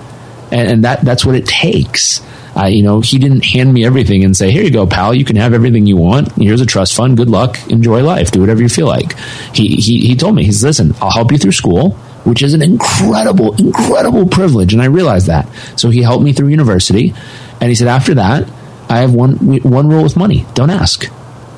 And, 0.51 0.71
and 0.71 0.83
that, 0.85 1.01
that's 1.01 1.25
what 1.25 1.35
it 1.35 1.45
takes. 1.45 2.21
Uh, 2.55 2.65
you 2.65 2.83
know, 2.83 3.01
he 3.01 3.19
didn't 3.19 3.45
hand 3.45 3.73
me 3.73 3.85
everything 3.85 4.23
and 4.23 4.35
say, 4.35 4.51
"Here 4.51 4.63
you 4.63 4.71
go, 4.71 4.87
pal. 4.87 5.13
You 5.13 5.23
can 5.23 5.35
have 5.35 5.53
everything 5.53 5.85
you 5.85 5.97
want. 5.97 6.31
Here's 6.33 6.61
a 6.61 6.65
trust 6.65 6.95
fund. 6.95 7.15
Good 7.15 7.29
luck. 7.29 7.57
Enjoy 7.69 8.01
life. 8.01 8.31
Do 8.31 8.41
whatever 8.41 8.61
you 8.61 8.69
feel 8.69 8.87
like." 8.87 9.17
He 9.53 9.75
he 9.75 10.07
he 10.07 10.15
told 10.15 10.35
me, 10.35 10.43
"He's 10.43 10.63
listen. 10.63 10.95
I'll 10.99 11.11
help 11.11 11.31
you 11.31 11.37
through 11.37 11.51
school." 11.51 11.97
Which 12.29 12.43
is 12.43 12.53
an 12.53 12.61
incredible, 12.61 13.55
incredible 13.55 14.27
privilege, 14.27 14.73
and 14.73 14.81
I 14.81 14.85
realized 14.85 15.27
that. 15.27 15.49
So 15.75 15.89
he 15.89 16.03
helped 16.03 16.23
me 16.23 16.31
through 16.31 16.49
university, 16.49 17.13
and 17.59 17.69
he 17.69 17.75
said, 17.75 17.87
"After 17.87 18.13
that, 18.15 18.47
I 18.87 18.99
have 18.99 19.13
one 19.13 19.37
one 19.61 19.89
rule 19.89 20.03
with 20.03 20.15
money: 20.15 20.45
don't 20.53 20.69
ask." 20.69 21.09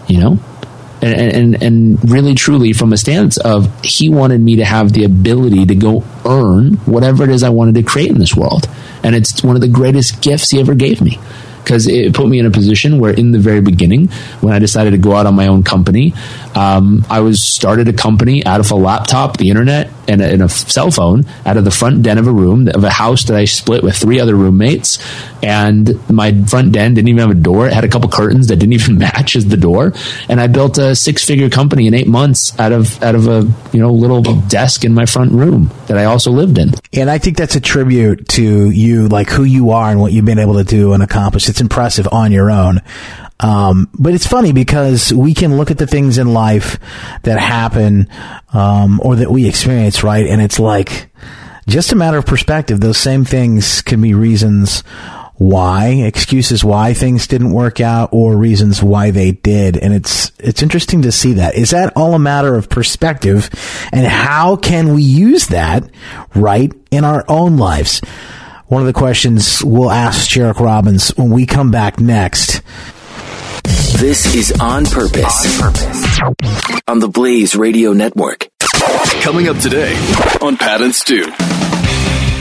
You 0.08 0.20
know, 0.20 0.40
and, 1.02 1.36
and, 1.36 1.64
and 1.64 2.12
really 2.12 2.36
truly 2.36 2.74
from 2.74 2.94
a 2.94 2.98
stance 2.98 3.38
of 3.38 3.70
he 3.84 4.10
wanted 4.10 4.40
me 4.40 4.58
to 4.58 4.66
have 4.66 4.94
the 4.94 5.04
ability 5.04 5.66
to 5.66 5.76
go 5.76 6.04
earn 6.26 6.76
whatever 6.86 7.24
it 7.24 7.30
is 7.30 7.44
I 7.44 7.50
wanted 7.50 7.76
to 7.76 7.84
create 7.84 8.10
in 8.10 8.20
this 8.20 8.36
world. 8.36 8.68
And 9.04 9.16
it's 9.16 9.44
one 9.44 9.56
of 9.56 9.62
the 9.62 9.68
greatest 9.68 10.22
gifts 10.22 10.52
he 10.52 10.60
ever 10.60 10.76
gave 10.76 11.02
me 11.02 11.20
because 11.64 11.88
it 11.88 12.14
put 12.14 12.28
me 12.28 12.40
in 12.40 12.46
a 12.46 12.52
position 12.52 13.00
where 13.00 13.14
in 13.14 13.32
the 13.32 13.40
very 13.40 13.62
beginning 13.62 14.08
when 14.42 14.54
i 14.54 14.60
decided 14.60 14.92
to 14.92 14.98
go 14.98 15.14
out 15.14 15.26
on 15.26 15.36
my 15.36 15.48
own 15.48 15.64
company 15.64 16.14
um, 16.56 17.06
i 17.10 17.20
was 17.20 17.44
started 17.44 17.88
a 17.88 17.94
company 17.94 18.46
out 18.46 18.60
of 18.60 18.70
a 18.72 18.76
laptop 18.76 19.38
the 19.38 19.50
internet 19.50 19.90
and 20.08 20.22
a, 20.22 20.26
and 20.26 20.42
a, 20.42 20.50
cell 20.50 20.92
phone 20.92 21.26
out 21.46 21.58
of 21.58 21.64
the 21.64 21.72
front 21.72 22.04
den 22.04 22.18
of 22.18 22.28
a 22.28 22.32
room 22.32 22.68
of 22.68 22.84
a 22.84 22.90
house 22.90 23.24
that 23.26 23.38
i 23.38 23.46
split 23.46 23.84
with 23.84 23.96
three 23.96 24.20
other 24.20 24.36
roommates. 24.36 25.00
And 25.44 25.98
my 26.10 26.34
front 26.44 26.72
den 26.72 26.94
didn't 26.94 27.08
even 27.08 27.20
have 27.20 27.32
a 27.32 27.40
door. 27.40 27.68
It 27.68 27.74
had 27.74 27.84
a 27.84 27.88
couple 27.88 28.10
curtains 28.10 28.48
that 28.48 28.58
didn't 28.58 28.74
even 28.80 28.98
match 28.98 29.36
as 29.36 29.48
the 29.48 29.58
door. 29.58 29.94
And 30.28 30.42
i 30.42 30.48
built 30.48 30.78
a 30.78 30.96
six 30.96 31.24
figure 31.24 31.50
company 31.50 31.88
in 31.88 31.94
eight 31.94 32.08
months 32.08 32.58
out 32.60 32.72
of 32.72 33.02
out 33.04 33.16
of 33.16 33.28
a 33.28 33.48
you 33.72 33.80
know 33.80 33.92
little 33.92 34.22
desk 34.22 34.84
in 34.84 34.94
my 34.94 35.06
front 35.06 35.32
room 35.32 35.72
that 35.88 35.98
i 35.98 36.06
also 36.06 36.32
lived 36.32 36.58
in. 36.58 36.72
And 36.94 37.10
i 37.10 37.18
think 37.18 37.38
that's 37.38 37.56
a 37.56 37.62
tribute 37.62 38.28
to 38.30 38.70
you 38.70 39.08
like 39.08 39.30
who 39.30 39.44
you 39.44 39.72
are 39.72 39.90
and 39.90 40.00
what 40.00 40.12
you've 40.12 40.26
been 40.26 40.40
able 40.40 40.56
to 40.56 40.64
do 40.64 40.94
and 40.94 41.04
accomplish 41.04 41.50
it's 41.52 41.62
impressive 41.62 42.08
on 42.12 42.32
your 42.32 42.50
own. 42.50 42.82
Um, 43.40 43.90
but 43.94 44.14
it's 44.14 44.26
funny 44.26 44.54
because 44.54 45.12
we 45.14 45.34
can 45.34 45.58
look 45.58 45.72
at 45.72 45.78
the 45.78 45.88
things 45.88 46.18
in 46.18 46.34
life 46.34 46.80
that 47.24 47.40
happen, 47.40 48.08
um, 48.54 49.00
or 49.04 49.18
that 49.18 49.30
we 49.30 49.48
experience, 49.48 50.04
right? 50.04 50.26
And 50.26 50.42
it's 50.42 50.60
like 50.60 51.12
just 51.68 51.92
a 51.92 51.96
matter 51.96 52.18
of 52.18 52.26
perspective. 52.26 52.80
Those 52.80 52.98
same 52.98 53.26
things 53.26 53.82
can 53.82 54.02
be 54.02 54.14
reasons 54.14 54.82
why, 55.36 55.88
excuses 55.88 56.64
why 56.64 56.94
things 56.94 57.26
didn't 57.26 57.52
work 57.52 57.82
out, 57.82 58.10
or 58.12 58.38
reasons 58.38 58.84
why 58.84 59.10
they 59.10 59.32
did. 59.32 59.76
And 59.76 59.92
it's, 59.92 60.32
it's 60.38 60.62
interesting 60.62 61.02
to 61.02 61.12
see 61.12 61.34
that. 61.34 61.56
Is 61.56 61.72
that 61.72 61.94
all 61.96 62.14
a 62.14 62.20
matter 62.20 62.56
of 62.56 62.70
perspective? 62.70 63.50
And 63.92 64.06
how 64.06 64.56
can 64.56 64.94
we 64.94 65.02
use 65.02 65.48
that, 65.48 65.90
right, 66.36 66.72
in 66.92 67.04
our 67.04 67.26
own 67.28 67.58
lives? 67.58 68.02
One 68.72 68.82
of 68.82 68.88
the 68.88 68.98
questions 68.98 69.62
we'll 69.62 69.92
ask 69.92 70.30
Jairek 70.30 70.62
Robbins 70.62 71.10
when 71.18 71.30
we 71.30 71.46
come 71.46 71.72
back 71.72 72.00
next. 72.00 72.62
This 74.00 74.34
is 74.34 74.54
On 74.62 74.86
Purpose. 74.86 75.62
On 75.62 75.74
Purpose. 75.74 76.82
On 76.88 77.00
the 77.00 77.10
Blaze 77.10 77.54
Radio 77.54 77.92
Network. 77.92 78.48
Coming 79.24 79.50
up 79.50 79.58
today 79.58 79.94
on 80.42 80.56
Pat 80.56 80.82
and 80.82 80.96
Stu. 80.96 81.26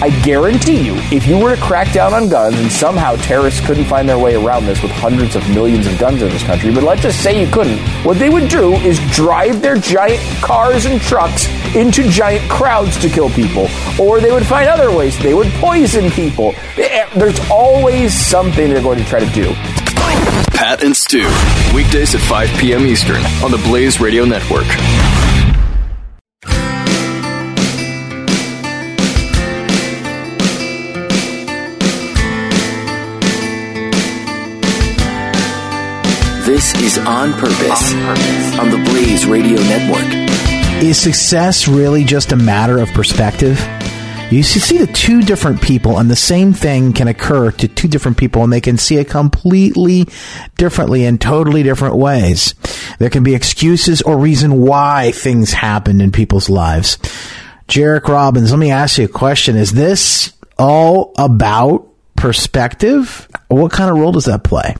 I 0.02 0.08
guarantee 0.22 0.80
you, 0.80 0.94
if 1.12 1.26
you 1.26 1.38
were 1.38 1.54
to 1.54 1.60
crack 1.60 1.92
down 1.92 2.14
on 2.14 2.30
guns 2.30 2.58
and 2.58 2.72
somehow 2.72 3.16
terrorists 3.16 3.64
couldn't 3.66 3.84
find 3.84 4.08
their 4.08 4.18
way 4.18 4.34
around 4.34 4.64
this 4.64 4.82
with 4.82 4.90
hundreds 4.92 5.36
of 5.36 5.46
millions 5.50 5.86
of 5.86 5.98
guns 5.98 6.22
in 6.22 6.30
this 6.30 6.42
country, 6.42 6.72
but 6.72 6.84
let's 6.84 7.02
just 7.02 7.22
say 7.22 7.38
you 7.44 7.52
couldn't, 7.52 7.78
what 8.02 8.18
they 8.18 8.30
would 8.30 8.48
do 8.48 8.72
is 8.76 8.98
drive 9.10 9.60
their 9.60 9.76
giant 9.76 10.20
cars 10.40 10.86
and 10.86 11.02
trucks 11.02 11.46
into 11.76 12.08
giant 12.08 12.50
crowds 12.50 12.98
to 13.02 13.10
kill 13.10 13.28
people. 13.28 13.68
Or 14.00 14.20
they 14.20 14.32
would 14.32 14.46
find 14.46 14.70
other 14.70 14.90
ways. 14.96 15.18
They 15.18 15.34
would 15.34 15.48
poison 15.54 16.10
people. 16.10 16.54
Eh, 16.78 17.06
there's 17.16 17.38
always 17.50 18.14
something 18.14 18.70
they're 18.70 18.82
going 18.82 18.98
to 18.98 19.04
try 19.04 19.20
to 19.20 19.30
do. 19.32 19.52
Pat 20.56 20.82
and 20.82 20.96
Stu, 20.96 21.28
weekdays 21.74 22.14
at 22.14 22.22
5 22.22 22.48
p.m. 22.58 22.86
Eastern 22.86 23.22
on 23.44 23.50
the 23.50 23.60
Blaze 23.64 24.00
Radio 24.00 24.24
Network. 24.24 24.66
Is 36.82 36.96
On 36.98 37.32
Purpose, 37.34 37.92
on 38.58 38.70
the 38.70 38.80
Blaze 38.90 39.26
Radio 39.26 39.60
Network. 39.60 40.82
Is 40.82 40.98
success 40.98 41.68
really 41.68 42.04
just 42.04 42.32
a 42.32 42.36
matter 42.36 42.78
of 42.78 42.88
perspective? 42.92 43.60
You 44.30 44.42
see 44.42 44.78
the 44.78 44.86
two 44.86 45.20
different 45.20 45.60
people, 45.60 45.98
and 45.98 46.10
the 46.10 46.16
same 46.16 46.54
thing 46.54 46.94
can 46.94 47.06
occur 47.06 47.50
to 47.50 47.68
two 47.68 47.86
different 47.86 48.16
people, 48.16 48.42
and 48.44 48.52
they 48.52 48.62
can 48.62 48.78
see 48.78 48.96
it 48.96 49.10
completely 49.10 50.08
differently 50.56 51.04
in 51.04 51.18
totally 51.18 51.62
different 51.62 51.96
ways. 51.96 52.54
There 52.98 53.10
can 53.10 53.24
be 53.24 53.34
excuses 53.34 54.00
or 54.00 54.16
reason 54.16 54.62
why 54.62 55.12
things 55.12 55.52
happen 55.52 56.00
in 56.00 56.12
people's 56.12 56.48
lives. 56.48 56.96
Jairek 57.68 58.08
Robbins, 58.08 58.52
let 58.52 58.58
me 58.58 58.70
ask 58.70 58.96
you 58.96 59.04
a 59.04 59.08
question. 59.08 59.54
Is 59.56 59.72
this 59.72 60.32
all 60.58 61.12
about 61.18 61.88
perspective? 62.16 63.28
What 63.48 63.70
kind 63.70 63.90
of 63.90 63.98
role 63.98 64.12
does 64.12 64.24
that 64.24 64.44
play? 64.44 64.76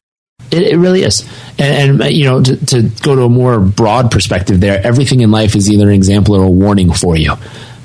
It, 0.50 0.62
it 0.62 0.76
really 0.76 1.02
is. 1.02 1.28
And, 1.58 1.92
and 1.92 2.02
uh, 2.02 2.06
you 2.06 2.24
know, 2.24 2.42
to, 2.42 2.66
to, 2.66 2.82
go 3.02 3.14
to 3.14 3.22
a 3.22 3.28
more 3.28 3.60
broad 3.60 4.10
perspective 4.10 4.60
there, 4.60 4.84
everything 4.84 5.20
in 5.20 5.30
life 5.30 5.54
is 5.54 5.70
either 5.70 5.88
an 5.88 5.94
example 5.94 6.34
or 6.36 6.44
a 6.44 6.50
warning 6.50 6.92
for 6.92 7.16
you. 7.16 7.34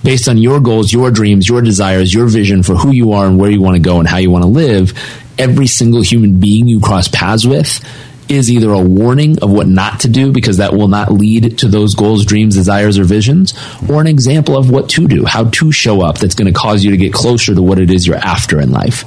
Based 0.04 0.28
on 0.28 0.38
your 0.38 0.60
goals, 0.60 0.94
your 0.94 1.10
dreams, 1.12 1.48
your 1.50 1.62
desires, 1.62 2.14
your 2.14 2.28
vision 2.28 2.64
for 2.64 2.76
who 2.76 2.92
you 2.92 3.14
are 3.14 3.26
and 3.26 3.40
where 3.40 3.50
you 3.50 3.62
want 3.62 3.76
to 3.76 3.82
go 3.82 4.00
and 4.00 4.08
how 4.08 4.18
you 4.18 4.30
want 4.30 4.44
to 4.44 4.50
live, 4.50 4.94
every 5.38 5.68
single 5.68 6.02
human 6.02 6.40
being 6.40 6.68
you 6.68 6.80
cross 6.80 7.08
paths 7.08 7.46
with 7.46 7.84
is 8.28 8.52
either 8.52 8.72
a 8.72 8.80
warning 8.80 9.38
of 9.42 9.52
what 9.52 9.68
not 9.68 10.02
to 10.02 10.10
do 10.10 10.32
because 10.32 10.58
that 10.58 10.74
will 10.74 10.88
not 10.88 11.12
lead 11.12 11.60
to 11.60 11.68
those 11.68 11.96
goals, 11.96 12.26
dreams, 12.26 12.56
desires, 12.56 12.98
or 12.98 13.04
visions, 13.04 13.54
or 13.90 14.02
an 14.02 14.08
example 14.08 14.58
of 14.58 14.70
what 14.70 14.90
to 14.90 15.08
do, 15.08 15.26
how 15.26 15.44
to 15.46 15.72
show 15.72 16.02
up 16.02 16.18
that's 16.18 16.36
going 16.36 16.52
to 16.52 16.58
cause 16.58 16.84
you 16.84 16.92
to 16.92 16.98
get 16.98 17.14
closer 17.14 17.54
to 17.54 17.62
what 17.62 17.80
it 17.80 17.90
is 17.90 18.08
you're 18.08 18.16
after 18.16 18.60
in 18.60 18.72
life. 18.72 19.04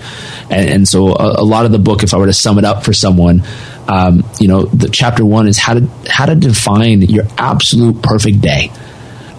And, 0.50 0.70
and 0.70 0.88
so 0.88 1.08
a, 1.08 1.40
a, 1.40 1.44
lot 1.44 1.66
of 1.66 1.72
the 1.72 1.78
book, 1.78 2.02
if 2.02 2.14
I 2.14 2.18
were 2.18 2.26
to 2.26 2.32
sum 2.32 2.58
it 2.58 2.64
up 2.64 2.84
for 2.84 2.92
someone, 2.92 3.42
um, 3.88 4.24
you 4.38 4.48
know, 4.48 4.62
the 4.62 4.88
chapter 4.88 5.24
one 5.24 5.48
is 5.48 5.58
how 5.58 5.74
to, 5.74 5.88
how 6.08 6.26
to 6.26 6.34
define 6.34 7.02
your 7.02 7.24
absolute 7.36 8.02
perfect 8.02 8.40
day. 8.40 8.70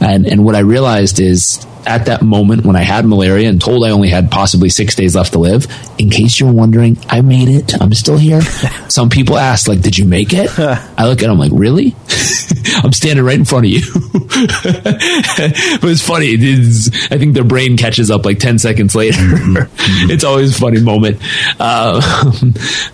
And, 0.02 0.26
and 0.28 0.46
what 0.46 0.56
I 0.56 0.60
realized 0.60 1.20
is 1.20 1.66
at 1.86 2.06
that 2.06 2.22
moment 2.22 2.66
when 2.66 2.76
I 2.76 2.82
had 2.82 3.06
malaria 3.06 3.50
and 3.50 3.62
told 3.62 3.86
I 3.86 3.92
only 3.92 4.10
had 4.10 4.32
possibly 4.32 4.70
six 4.70 4.96
days 4.96 5.16
left 5.16 5.34
to 5.34 5.40
live, 5.40 5.66
in 5.98 6.10
case 6.10 6.40
you're 6.40 6.52
wondering, 6.52 6.98
I 7.10 7.22
made 7.22 7.50
it. 7.50 7.82
I'm 7.82 7.94
still 7.94 8.18
here. 8.18 8.42
Some 8.90 9.10
people 9.10 9.38
ask, 9.38 9.68
like, 9.68 9.82
did 9.82 9.98
you 9.98 10.06
make 10.06 10.34
it? 10.34 10.58
I 10.60 11.08
look 11.08 11.24
at 11.24 11.28
them 11.28 11.40
like, 11.40 11.52
really? 11.54 11.96
I'm 12.84 12.94
standing 12.94 13.26
right 13.26 13.38
in 13.38 13.46
front 13.46 13.66
of 13.66 13.72
you. 13.72 13.82
but 13.94 15.90
it's 15.90 16.06
funny. 16.06 16.28
It's, 16.30 17.12
I 17.12 17.18
think 17.18 17.34
their 17.34 17.44
brain 17.44 17.78
catches 17.78 18.12
up 18.12 18.26
like 18.26 18.40
10 18.40 18.60
seconds 18.60 18.96
later. 18.96 19.20
Mm-hmm. 19.20 20.12
it's 20.12 20.24
always 20.24 20.56
a 20.56 20.60
funny 20.60 20.82
moment. 20.82 21.22
Uh, 21.60 22.32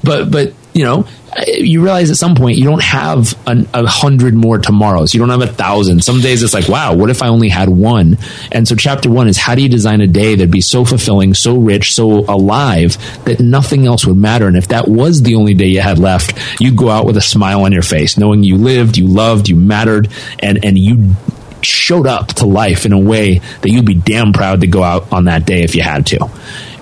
but, 0.03 0.31
but, 0.31 0.53
you 0.73 0.83
know, 0.83 1.07
you 1.47 1.83
realize 1.83 2.09
at 2.09 2.17
some 2.17 2.35
point 2.35 2.57
you 2.57 2.63
don't 2.63 2.81
have 2.81 3.37
an, 3.47 3.67
a 3.73 3.85
hundred 3.85 4.33
more 4.33 4.57
tomorrows. 4.57 5.13
You 5.13 5.19
don't 5.19 5.29
have 5.29 5.41
a 5.41 5.47
thousand. 5.47 6.03
Some 6.03 6.21
days 6.21 6.43
it's 6.43 6.53
like, 6.53 6.69
wow, 6.69 6.95
what 6.95 7.09
if 7.09 7.21
I 7.21 7.27
only 7.27 7.49
had 7.49 7.67
one? 7.69 8.17
And 8.51 8.67
so 8.67 8.75
chapter 8.75 9.09
one 9.09 9.27
is 9.27 9.37
how 9.37 9.55
do 9.55 9.61
you 9.61 9.69
design 9.69 10.01
a 10.01 10.07
day 10.07 10.35
that'd 10.35 10.51
be 10.51 10.61
so 10.61 10.85
fulfilling, 10.85 11.33
so 11.33 11.57
rich, 11.57 11.93
so 11.93 12.19
alive 12.25 12.97
that 13.25 13.39
nothing 13.39 13.85
else 13.85 14.05
would 14.05 14.17
matter? 14.17 14.47
And 14.47 14.55
if 14.55 14.69
that 14.69 14.87
was 14.87 15.21
the 15.23 15.35
only 15.35 15.53
day 15.53 15.67
you 15.67 15.81
had 15.81 15.99
left, 15.99 16.37
you'd 16.61 16.77
go 16.77 16.89
out 16.89 17.05
with 17.05 17.17
a 17.17 17.21
smile 17.21 17.63
on 17.63 17.73
your 17.73 17.83
face, 17.83 18.17
knowing 18.17 18.43
you 18.43 18.57
lived, 18.57 18.97
you 18.97 19.07
loved, 19.07 19.49
you 19.49 19.55
mattered, 19.55 20.09
and, 20.39 20.63
and 20.63 20.77
you 20.77 21.15
showed 21.61 22.07
up 22.07 22.27
to 22.27 22.45
life 22.45 22.85
in 22.85 22.93
a 22.93 22.99
way 22.99 23.39
that 23.39 23.69
you'd 23.69 23.85
be 23.85 23.95
damn 23.95 24.31
proud 24.31 24.61
to 24.61 24.67
go 24.67 24.83
out 24.83 25.11
on 25.11 25.25
that 25.25 25.45
day 25.45 25.63
if 25.63 25.75
you 25.75 25.81
had 25.81 26.05
to. 26.07 26.29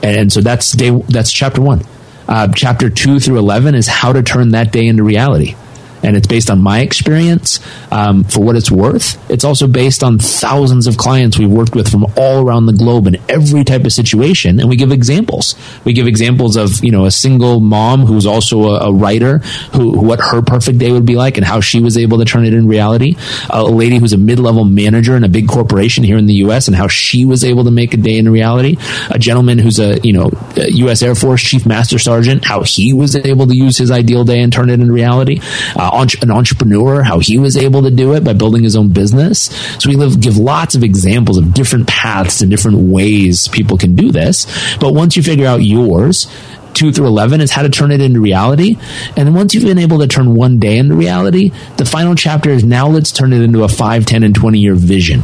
And 0.04 0.32
so 0.32 0.42
that's 0.42 0.74
day, 0.74 0.92
that's 0.92 1.32
chapter 1.32 1.62
one. 1.62 1.84
Uh, 2.28 2.48
chapter 2.56 2.90
2 2.90 3.20
through 3.20 3.38
11 3.38 3.76
is 3.76 3.88
how 3.88 4.14
to 4.14 4.24
turn 4.24 4.52
that 4.52 4.72
day 4.72 4.88
into 4.88 5.04
reality 5.04 5.56
and 6.04 6.18
it's 6.18 6.28
based 6.28 6.50
on 6.50 6.62
my 6.62 6.82
experience 6.82 7.60
um, 7.92 8.24
for 8.24 8.44
what 8.44 8.56
it's 8.56 8.70
worth. 8.70 9.18
It's 9.32 9.44
also 9.44 9.68
based 9.68 10.04
on 10.04 10.20
thousands 10.20 10.86
of 10.86 10.98
clients 10.98 11.40
we've 11.40 11.50
worked 11.50 11.76
with 11.76 11.90
from 11.90 12.06
all 12.18 12.46
around 12.46 12.66
the 12.66 12.74
globe 12.74 13.08
in 13.08 13.18
every 13.30 13.64
type 13.64 13.86
of 13.86 13.94
situation, 13.94 14.60
and 14.60 14.70
we 14.70 14.76
give 14.76 14.92
examples. 14.92 15.56
We 15.86 15.94
give 15.94 16.08
examples 16.08 16.58
of 16.58 16.84
you 16.84 16.92
know 16.92 17.06
a 17.06 17.12
single 17.12 17.60
mom 17.60 18.06
who's 18.06 18.26
also 18.26 18.64
a, 18.64 18.90
a 18.90 18.94
writer, 18.94 19.40
who 19.74 20.00
what 20.00 20.20
her 20.20 20.42
perfect 20.42 20.78
day 20.78 20.92
would 20.92 21.06
be 21.06 21.16
like, 21.16 21.38
and 21.38 21.46
how 21.46 21.62
she 21.62 21.80
was 21.80 21.98
able 21.98 22.20
to 22.20 22.26
turn 22.26 22.46
it 22.46 22.54
in 22.54 22.68
reality. 22.68 23.16
A 23.50 23.64
lady 23.64 23.98
who's 23.98 24.14
a 24.14 24.18
mid-level 24.18 24.66
manager 24.66 25.16
in 25.16 25.24
a 25.24 25.30
big 25.30 25.48
corporation 25.48 26.04
here 26.04 26.18
in 26.18 26.26
the 26.26 26.36
U.S. 26.46 26.68
and 26.68 26.76
how 26.76 26.88
she 26.88 27.26
was 27.26 27.44
able 27.44 27.64
to 27.64 27.72
make 27.72 27.94
a 27.94 27.98
day 27.98 28.18
in 28.18 28.30
reality. 28.30 28.78
A 29.10 29.18
gentleman 29.20 29.58
who's 29.58 29.80
a 29.80 30.00
you 30.02 30.14
know 30.14 30.32
a 30.58 30.70
U.S. 30.72 31.02
Air 31.02 31.16
Force 31.16 31.42
Chief 31.42 31.66
Master 31.66 31.98
Sergeant, 31.98 32.46
how 32.46 32.64
he 32.64 32.94
was 32.94 33.16
able 33.16 33.48
to 33.48 33.56
use 33.56 33.78
his 33.78 33.92
ideal 33.92 34.24
day 34.24 34.42
and 34.42 34.52
turn 34.52 34.70
it 34.70 34.80
in 34.80 34.92
reality. 34.92 35.40
Uh, 35.76 35.93
an 36.22 36.32
entrepreneur, 36.32 37.04
how 37.04 37.20
he 37.20 37.38
was 37.38 37.56
able 37.58 37.84
to 37.84 37.92
do 37.92 38.14
it 38.14 38.24
by 38.24 38.34
building 38.34 38.64
his 38.64 38.76
own 38.76 38.90
business. 38.90 39.44
So 39.82 39.90
we 39.90 39.96
live, 39.96 40.20
give 40.20 40.38
lots 40.38 40.76
of 40.76 40.84
examples 40.84 41.38
of 41.38 41.54
different 41.54 41.88
paths 41.88 42.42
and 42.42 42.50
different 42.50 42.78
ways 42.78 43.48
people 43.48 43.78
can 43.78 43.96
do 43.96 44.12
this. 44.12 44.48
But 44.80 44.94
once 44.94 45.16
you 45.16 45.24
figure 45.24 45.48
out 45.48 45.64
yours, 45.64 46.28
2 46.74 46.92
through 46.92 47.08
11 47.08 47.42
is 47.42 47.52
how 47.52 47.62
to 47.62 47.70
turn 47.70 47.92
it 47.92 48.02
into 48.02 48.20
reality. 48.20 48.78
And 49.16 49.28
then 49.28 49.34
once 49.34 49.54
you've 49.54 49.64
been 49.64 49.78
able 49.78 50.00
to 50.00 50.08
turn 50.08 50.36
one 50.36 50.60
day 50.60 50.78
into 50.78 50.96
reality, 50.96 51.52
the 51.78 51.86
final 51.86 52.16
chapter 52.16 52.50
is 52.50 52.64
now 52.64 52.88
let's 52.88 53.12
turn 53.12 53.34
it 53.34 53.42
into 53.42 53.64
a 53.64 53.70
5, 53.70 54.06
10, 54.06 54.24
and 54.24 54.36
20 54.36 54.60
year 54.60 54.76
vision 54.76 55.24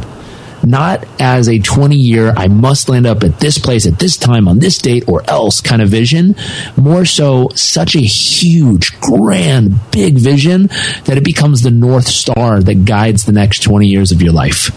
not 0.64 1.06
as 1.20 1.48
a 1.48 1.58
20 1.58 1.96
year, 1.96 2.32
I 2.36 2.48
must 2.48 2.88
land 2.88 3.06
up 3.06 3.22
at 3.22 3.40
this 3.40 3.58
place 3.58 3.86
at 3.86 3.98
this 3.98 4.16
time 4.16 4.48
on 4.48 4.58
this 4.58 4.78
date 4.78 5.08
or 5.08 5.22
else 5.28 5.60
kind 5.60 5.82
of 5.82 5.88
vision. 5.88 6.34
More 6.76 7.04
so, 7.04 7.48
such 7.54 7.94
a 7.94 8.00
huge, 8.00 8.98
grand, 9.00 9.74
big 9.90 10.16
vision 10.16 10.68
that 11.04 11.16
it 11.16 11.24
becomes 11.24 11.62
the 11.62 11.70
North 11.70 12.06
Star 12.06 12.60
that 12.60 12.84
guides 12.84 13.24
the 13.24 13.32
next 13.32 13.62
20 13.62 13.86
years 13.86 14.12
of 14.12 14.22
your 14.22 14.32
life. 14.32 14.70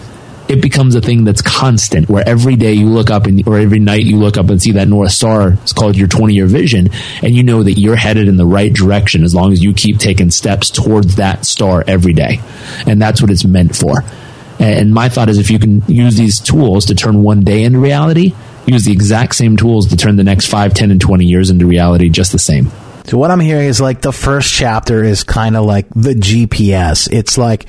It 0.46 0.60
becomes 0.60 0.94
a 0.94 1.00
thing 1.00 1.24
that's 1.24 1.40
constant 1.40 2.08
where 2.08 2.26
every 2.26 2.56
day 2.56 2.74
you 2.74 2.88
look 2.88 3.10
up 3.10 3.26
and, 3.26 3.46
or 3.48 3.58
every 3.58 3.78
night 3.78 4.04
you 4.04 4.18
look 4.18 4.36
up 4.36 4.50
and 4.50 4.60
see 4.60 4.72
that 4.72 4.88
North 4.88 5.10
Star. 5.10 5.54
It's 5.54 5.72
called 5.72 5.96
your 5.96 6.06
20 6.06 6.34
year 6.34 6.46
vision. 6.46 6.90
And 7.22 7.34
you 7.34 7.42
know 7.42 7.62
that 7.62 7.72
you're 7.72 7.96
headed 7.96 8.28
in 8.28 8.36
the 8.36 8.44
right 8.44 8.72
direction 8.72 9.24
as 9.24 9.34
long 9.34 9.52
as 9.52 9.64
you 9.64 9.72
keep 9.72 9.98
taking 9.98 10.30
steps 10.30 10.70
towards 10.70 11.16
that 11.16 11.46
star 11.46 11.82
every 11.86 12.12
day. 12.12 12.40
And 12.86 13.00
that's 13.00 13.22
what 13.22 13.30
it's 13.30 13.44
meant 13.44 13.74
for. 13.74 14.04
And 14.64 14.94
my 14.94 15.08
thought 15.08 15.28
is 15.28 15.38
if 15.38 15.50
you 15.50 15.58
can 15.58 15.82
use 15.86 16.16
these 16.16 16.40
tools 16.40 16.86
to 16.86 16.94
turn 16.94 17.22
one 17.22 17.44
day 17.44 17.64
into 17.64 17.78
reality, 17.78 18.34
use 18.66 18.84
the 18.84 18.92
exact 18.92 19.34
same 19.34 19.56
tools 19.56 19.88
to 19.88 19.96
turn 19.96 20.16
the 20.16 20.24
next 20.24 20.46
5, 20.46 20.72
10, 20.72 20.90
and 20.90 21.00
20 21.00 21.24
years 21.24 21.50
into 21.50 21.66
reality 21.66 22.08
just 22.08 22.32
the 22.32 22.38
same. 22.38 22.70
So 23.04 23.18
what 23.18 23.30
I'm 23.30 23.40
hearing 23.40 23.66
is 23.66 23.80
like 23.80 24.00
the 24.00 24.12
first 24.12 24.52
chapter 24.52 25.04
is 25.04 25.24
kind 25.24 25.56
of 25.56 25.66
like 25.66 25.88
the 25.90 26.14
GPS. 26.14 27.12
It's 27.12 27.36
like 27.36 27.68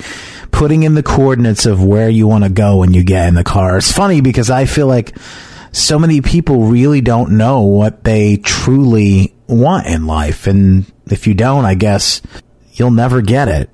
putting 0.51 0.83
in 0.83 0.95
the 0.95 1.03
coordinates 1.03 1.65
of 1.65 1.83
where 1.83 2.07
you 2.07 2.27
want 2.27 2.45
to 2.45 2.49
go 2.49 2.77
when 2.77 2.93
you 2.93 3.03
get 3.03 3.27
in 3.27 3.33
the 3.33 3.43
car. 3.43 3.77
It's 3.77 3.91
funny 3.91 4.21
because 4.21 4.49
I 4.49 4.63
feel 4.63 4.87
like 4.87 5.17
so 5.73 5.99
many 5.99 6.21
people 6.21 6.67
really 6.67 7.01
don't 7.01 7.37
know 7.37 7.63
what 7.63 8.05
they 8.05 8.37
truly 8.37 9.35
want 9.47 9.87
in 9.87 10.07
life. 10.07 10.47
And 10.47 10.89
if 11.07 11.27
you 11.27 11.33
don't, 11.33 11.65
I 11.65 11.75
guess 11.75 12.21
you'll 12.71 12.91
never 12.91 13.21
get 13.21 13.49
it. 13.49 13.69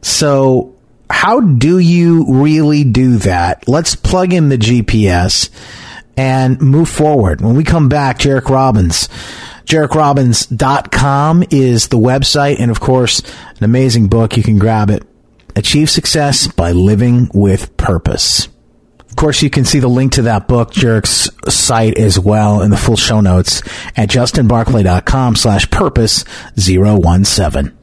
So 0.00 0.77
how 1.10 1.40
do 1.40 1.78
you 1.78 2.24
really 2.42 2.84
do 2.84 3.16
that? 3.18 3.66
Let's 3.68 3.94
plug 3.94 4.32
in 4.32 4.48
the 4.48 4.58
GPS 4.58 5.50
and 6.16 6.60
move 6.60 6.88
forward. 6.88 7.40
When 7.40 7.56
we 7.56 7.64
come 7.64 7.88
back, 7.88 8.18
Jairek 8.18 8.48
Robbins. 8.48 9.08
JairekRobbins.com 9.68 11.44
is 11.50 11.88
the 11.88 11.98
website, 11.98 12.58
and 12.58 12.70
of 12.70 12.80
course, 12.80 13.20
an 13.20 13.64
amazing 13.64 14.08
book. 14.08 14.36
You 14.36 14.42
can 14.42 14.58
grab 14.58 14.88
it. 14.88 15.02
Achieve 15.56 15.90
Success 15.90 16.46
by 16.46 16.72
Living 16.72 17.28
with 17.34 17.76
Purpose. 17.76 18.48
Of 19.10 19.16
course, 19.16 19.42
you 19.42 19.50
can 19.50 19.64
see 19.66 19.78
the 19.78 19.88
link 19.88 20.12
to 20.12 20.22
that 20.22 20.48
book, 20.48 20.72
Jairek's 20.72 21.30
site 21.52 21.98
as 21.98 22.18
well, 22.18 22.62
in 22.62 22.70
the 22.70 22.76
full 22.76 22.96
show 22.96 23.20
notes 23.20 23.62
at 23.96 24.08
justinbarclay.com 24.08 25.36
slash 25.36 25.70
purpose 25.70 26.24
017. 26.56 27.77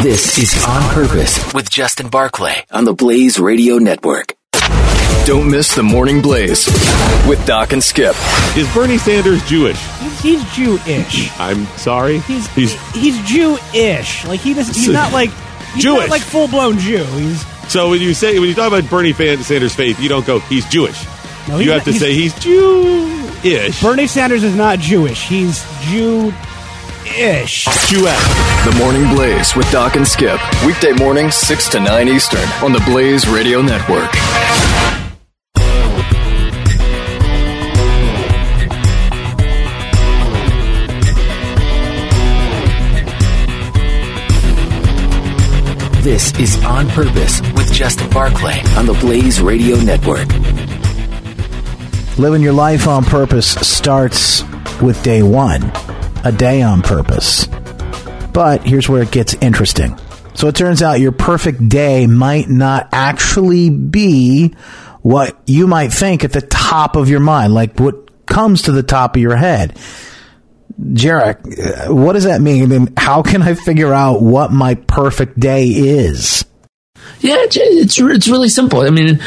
This 0.00 0.38
is 0.38 0.64
On 0.66 0.82
Purpose 0.94 1.52
with 1.52 1.68
Justin 1.68 2.08
Barclay 2.08 2.64
on 2.70 2.84
the 2.84 2.94
Blaze 2.94 3.38
Radio 3.38 3.76
Network. 3.78 4.34
Don't 5.26 5.50
miss 5.50 5.74
the 5.74 5.82
Morning 5.82 6.22
Blaze 6.22 6.66
with 7.28 7.44
Doc 7.46 7.72
and 7.72 7.82
Skip. 7.82 8.14
Is 8.56 8.72
Bernie 8.74 8.98
Sanders 8.98 9.44
Jewish? 9.48 9.78
He's, 10.00 10.20
he's 10.22 10.52
Jewish. 10.54 11.30
I'm 11.38 11.66
sorry. 11.76 12.18
He's 12.20 12.46
he's 12.54 12.72
he's 12.92 13.20
Jewish. 13.28 14.24
Like 14.24 14.40
he 14.40 14.54
does. 14.54 14.68
He's 14.68 14.88
not 14.88 15.12
like 15.12 15.30
he's 15.74 15.82
Jewish. 15.84 16.00
Not 16.00 16.10
like 16.10 16.22
full 16.22 16.48
blown 16.48 16.78
Jew. 16.78 17.04
He's 17.04 17.44
so 17.70 17.90
when 17.90 18.00
you 18.00 18.14
say 18.14 18.38
when 18.38 18.48
you 18.48 18.54
talk 18.54 18.68
about 18.72 18.88
Bernie 18.90 19.12
Sanders' 19.12 19.74
faith, 19.74 20.00
you 20.00 20.08
don't 20.08 20.26
go 20.26 20.38
he's 20.40 20.64
Jewish. 20.68 21.04
No, 21.48 21.58
you 21.58 21.70
have 21.72 21.80
not- 21.80 21.84
to 21.84 21.90
he's- 21.92 22.00
say 22.02 22.14
he's 22.14 22.34
Jewish. 23.42 23.80
Bernie 23.82 24.06
Sanders 24.06 24.42
is 24.42 24.54
not 24.56 24.78
Jewish. 24.78 25.28
He's 25.28 25.64
Jew 25.82 26.32
ish. 27.06 27.64
Jewess. 27.88 28.64
The 28.64 28.74
Morning 28.78 29.08
Blaze 29.14 29.54
with 29.56 29.70
Doc 29.70 29.96
and 29.96 30.06
Skip. 30.06 30.40
Weekday 30.64 30.92
mornings, 30.92 31.34
6 31.34 31.68
to 31.70 31.80
9 31.80 32.08
Eastern 32.08 32.48
on 32.62 32.72
the 32.72 32.82
Blaze 32.86 33.28
Radio 33.28 33.60
Network. 33.62 34.10
This 46.02 46.36
is 46.40 46.64
On 46.64 46.88
Purpose 46.88 47.40
with 47.52 47.72
Justin 47.72 48.10
Barclay 48.10 48.60
on 48.76 48.86
the 48.86 48.94
Blaze 48.94 49.40
Radio 49.40 49.76
Network. 49.76 50.26
Living 52.18 52.42
your 52.42 52.52
life 52.52 52.88
on 52.88 53.04
purpose 53.04 53.54
starts 53.66 54.42
with 54.82 55.00
day 55.04 55.22
one, 55.22 55.62
a 56.24 56.32
day 56.32 56.62
on 56.62 56.82
purpose. 56.82 57.46
But 58.32 58.62
here's 58.62 58.88
where 58.88 59.02
it 59.02 59.10
gets 59.10 59.34
interesting. 59.34 59.98
So 60.34 60.48
it 60.48 60.56
turns 60.56 60.82
out 60.82 61.00
your 61.00 61.12
perfect 61.12 61.68
day 61.68 62.06
might 62.06 62.48
not 62.48 62.88
actually 62.92 63.70
be 63.70 64.54
what 65.02 65.36
you 65.46 65.66
might 65.66 65.92
think 65.92 66.24
at 66.24 66.32
the 66.32 66.40
top 66.40 66.96
of 66.96 67.08
your 67.08 67.20
mind, 67.20 67.54
like 67.54 67.78
what 67.78 68.26
comes 68.26 68.62
to 68.62 68.72
the 68.72 68.82
top 68.82 69.16
of 69.16 69.22
your 69.22 69.36
head. 69.36 69.76
Jairek, 70.80 71.90
what 71.92 72.14
does 72.14 72.24
that 72.24 72.40
mean? 72.40 72.72
And 72.72 72.98
how 72.98 73.22
can 73.22 73.42
I 73.42 73.54
figure 73.54 73.92
out 73.92 74.22
what 74.22 74.52
my 74.52 74.74
perfect 74.74 75.38
day 75.38 75.66
is? 75.66 76.44
Yeah, 77.20 77.36
it's 77.38 77.98
it's 78.00 78.28
really 78.28 78.48
simple. 78.48 78.80
I 78.80 78.90
mean, 78.90 79.20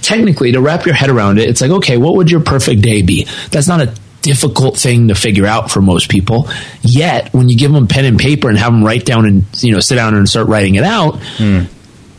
technically, 0.00 0.52
to 0.52 0.60
wrap 0.60 0.86
your 0.86 0.94
head 0.94 1.10
around 1.10 1.38
it, 1.38 1.48
it's 1.48 1.60
like, 1.60 1.70
okay, 1.70 1.96
what 1.96 2.16
would 2.16 2.30
your 2.30 2.40
perfect 2.40 2.82
day 2.82 3.02
be? 3.02 3.26
That's 3.50 3.68
not 3.68 3.80
a 3.80 3.94
difficult 4.22 4.76
thing 4.76 5.08
to 5.08 5.14
figure 5.14 5.46
out 5.46 5.70
for 5.70 5.80
most 5.80 6.08
people. 6.10 6.48
Yet, 6.82 7.32
when 7.32 7.48
you 7.48 7.56
give 7.56 7.72
them 7.72 7.86
pen 7.86 8.04
and 8.04 8.18
paper 8.18 8.48
and 8.48 8.58
have 8.58 8.72
them 8.72 8.84
write 8.84 9.04
down 9.04 9.24
and 9.26 9.44
you 9.62 9.72
know 9.72 9.80
sit 9.80 9.96
down 9.96 10.14
and 10.14 10.28
start 10.28 10.48
writing 10.48 10.74
it 10.76 10.84
out, 10.84 11.18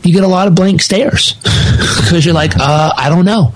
you 0.04 0.12
get 0.12 0.24
a 0.24 0.28
lot 0.28 0.48
of 0.48 0.54
blank 0.54 0.82
stares 0.82 1.34
because 1.44 2.24
you're 2.24 2.34
like, 2.34 2.56
uh, 2.56 2.92
I 2.96 3.08
don't 3.08 3.24
know. 3.24 3.54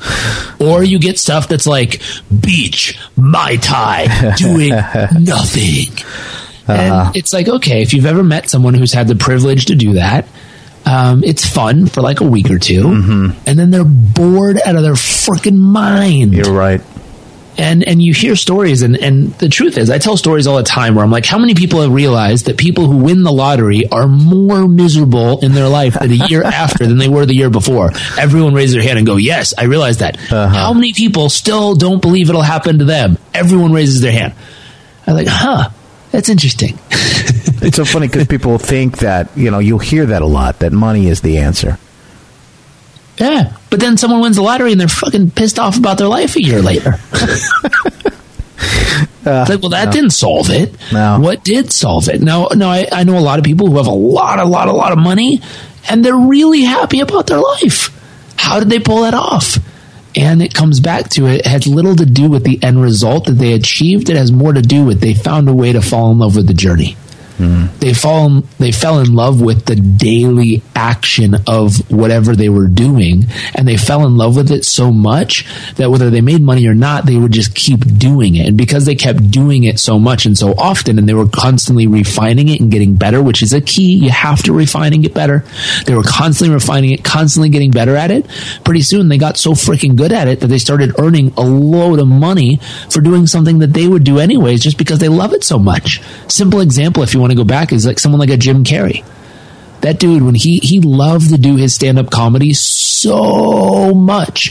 Or 0.61 0.83
you 0.85 0.99
get 1.01 1.19
stuff 1.19 1.49
that's 1.49 1.67
like 1.67 2.01
beach, 2.41 2.99
my 3.17 3.57
tie, 3.57 4.35
doing 4.37 4.71
nothing. 5.21 5.89
And 6.69 7.17
it's 7.17 7.33
like, 7.33 7.49
okay, 7.49 7.83
if 7.83 7.93
you've 7.95 8.07
ever 8.07 8.23
met 8.25 8.49
someone 8.51 8.75
who's 8.75 8.93
had 8.93 9.07
the 9.09 9.15
privilege 9.17 9.67
to 9.67 9.75
do 9.77 9.95
that, 9.95 10.27
um, 10.85 11.25
it's 11.25 11.45
fun 11.45 11.87
for 11.87 12.01
like 12.01 12.21
a 12.21 12.25
week 12.25 12.49
or 12.51 12.59
2 12.61 12.81
and 13.47 13.59
then 13.59 13.71
they're 13.73 13.85
bored 13.85 14.61
out 14.65 14.77
of 14.77 14.83
their 14.83 14.93
freaking 14.95 15.59
mind 15.59 16.33
You're 16.33 16.53
right. 16.53 16.81
And 17.59 17.83
and 17.87 18.03
you 18.03 18.13
hear 18.13 18.37
stories 18.37 18.83
and 18.83 18.97
and 18.97 19.33
the 19.39 19.49
truth 19.49 19.79
is 19.79 19.91
i 19.91 19.99
tell 19.99 20.17
stories 20.17 20.47
all 20.47 20.57
the 20.57 20.63
time 20.63 20.95
where 20.95 21.05
i'm 21.05 21.11
like 21.11 21.25
how 21.25 21.39
many 21.39 21.55
people 21.55 21.81
have 21.81 21.93
realized 21.93 22.47
that 22.47 22.57
people 22.59 22.87
who 22.87 22.99
win 22.99 23.23
the 23.23 23.33
lottery 23.33 23.87
are 23.89 24.07
more 24.07 24.69
miserable 24.69 25.41
in 25.41 25.53
their 25.53 25.69
life 25.69 25.95
than 25.95 26.11
a 26.11 26.29
year 26.29 26.43
after 26.63 26.87
than 26.87 26.99
they 26.99 27.09
were 27.09 27.25
the 27.27 27.35
year 27.35 27.51
before? 27.51 27.91
Everyone 28.19 28.55
raises 28.55 28.75
their 28.75 28.83
hand 28.83 28.99
and 28.99 29.07
go 29.07 29.17
yes 29.17 29.55
i 29.57 29.65
realize 29.65 29.99
that. 29.99 30.17
Uh-huh. 30.31 30.49
How 30.49 30.73
many 30.73 30.93
people 30.93 31.29
still 31.29 31.75
don't 31.75 32.01
believe 32.03 32.29
it'll 32.29 32.43
happen 32.43 32.79
to 32.79 32.85
them? 32.85 33.19
Everyone 33.33 33.73
raises 33.73 34.01
their 34.01 34.13
hand. 34.13 34.35
I'm 35.07 35.15
like 35.15 35.29
huh 35.29 35.71
That's 36.13 36.29
interesting. 36.29 36.79
it's 36.91 37.77
so 37.77 37.85
funny 37.85 38.07
because 38.09 38.27
people 38.27 38.59
think 38.59 38.99
that 38.99 39.31
you 39.37 39.51
know 39.51 39.59
you'll 39.61 39.79
hear 39.79 40.07
that 40.07 40.23
a 40.23 40.27
lot 40.27 40.59
that 40.61 40.73
money 40.73 41.07
is 41.09 41.21
the 41.21 41.39
answer. 41.39 41.79
Yeah, 43.19 43.57
but 43.71 43.81
then 43.81 43.97
someone 43.97 44.21
wins 44.21 44.37
the 44.37 44.43
lottery 44.43 44.73
and 44.73 44.81
they're 44.81 44.89
fucking 44.89 45.31
pissed 45.31 45.59
off 45.59 45.79
about 45.79 45.99
their 45.99 46.09
life 46.09 46.37
a 46.37 46.43
year 46.43 46.63
later. 46.63 46.95
Uh, 49.27 49.41
it's 49.41 49.51
like, 49.51 49.61
well, 49.61 49.71
that 49.71 49.87
no. 49.87 49.93
didn't 49.93 50.11
solve 50.11 50.51
it. 50.51 50.73
No. 50.93 51.19
What 51.19 51.43
did 51.43 51.73
solve 51.73 52.09
it? 52.09 52.23
No, 52.23 52.49
no, 52.55 52.69
I, 52.69 52.87
I 52.93 53.03
know 53.03 53.19
a 53.19 53.21
lot 53.21 53.41
of 53.41 53.45
people 53.45 53.67
who 53.67 53.77
have 53.77 53.89
a 53.89 53.91
lot, 53.91 54.39
a 54.39 54.45
lot, 54.45 54.69
a 54.69 54.73
lot 54.73 54.93
of 54.93 54.99
money, 54.99 55.41
and 55.89 56.05
they're 56.05 56.17
really 56.17 56.63
happy 56.63 57.01
about 57.01 57.27
their 57.27 57.41
life. 57.41 57.91
How 58.39 58.61
did 58.61 58.69
they 58.69 58.79
pull 58.79 59.03
that 59.03 59.15
off? 59.15 59.59
And 60.15 60.41
it 60.41 60.55
comes 60.55 60.79
back 60.79 61.09
to 61.11 61.27
it, 61.27 61.41
it 61.41 61.47
has 61.47 61.67
little 61.67 61.97
to 61.97 62.07
do 62.07 62.31
with 62.31 62.45
the 62.45 62.63
end 62.63 62.81
result 62.81 63.27
that 63.27 63.33
they 63.33 63.53
achieved. 63.53 64.09
It 64.09 64.17
has 64.17 64.31
more 64.31 64.53
to 64.53 64.63
do 64.63 64.85
with 64.85 65.01
they 65.01 65.13
found 65.15 65.49
a 65.49 65.55
way 65.55 65.73
to 65.73 65.83
fall 65.83 66.13
in 66.13 66.19
love 66.19 66.37
with 66.37 66.47
the 66.47 66.55
journey. 66.55 66.97
They 67.79 67.93
fall 67.93 68.43
they 68.59 68.73
fell 68.73 68.99
in 68.99 69.15
love 69.15 69.41
with 69.41 69.67
the 69.67 69.77
daily 69.77 70.63
action 70.75 71.35
of 71.47 71.91
whatever 71.91 72.35
they 72.35 72.49
were 72.49 72.67
doing 72.67 73.25
and 73.55 73.69
they 73.69 73.77
fell 73.77 74.07
in 74.07 74.17
love 74.17 74.37
with 74.37 74.51
it 74.51 74.65
so 74.65 74.91
much 74.93 75.45
that 75.75 75.91
whether 75.91 76.11
they 76.11 76.21
made 76.21 76.41
money 76.41 76.67
or 76.67 76.75
not 76.75 77.07
they 77.07 77.17
would 77.17 77.33
just 77.33 77.55
keep 77.55 77.81
doing 77.99 78.35
it. 78.37 78.49
And 78.49 78.57
because 78.57 78.85
they 78.87 78.95
kept 78.95 79.31
doing 79.31 79.65
it 79.65 79.79
so 79.79 79.99
much 79.99 80.27
and 80.27 80.37
so 80.37 80.53
often 80.57 80.99
and 80.99 81.09
they 81.09 81.15
were 81.15 81.29
constantly 81.29 81.87
refining 81.87 82.49
it 82.49 82.61
and 82.61 82.71
getting 82.71 82.95
better 82.97 83.23
which 83.23 83.43
is 83.43 83.53
a 83.53 83.61
key 83.61 83.97
you 83.97 84.11
have 84.11 84.43
to 84.45 84.53
refine 84.53 84.93
and 84.95 85.03
get 85.03 85.15
better. 85.15 85.45
They 85.85 85.95
were 85.95 86.03
constantly 86.03 86.55
refining 86.55 86.91
it 86.91 87.05
constantly 87.05 87.51
getting 87.51 87.71
better 87.71 87.97
at 87.97 88.11
it. 88.11 88.27
Pretty 88.65 88.83
soon 88.83 89.09
they 89.09 89.19
got 89.19 89.37
so 89.37 89.53
freaking 89.53 89.97
good 89.97 90.13
at 90.13 90.29
it 90.29 90.41
that 90.41 90.49
they 90.49 90.59
started 90.59 90.99
earning 90.99 91.33
a 91.37 91.43
load 91.43 91.99
of 91.99 92.09
money 92.09 92.57
for 92.91 93.01
doing 93.01 93.27
something 93.27 93.59
that 93.59 93.73
they 93.73 93.87
would 93.87 94.05
do 94.05 94.19
anyways 94.19 94.63
just 94.63 94.79
because 94.79 94.99
they 94.99 95.09
love 95.09 95.33
it 95.33 95.45
so 95.45 95.59
much. 95.59 96.01
Simple 96.29 96.61
example 96.61 97.03
if 97.03 97.15
you 97.15 97.21
want 97.21 97.26
to 97.31 97.37
go 97.37 97.45
back 97.45 97.73
is 97.73 97.87
like 97.87 97.99
someone 97.99 98.21
like 98.21 98.31
a 98.31 98.37
Jim 98.37 98.65
Carrey. 98.65 99.05
That 99.83 99.99
dude, 100.01 100.23
when 100.23 100.35
he 100.35 100.59
he 100.59 100.81
loved 100.81 101.31
to 101.31 101.39
do 101.39 101.57
his 101.57 101.75
stand 101.75 101.99
up 101.99 102.11
comedy 102.11 102.55
so 102.55 103.95
much 103.95 104.51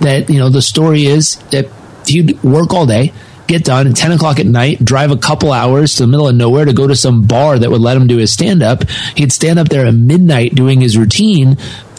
that 0.00 0.28
you 0.28 0.38
know 0.38 0.48
the 0.48 0.62
story 0.62 1.06
is 1.06 1.36
that 1.50 1.68
he'd 2.06 2.42
work 2.42 2.72
all 2.72 2.86
day, 2.86 3.12
get 3.46 3.64
done 3.64 3.86
at 3.86 3.96
ten 3.96 4.12
o'clock 4.12 4.38
at 4.38 4.46
night, 4.46 4.84
drive 4.84 5.10
a 5.10 5.16
couple 5.16 5.52
hours 5.52 5.96
to 5.96 6.02
the 6.02 6.06
middle 6.06 6.28
of 6.28 6.34
nowhere 6.34 6.66
to 6.66 6.72
go 6.72 6.86
to 6.86 6.94
some 6.94 7.22
bar 7.22 7.58
that 7.58 7.70
would 7.70 7.80
let 7.80 7.96
him 7.96 8.06
do 8.06 8.18
his 8.18 8.32
stand 8.32 8.62
up. 8.62 8.88
He'd 9.16 9.32
stand 9.32 9.58
up 9.58 9.68
there 9.68 9.86
at 9.86 9.94
midnight 9.94 10.54
doing 10.54 10.80
his 10.80 10.96
routine. 10.96 11.56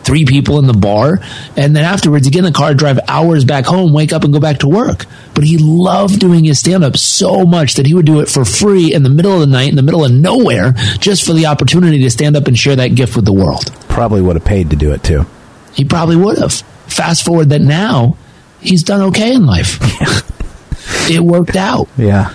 Three 0.08 0.24
people 0.24 0.58
in 0.58 0.68
the 0.68 0.74
bar, 0.74 1.20
and 1.58 1.76
then 1.76 1.84
afterwards, 1.84 2.26
he'd 2.26 2.32
get 2.32 2.40
in 2.40 2.46
the 2.46 2.54
car, 2.54 2.74
drive 2.74 2.98
hours 3.10 3.44
back 3.44 3.66
home, 3.66 3.92
wake 3.92 4.14
up, 4.14 4.24
and 4.24 4.32
go 4.32 4.40
back 4.40 4.60
to 4.60 4.68
work. 4.70 5.06
But 5.34 5.44
he 5.44 5.58
loved 5.58 6.22
doing 6.22 6.46
his 6.46 6.60
stand 6.60 6.86
up 6.86 6.96
so 6.96 7.44
much 7.44 7.74
that 7.74 7.86
he 7.86 7.94
would 7.94 8.06
do 8.06 8.22
it 8.22 8.30
for 8.30 8.46
free 8.46 8.94
in 8.94 9.04
the 9.04 9.10
middle 9.10 9.34
of 9.34 9.42
the 9.42 9.48
night, 9.48 9.68
in 9.68 9.76
the 9.76 9.82
middle 9.82 10.06
of 10.06 10.14
nowhere, 10.14 10.72
just 11.00 11.26
for 11.26 11.34
the 11.34 11.48
opportunity 11.48 12.00
to 12.04 12.10
stand 12.10 12.38
up 12.38 12.48
and 12.48 12.58
share 12.58 12.78
that 12.78 12.96
gift 12.96 13.18
with 13.18 13.26
the 13.26 13.34
world. 13.34 13.70
Probably 13.90 14.22
would 14.22 14.38
have 14.38 14.46
paid 14.46 14.70
to 14.70 14.78
do 14.78 14.94
it 14.94 15.04
too. 15.04 15.26
He 15.74 15.84
probably 15.84 16.16
would 16.16 16.38
have. 16.38 16.54
Fast 16.54 17.26
forward 17.26 17.50
that 17.50 17.60
now, 17.60 18.16
he's 18.62 18.84
done 18.84 19.02
okay 19.10 19.34
in 19.34 19.46
life. 19.46 19.78
it 21.12 21.20
worked 21.20 21.58
out. 21.58 21.90
Yeah. 21.98 22.34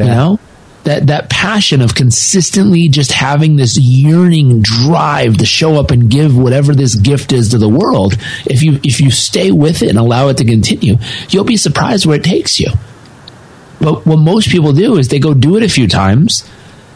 You 0.00 0.06
know? 0.06 0.40
That 0.84 1.06
that 1.06 1.30
passion 1.30 1.80
of 1.80 1.94
consistently 1.94 2.88
just 2.88 3.10
having 3.10 3.56
this 3.56 3.78
yearning 3.78 4.60
drive 4.60 5.38
to 5.38 5.46
show 5.46 5.80
up 5.80 5.90
and 5.90 6.10
give 6.10 6.36
whatever 6.36 6.74
this 6.74 6.94
gift 6.94 7.32
is 7.32 7.50
to 7.50 7.58
the 7.58 7.68
world, 7.68 8.14
if 8.44 8.62
you 8.62 8.80
if 8.82 9.00
you 9.00 9.10
stay 9.10 9.50
with 9.50 9.82
it 9.82 9.88
and 9.88 9.98
allow 9.98 10.28
it 10.28 10.36
to 10.38 10.44
continue, 10.44 10.96
you'll 11.30 11.44
be 11.44 11.56
surprised 11.56 12.04
where 12.04 12.18
it 12.18 12.24
takes 12.24 12.60
you. 12.60 12.70
But 13.80 14.06
what 14.06 14.18
most 14.18 14.48
people 14.48 14.72
do 14.72 14.96
is 14.98 15.08
they 15.08 15.18
go 15.18 15.34
do 15.34 15.56
it 15.56 15.62
a 15.62 15.68
few 15.68 15.88
times. 15.88 16.48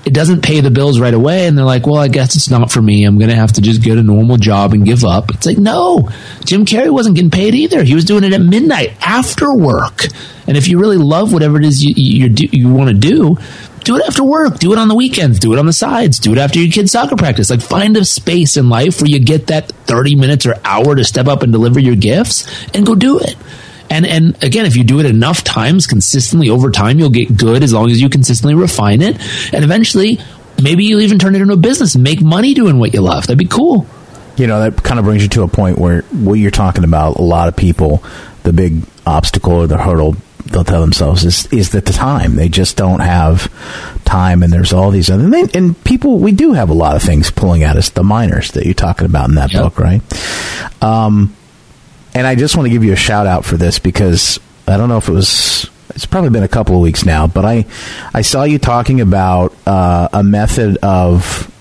It 0.04 0.14
doesn't 0.14 0.42
pay 0.42 0.60
the 0.60 0.70
bills 0.70 0.98
right 1.00 1.12
away, 1.12 1.46
and 1.46 1.58
they're 1.58 1.64
like, 1.64 1.86
"Well, 1.86 2.00
I 2.00 2.08
guess 2.08 2.34
it's 2.34 2.48
not 2.48 2.70
for 2.70 2.80
me. 2.80 3.04
I'm 3.04 3.18
going 3.18 3.30
to 3.30 3.36
have 3.36 3.52
to 3.54 3.60
just 3.60 3.82
get 3.82 3.98
a 3.98 4.02
normal 4.02 4.38
job 4.38 4.72
and 4.72 4.84
give 4.84 5.04
up." 5.04 5.30
It's 5.30 5.44
like, 5.44 5.58
no, 5.58 6.08
Jim 6.44 6.64
Carrey 6.64 6.90
wasn't 6.90 7.16
getting 7.16 7.30
paid 7.30 7.54
either. 7.54 7.84
He 7.84 7.94
was 7.94 8.06
doing 8.06 8.24
it 8.24 8.32
at 8.32 8.40
midnight 8.40 8.96
after 9.06 9.52
work. 9.52 10.06
And 10.46 10.56
if 10.56 10.66
you 10.66 10.78
really 10.78 10.96
love 10.96 11.34
whatever 11.34 11.58
it 11.58 11.64
is 11.66 11.84
you 11.84 11.92
you, 11.94 12.28
do, 12.30 12.46
you 12.50 12.70
want 12.70 12.88
to 12.88 12.94
do, 12.94 13.36
do 13.88 13.96
it 13.96 14.06
after 14.06 14.22
work. 14.22 14.58
Do 14.58 14.74
it 14.74 14.78
on 14.78 14.88
the 14.88 14.94
weekends. 14.94 15.38
Do 15.38 15.54
it 15.54 15.58
on 15.58 15.64
the 15.64 15.72
sides. 15.72 16.18
Do 16.18 16.32
it 16.32 16.38
after 16.38 16.58
your 16.58 16.70
kid's 16.70 16.92
soccer 16.92 17.16
practice. 17.16 17.48
Like 17.48 17.62
find 17.62 17.96
a 17.96 18.04
space 18.04 18.58
in 18.58 18.68
life 18.68 19.00
where 19.00 19.08
you 19.08 19.18
get 19.18 19.46
that 19.46 19.72
30 19.72 20.14
minutes 20.14 20.44
or 20.44 20.56
hour 20.62 20.94
to 20.94 21.04
step 21.04 21.26
up 21.26 21.42
and 21.42 21.50
deliver 21.50 21.80
your 21.80 21.96
gifts 21.96 22.46
and 22.74 22.84
go 22.84 22.94
do 22.94 23.18
it. 23.18 23.34
And 23.88 24.06
and 24.06 24.44
again, 24.44 24.66
if 24.66 24.76
you 24.76 24.84
do 24.84 25.00
it 25.00 25.06
enough 25.06 25.42
times 25.42 25.86
consistently 25.86 26.50
over 26.50 26.70
time, 26.70 26.98
you'll 26.98 27.08
get 27.08 27.34
good 27.34 27.62
as 27.62 27.72
long 27.72 27.90
as 27.90 27.98
you 27.98 28.10
consistently 28.10 28.54
refine 28.54 29.00
it. 29.00 29.16
And 29.54 29.64
eventually, 29.64 30.18
maybe 30.62 30.84
you'll 30.84 31.00
even 31.00 31.18
turn 31.18 31.34
it 31.34 31.40
into 31.40 31.54
a 31.54 31.56
business 31.56 31.94
and 31.94 32.04
make 32.04 32.20
money 32.20 32.52
doing 32.52 32.78
what 32.78 32.92
you 32.92 33.00
love. 33.00 33.26
That'd 33.26 33.38
be 33.38 33.46
cool. 33.46 33.86
You 34.36 34.48
know, 34.48 34.60
that 34.68 34.82
kind 34.82 34.98
of 34.98 35.06
brings 35.06 35.22
you 35.22 35.30
to 35.30 35.44
a 35.44 35.48
point 35.48 35.78
where 35.78 36.02
what 36.02 36.34
you're 36.34 36.50
talking 36.50 36.84
about, 36.84 37.16
a 37.16 37.22
lot 37.22 37.48
of 37.48 37.56
people, 37.56 38.04
the 38.42 38.52
big 38.52 38.82
obstacle 39.06 39.54
or 39.54 39.66
the 39.66 39.78
hurdle 39.78 40.14
they'll 40.50 40.64
tell 40.64 40.80
themselves 40.80 41.24
is 41.24 41.46
is 41.52 41.70
that 41.70 41.84
the 41.84 41.92
time. 41.92 42.36
They 42.36 42.48
just 42.48 42.76
don't 42.76 43.00
have 43.00 43.52
time 44.04 44.42
and 44.42 44.52
there's 44.52 44.72
all 44.72 44.90
these 44.90 45.10
other 45.10 45.24
and, 45.24 45.32
they, 45.34 45.46
and 45.54 45.82
people 45.84 46.18
we 46.18 46.32
do 46.32 46.52
have 46.54 46.70
a 46.70 46.74
lot 46.74 46.96
of 46.96 47.02
things 47.02 47.30
pulling 47.30 47.62
at 47.62 47.76
us. 47.76 47.90
The 47.90 48.02
minors 48.02 48.50
that 48.52 48.64
you're 48.64 48.74
talking 48.74 49.06
about 49.06 49.28
in 49.28 49.34
that 49.36 49.52
Yep. 49.52 49.62
book 49.62 49.78
right? 49.78 50.02
Um 50.82 51.34
and 52.14 52.26
I 52.26 52.34
just 52.34 52.56
want 52.56 52.66
to 52.66 52.70
give 52.70 52.82
you 52.84 52.92
a 52.92 52.96
shout 52.96 53.26
out 53.26 53.44
for 53.44 53.56
this 53.56 53.78
because 53.78 54.40
I 54.66 54.76
don't 54.76 54.88
know 54.88 54.96
if 54.98 55.08
it 55.08 55.12
was 55.12 55.68
it's 55.94 56.06
probably 56.06 56.30
been 56.30 56.42
a 56.42 56.48
couple 56.48 56.74
of 56.74 56.80
weeks 56.82 57.04
now 57.04 57.26
but 57.26 57.44
I 57.44 57.66
I 58.14 58.22
saw 58.22 58.44
you 58.44 58.58
talking 58.58 59.00
about 59.00 59.54
uh, 59.66 60.08
a 60.12 60.22
method 60.22 60.78
of 60.82 61.52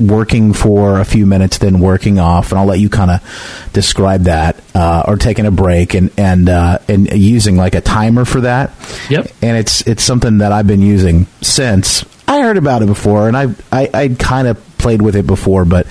working 0.00 0.52
for 0.52 1.00
a 1.00 1.04
few 1.04 1.26
minutes, 1.26 1.58
then 1.58 1.80
working 1.80 2.18
off, 2.18 2.50
and 2.52 2.58
I'll 2.60 2.66
let 2.66 2.78
you 2.80 2.88
kind 2.88 3.10
of 3.10 3.70
describe 3.72 4.22
that, 4.24 4.62
uh, 4.74 5.02
or 5.06 5.16
taking 5.16 5.46
a 5.46 5.50
break 5.50 5.94
and 5.94 6.10
and 6.16 6.48
uh, 6.48 6.78
and 6.88 7.10
using 7.12 7.56
like 7.56 7.74
a 7.74 7.80
timer 7.80 8.24
for 8.24 8.42
that. 8.42 8.72
Yep. 9.10 9.30
And 9.42 9.56
it's 9.56 9.86
it's 9.86 10.02
something 10.02 10.38
that 10.38 10.52
I've 10.52 10.66
been 10.66 10.82
using 10.82 11.26
since 11.40 12.04
I 12.26 12.42
heard 12.42 12.56
about 12.56 12.82
it 12.82 12.86
before, 12.86 13.28
and 13.28 13.36
I 13.36 13.46
I 13.72 13.90
I 13.92 14.08
kind 14.08 14.46
of 14.48 14.62
played 14.78 15.02
with 15.02 15.16
it 15.16 15.26
before, 15.26 15.64
but 15.64 15.86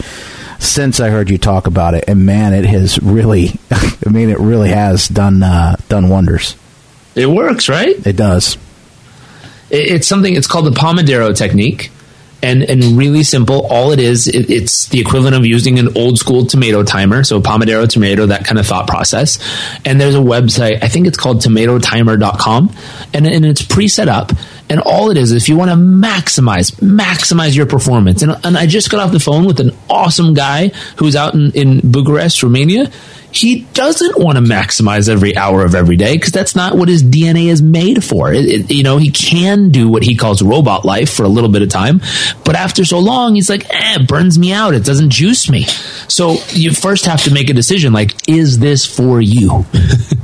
since 0.60 1.00
I 1.00 1.10
heard 1.10 1.30
you 1.30 1.38
talk 1.38 1.68
about 1.68 1.94
it, 1.94 2.06
and 2.08 2.26
man, 2.26 2.54
it 2.54 2.66
has 2.66 2.98
really, 3.00 3.60
I 3.72 4.10
mean, 4.10 4.30
it 4.30 4.40
really 4.40 4.70
has 4.70 5.08
done 5.08 5.44
uh, 5.44 5.76
done 5.90 6.10
wonders. 6.10 6.56
It 7.16 7.28
works, 7.28 7.68
right? 7.70 7.96
It 8.08 8.16
does. 8.16 8.56
It- 9.70 9.92
it's 9.92 10.08
something 10.08 10.34
it's 10.36 10.48
called 10.48 10.66
the 10.66 10.72
pomodoro 10.72 11.36
technique 11.36 11.92
and 12.42 12.64
and 12.64 12.98
really 12.98 13.24
simple. 13.24 13.66
All 13.68 13.92
it 13.92 14.00
is 14.00 14.28
it, 14.28 14.50
it's 14.50 14.88
the 14.90 15.00
equivalent 15.00 15.36
of 15.36 15.46
using 15.46 15.80
an 15.80 15.98
old 15.98 16.18
school 16.18 16.46
tomato 16.46 16.84
timer 16.84 17.24
so 17.24 17.42
pomodoro 17.42 17.88
tomato 17.88 18.28
that 18.28 18.46
kind 18.46 18.60
of 18.60 18.66
thought 18.66 18.88
process. 18.88 19.40
And 19.86 20.00
there's 20.00 20.16
a 20.16 20.20
website 20.20 20.84
i 20.84 20.88
think 20.88 21.08
it's 21.08 21.18
called 21.18 21.42
tomatotimer.com 21.42 22.76
and, 23.14 23.28
and 23.28 23.46
it's 23.46 23.62
pre-set 23.62 24.08
up. 24.08 24.32
And 24.70 24.82
all 24.82 25.12
it 25.12 25.18
is 25.18 25.32
if 25.32 25.48
you 25.48 25.58
want 25.58 25.72
to 25.72 25.78
maximize 25.78 26.72
maximize 26.82 27.56
your 27.56 27.66
performance 27.66 28.22
and, 28.22 28.36
and 28.44 28.58
i 28.58 28.66
just 28.66 28.90
got 28.90 29.00
off 29.00 29.12
the 29.12 29.20
phone 29.20 29.46
with 29.46 29.60
an 29.60 29.72
awesome 29.90 30.34
guy 30.34 30.70
who's 30.98 31.16
out 31.16 31.34
in, 31.34 31.52
in 31.54 31.92
bucharest 31.92 32.44
romania 32.44 32.92
he 33.38 33.62
doesn't 33.74 34.18
want 34.18 34.38
to 34.38 34.44
maximize 34.44 35.08
every 35.10 35.36
hour 35.38 35.64
of 35.64 35.76
every 35.76 35.96
day 35.96 36.16
because 36.18 36.32
that's 36.32 36.56
not 36.56 36.76
what 36.78 36.90
his 36.90 37.04
DNA 37.04 37.48
is 37.48 37.62
made 37.62 38.04
for. 38.04 38.34
It, 38.34 38.46
it- 38.46 38.72
you 38.72 38.84
know, 38.84 38.98
he 38.98 39.12
can 39.12 39.70
do 39.70 39.88
what 39.90 40.04
he 40.04 40.16
calls 40.16 40.42
robot 40.42 40.84
life 40.86 41.14
for 41.14 41.24
a 41.24 41.28
little 41.30 41.50
bit 41.50 41.62
of 41.62 41.70
time, 41.70 42.02
but 42.44 42.56
after 42.56 42.84
so 42.86 43.00
long, 43.00 43.36
he's 43.36 43.50
like, 43.50 43.66
eh, 43.70 43.96
it 44.00 44.08
burns 44.08 44.38
me 44.38 44.52
out. 44.54 44.74
It 44.74 44.84
doesn't 44.84 45.10
juice 45.12 45.50
me. 45.50 45.64
So 46.10 46.38
you 46.50 46.72
first 46.72 47.06
have 47.06 47.24
to 47.24 47.34
make 47.34 47.50
a 47.50 47.54
decision 47.54 47.94
like, 47.94 48.28
is 48.30 48.60
this 48.60 48.86
for 48.86 49.22
you? 49.22 49.66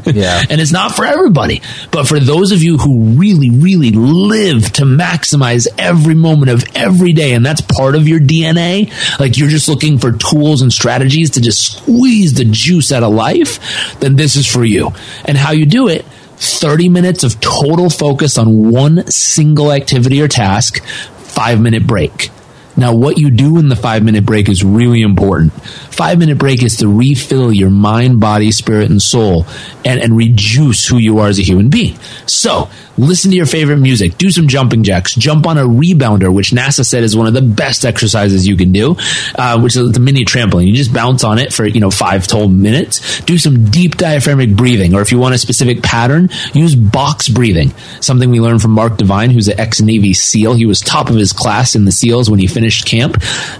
Yeah. 0.05 0.43
and 0.49 0.59
it's 0.59 0.73
not 0.73 0.93
for 0.97 1.05
everybody, 1.05 1.61
but 1.89 2.09
for 2.09 2.19
those 2.19 2.51
of 2.51 2.61
you 2.61 2.77
who 2.77 3.11
really, 3.17 3.49
really 3.49 3.91
live 3.91 4.69
to 4.73 4.83
maximize 4.83 5.65
every 5.77 6.13
moment 6.13 6.51
of 6.51 6.65
every 6.75 7.13
day, 7.13 7.31
and 7.33 7.45
that's 7.45 7.61
part 7.61 7.95
of 7.95 8.05
your 8.05 8.19
DNA, 8.19 8.91
like 9.17 9.37
you're 9.37 9.47
just 9.47 9.69
looking 9.69 9.97
for 9.99 10.11
tools 10.11 10.61
and 10.61 10.73
strategies 10.73 11.29
to 11.31 11.41
just 11.41 11.77
squeeze 11.77 12.33
the 12.33 12.43
juice 12.43 12.91
out 12.91 13.02
of 13.03 13.13
life, 13.13 13.99
then 13.99 14.15
this 14.15 14.35
is 14.35 14.47
for 14.47 14.63
you. 14.63 14.91
And 15.25 15.37
how 15.37 15.51
you 15.51 15.65
do 15.65 15.87
it 15.87 16.05
30 16.05 16.89
minutes 16.89 17.23
of 17.23 17.39
total 17.39 17.89
focus 17.89 18.37
on 18.37 18.69
one 18.69 19.09
single 19.09 19.71
activity 19.71 20.21
or 20.21 20.27
task, 20.27 20.83
five 20.83 21.61
minute 21.61 21.87
break. 21.87 22.31
Now, 22.75 22.93
what 22.93 23.17
you 23.17 23.29
do 23.29 23.59
in 23.59 23.69
the 23.69 23.75
five 23.75 24.03
minute 24.03 24.25
break 24.25 24.49
is 24.49 24.63
really 24.63 25.01
important. 25.01 25.53
Five 25.53 26.17
minute 26.17 26.37
break 26.37 26.63
is 26.63 26.77
to 26.77 26.87
refill 26.87 27.51
your 27.51 27.69
mind, 27.69 28.19
body, 28.19 28.51
spirit, 28.51 28.89
and 28.89 29.01
soul 29.01 29.45
and, 29.85 29.99
and 29.99 30.17
rejuice 30.17 30.87
who 30.87 30.97
you 30.97 31.19
are 31.19 31.27
as 31.27 31.39
a 31.39 31.43
human 31.43 31.69
being. 31.69 31.97
So, 32.25 32.69
listen 32.97 33.31
to 33.31 33.37
your 33.37 33.45
favorite 33.45 33.77
music, 33.77 34.17
do 34.17 34.29
some 34.31 34.47
jumping 34.47 34.83
jacks, 34.83 35.13
jump 35.15 35.45
on 35.47 35.57
a 35.57 35.63
rebounder, 35.63 36.33
which 36.33 36.51
NASA 36.51 36.85
said 36.85 37.03
is 37.03 37.15
one 37.15 37.27
of 37.27 37.33
the 37.33 37.41
best 37.41 37.85
exercises 37.85 38.47
you 38.47 38.55
can 38.55 38.71
do, 38.71 38.95
uh, 39.35 39.59
which 39.59 39.75
is 39.75 39.91
the 39.91 39.99
mini 39.99 40.25
trampoline. 40.25 40.67
You 40.67 40.73
just 40.73 40.93
bounce 40.93 41.23
on 41.23 41.39
it 41.39 41.53
for, 41.53 41.65
you 41.65 41.79
know, 41.79 41.91
five 41.91 42.27
total 42.27 42.49
minutes. 42.49 43.21
Do 43.21 43.37
some 43.37 43.69
deep 43.69 43.97
diaphragmatic 43.97 44.55
breathing, 44.55 44.95
or 44.95 45.01
if 45.01 45.11
you 45.11 45.19
want 45.19 45.35
a 45.35 45.37
specific 45.37 45.83
pattern, 45.83 46.29
use 46.53 46.75
box 46.75 47.29
breathing. 47.29 47.71
Something 47.99 48.31
we 48.31 48.39
learned 48.39 48.61
from 48.61 48.71
Mark 48.71 48.97
Divine, 48.97 49.29
who's 49.29 49.47
an 49.47 49.59
ex 49.59 49.81
Navy 49.81 50.13
SEAL. 50.13 50.55
He 50.55 50.65
was 50.65 50.81
top 50.81 51.09
of 51.09 51.15
his 51.15 51.33
class 51.33 51.75
in 51.75 51.85
the 51.85 51.91
SEALs 51.91 52.29
when 52.29 52.39
he 52.39 52.47
finished 52.47 52.62
camp. 52.85 53.17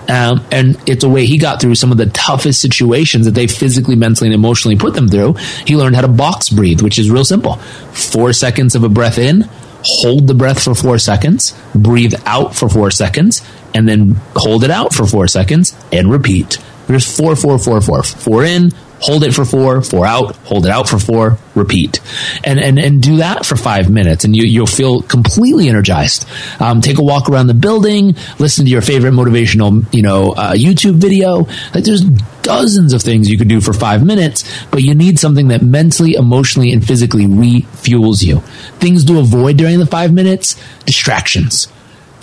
Um, 0.10 0.46
and 0.52 0.78
it's 0.88 1.04
a 1.04 1.10
way 1.10 1.26
he 1.26 1.38
got 1.38 1.62
through 1.62 1.76
some 1.76 1.92
of 1.92 1.98
the 1.98 2.08
toughest 2.08 2.62
situations 2.62 3.26
that 3.26 3.32
they 3.32 3.48
physically, 3.48 3.96
mentally, 3.96 4.28
and 4.28 4.36
emotionally 4.36 4.78
put 4.78 4.94
them 4.94 5.08
through. 5.08 5.34
He 5.66 5.76
learned 5.76 5.96
how 5.96 6.02
to 6.02 6.08
box 6.08 6.50
breathe, 6.50 6.82
which 6.82 6.98
is 6.98 7.10
real 7.10 7.26
simple. 7.26 7.56
Four 7.94 8.34
seconds 8.34 8.76
of 8.76 8.84
a 8.84 8.90
breath 8.90 9.18
in, 9.18 9.50
hold 9.84 10.28
the 10.28 10.34
breath 10.34 10.64
for 10.64 10.76
four 10.76 10.98
seconds, 10.98 11.60
breathe 11.76 12.14
out 12.26 12.56
for 12.56 12.70
four 12.70 12.92
seconds, 12.92 13.42
and 13.74 13.88
then 13.88 14.16
hold 14.36 14.64
it 14.64 14.72
out 14.72 14.94
for 14.94 15.06
four 15.06 15.28
seconds 15.28 15.76
and 15.92 16.12
repeat. 16.12 16.58
There's 16.88 17.18
four, 17.18 17.36
four, 17.36 17.58
four, 17.60 17.82
four. 17.82 18.04
Four 18.04 18.44
in, 18.44 18.72
hold 19.04 19.26
it 19.26 19.34
for 19.34 19.44
four, 19.44 19.82
four 19.82 20.06
out, 20.06 20.36
hold 20.38 20.66
it 20.66 20.72
out 20.72 20.88
for 20.88 20.98
four, 20.98 21.38
repeat. 21.56 22.00
And, 22.46 22.58
and, 22.58 22.80
and 22.80 23.04
do 23.04 23.18
that 23.18 23.46
for 23.46 23.58
five 23.58 23.90
minutes 23.90 24.24
and 24.24 24.34
you, 24.34 24.44
you'll 24.44 24.66
feel 24.66 25.02
completely 25.02 25.68
energized. 25.68 26.26
Um, 26.62 26.80
take 26.80 27.00
a 27.00 27.04
walk 27.04 27.30
around 27.30 27.48
the 27.48 27.54
building, 27.54 28.16
listen 28.40 28.64
to 28.64 28.72
your 28.72 28.82
favorite 28.82 29.12
motivational, 29.12 29.86
you 29.94 30.04
know, 30.04 30.32
uh, 30.32 30.54
YouTube 30.54 30.96
video. 30.96 31.48
Like 31.76 31.84
there's 31.84 32.06
dozens 32.44 32.94
of 32.94 33.02
things 33.02 33.30
you 33.30 33.38
could 33.38 33.50
do 33.50 33.60
for 33.60 33.74
five 33.74 34.06
minutes, 34.06 34.50
but 34.72 34.84
you 34.84 34.96
need 34.96 35.20
something 35.20 35.50
that 35.50 35.62
mentally, 35.62 36.14
emotionally, 36.14 36.72
and 36.72 36.86
physically 36.86 37.26
refuels 37.26 38.24
you. 38.24 38.40
Things 38.80 39.04
to 39.06 39.20
avoid 39.20 39.58
during 39.58 39.80
the 39.80 39.86
five 39.86 40.14
minutes, 40.14 40.56
distractions 40.86 41.68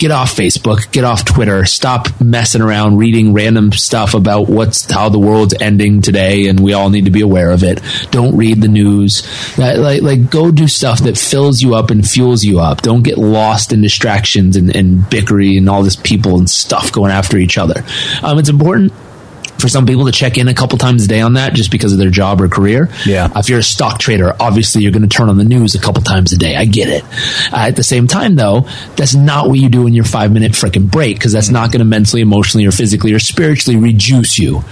get 0.01 0.09
off 0.09 0.35
Facebook, 0.35 0.91
get 0.91 1.03
off 1.03 1.23
Twitter, 1.23 1.63
stop 1.63 2.19
messing 2.19 2.61
around 2.63 2.97
reading 2.97 3.33
random 3.33 3.71
stuff 3.71 4.15
about 4.15 4.49
what's 4.49 4.89
how 4.89 5.09
the 5.09 5.19
world's 5.19 5.53
ending 5.61 6.01
today, 6.01 6.47
and 6.47 6.59
we 6.59 6.73
all 6.73 6.89
need 6.89 7.05
to 7.05 7.11
be 7.11 7.21
aware 7.21 7.51
of 7.51 7.63
it. 7.63 7.79
Don't 8.09 8.35
read 8.35 8.61
the 8.61 8.67
news. 8.67 9.21
Like, 9.59 10.01
like 10.01 10.31
go 10.31 10.49
do 10.49 10.67
stuff 10.67 11.01
that 11.01 11.19
fills 11.19 11.61
you 11.61 11.75
up 11.75 11.91
and 11.91 12.05
fuels 12.05 12.43
you 12.43 12.59
up. 12.59 12.81
Don't 12.81 13.03
get 13.03 13.19
lost 13.19 13.71
in 13.71 13.81
distractions 13.81 14.55
and, 14.55 14.75
and 14.75 15.01
bickery 15.03 15.55
and 15.55 15.69
all 15.69 15.83
this 15.83 15.95
people 15.95 16.39
and 16.39 16.49
stuff 16.49 16.91
going 16.91 17.11
after 17.11 17.37
each 17.37 17.59
other. 17.59 17.83
Um, 18.23 18.39
it's 18.39 18.49
important 18.49 18.91
for 19.61 19.67
some 19.67 19.85
people 19.85 20.05
to 20.05 20.11
check 20.11 20.37
in 20.37 20.47
a 20.47 20.53
couple 20.53 20.77
times 20.77 21.05
a 21.05 21.07
day 21.07 21.21
on 21.21 21.33
that 21.33 21.53
just 21.53 21.71
because 21.71 21.93
of 21.93 21.99
their 21.99 22.09
job 22.09 22.41
or 22.41 22.47
career. 22.47 22.89
Yeah. 23.05 23.29
If 23.35 23.49
you're 23.49 23.59
a 23.59 23.63
stock 23.63 23.99
trader, 23.99 24.35
obviously 24.39 24.83
you're 24.83 24.91
going 24.91 25.07
to 25.07 25.15
turn 25.15 25.29
on 25.29 25.37
the 25.37 25.45
news 25.45 25.75
a 25.75 25.79
couple 25.79 26.01
times 26.03 26.33
a 26.33 26.37
day. 26.37 26.55
I 26.55 26.65
get 26.65 26.89
it. 26.89 27.03
Uh, 27.53 27.67
at 27.67 27.75
the 27.75 27.83
same 27.83 28.07
time, 28.07 28.35
though, 28.35 28.67
that's 28.95 29.15
not 29.15 29.47
what 29.47 29.59
you 29.59 29.69
do 29.69 29.87
in 29.87 29.93
your 29.93 30.05
five 30.05 30.31
minute 30.31 30.53
freaking 30.53 30.89
break 30.89 31.17
because 31.17 31.31
that's 31.31 31.49
not 31.49 31.71
going 31.71 31.79
to 31.79 31.85
mentally, 31.85 32.21
emotionally, 32.21 32.65
or 32.65 32.71
physically 32.71 33.13
or 33.13 33.19
spiritually 33.19 33.79
reduce 33.79 34.37
you. 34.37 34.63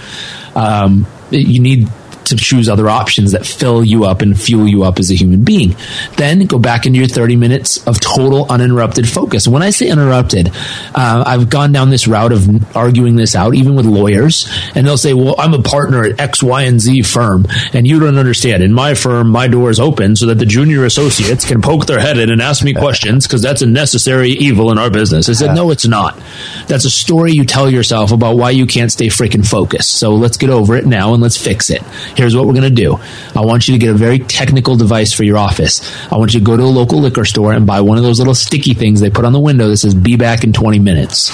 Um, 0.54 1.06
you 1.30 1.60
need 1.60 1.88
to 2.30 2.36
choose 2.36 2.68
other 2.68 2.88
options 2.88 3.32
that 3.32 3.46
fill 3.46 3.84
you 3.84 4.04
up 4.04 4.22
and 4.22 4.40
fuel 4.40 4.66
you 4.66 4.82
up 4.82 4.98
as 4.98 5.10
a 5.10 5.14
human 5.14 5.44
being. 5.44 5.76
Then 6.16 6.46
go 6.46 6.58
back 6.58 6.86
into 6.86 6.98
your 6.98 7.08
30 7.08 7.36
minutes 7.36 7.86
of 7.86 8.00
total 8.00 8.46
uninterrupted 8.50 9.08
focus. 9.08 9.46
When 9.46 9.62
I 9.62 9.70
say 9.70 9.88
interrupted, 9.88 10.50
uh, 10.94 11.24
I've 11.26 11.50
gone 11.50 11.72
down 11.72 11.90
this 11.90 12.08
route 12.08 12.32
of 12.32 12.76
arguing 12.76 13.16
this 13.16 13.34
out, 13.34 13.54
even 13.54 13.74
with 13.74 13.86
lawyers, 13.86 14.48
and 14.74 14.86
they'll 14.86 14.98
say, 14.98 15.14
well, 15.14 15.34
I'm 15.38 15.54
a 15.54 15.62
partner 15.62 16.04
at 16.04 16.18
X, 16.20 16.42
Y, 16.42 16.62
and 16.62 16.80
Z 16.80 17.02
firm, 17.02 17.46
and 17.72 17.86
you 17.86 18.00
don't 18.00 18.18
understand. 18.18 18.62
In 18.62 18.72
my 18.72 18.94
firm, 18.94 19.28
my 19.28 19.48
door 19.48 19.70
is 19.70 19.80
open 19.80 20.16
so 20.16 20.26
that 20.26 20.38
the 20.38 20.46
junior 20.46 20.84
associates 20.84 21.44
can 21.46 21.62
poke 21.62 21.86
their 21.86 22.00
head 22.00 22.18
in 22.18 22.30
and 22.30 22.40
ask 22.40 22.64
me 22.64 22.74
questions 22.74 23.26
because 23.26 23.42
that's 23.42 23.62
a 23.62 23.66
necessary 23.66 24.30
evil 24.30 24.70
in 24.70 24.78
our 24.78 24.90
business. 24.90 25.28
I 25.28 25.32
said, 25.32 25.54
no, 25.54 25.70
it's 25.70 25.86
not. 25.86 26.18
That's 26.66 26.84
a 26.84 26.90
story 26.90 27.32
you 27.32 27.44
tell 27.44 27.70
yourself 27.70 28.12
about 28.12 28.36
why 28.36 28.50
you 28.50 28.66
can't 28.66 28.90
stay 28.90 29.06
freaking 29.06 29.46
focused. 29.46 29.98
So 29.98 30.14
let's 30.14 30.36
get 30.36 30.50
over 30.50 30.76
it 30.76 30.86
now 30.86 31.14
and 31.14 31.22
let's 31.22 31.36
fix 31.36 31.70
it 31.70 31.82
here's 32.20 32.36
what 32.36 32.46
we're 32.46 32.52
going 32.52 32.62
to 32.62 32.70
do. 32.70 33.00
I 33.34 33.40
want 33.46 33.66
you 33.66 33.72
to 33.72 33.78
get 33.78 33.88
a 33.88 33.94
very 33.94 34.18
technical 34.18 34.76
device 34.76 35.10
for 35.10 35.24
your 35.24 35.38
office. 35.38 35.80
I 36.12 36.18
want 36.18 36.34
you 36.34 36.40
to 36.40 36.44
go 36.44 36.54
to 36.54 36.62
a 36.62 36.64
local 36.64 37.00
liquor 37.00 37.24
store 37.24 37.54
and 37.54 37.66
buy 37.66 37.80
one 37.80 37.96
of 37.96 38.04
those 38.04 38.18
little 38.18 38.34
sticky 38.34 38.74
things 38.74 39.00
they 39.00 39.08
put 39.08 39.24
on 39.24 39.32
the 39.32 39.40
window 39.40 39.68
that 39.68 39.78
says 39.78 39.94
be 39.94 40.16
back 40.16 40.44
in 40.44 40.52
20 40.52 40.78
minutes. 40.80 41.30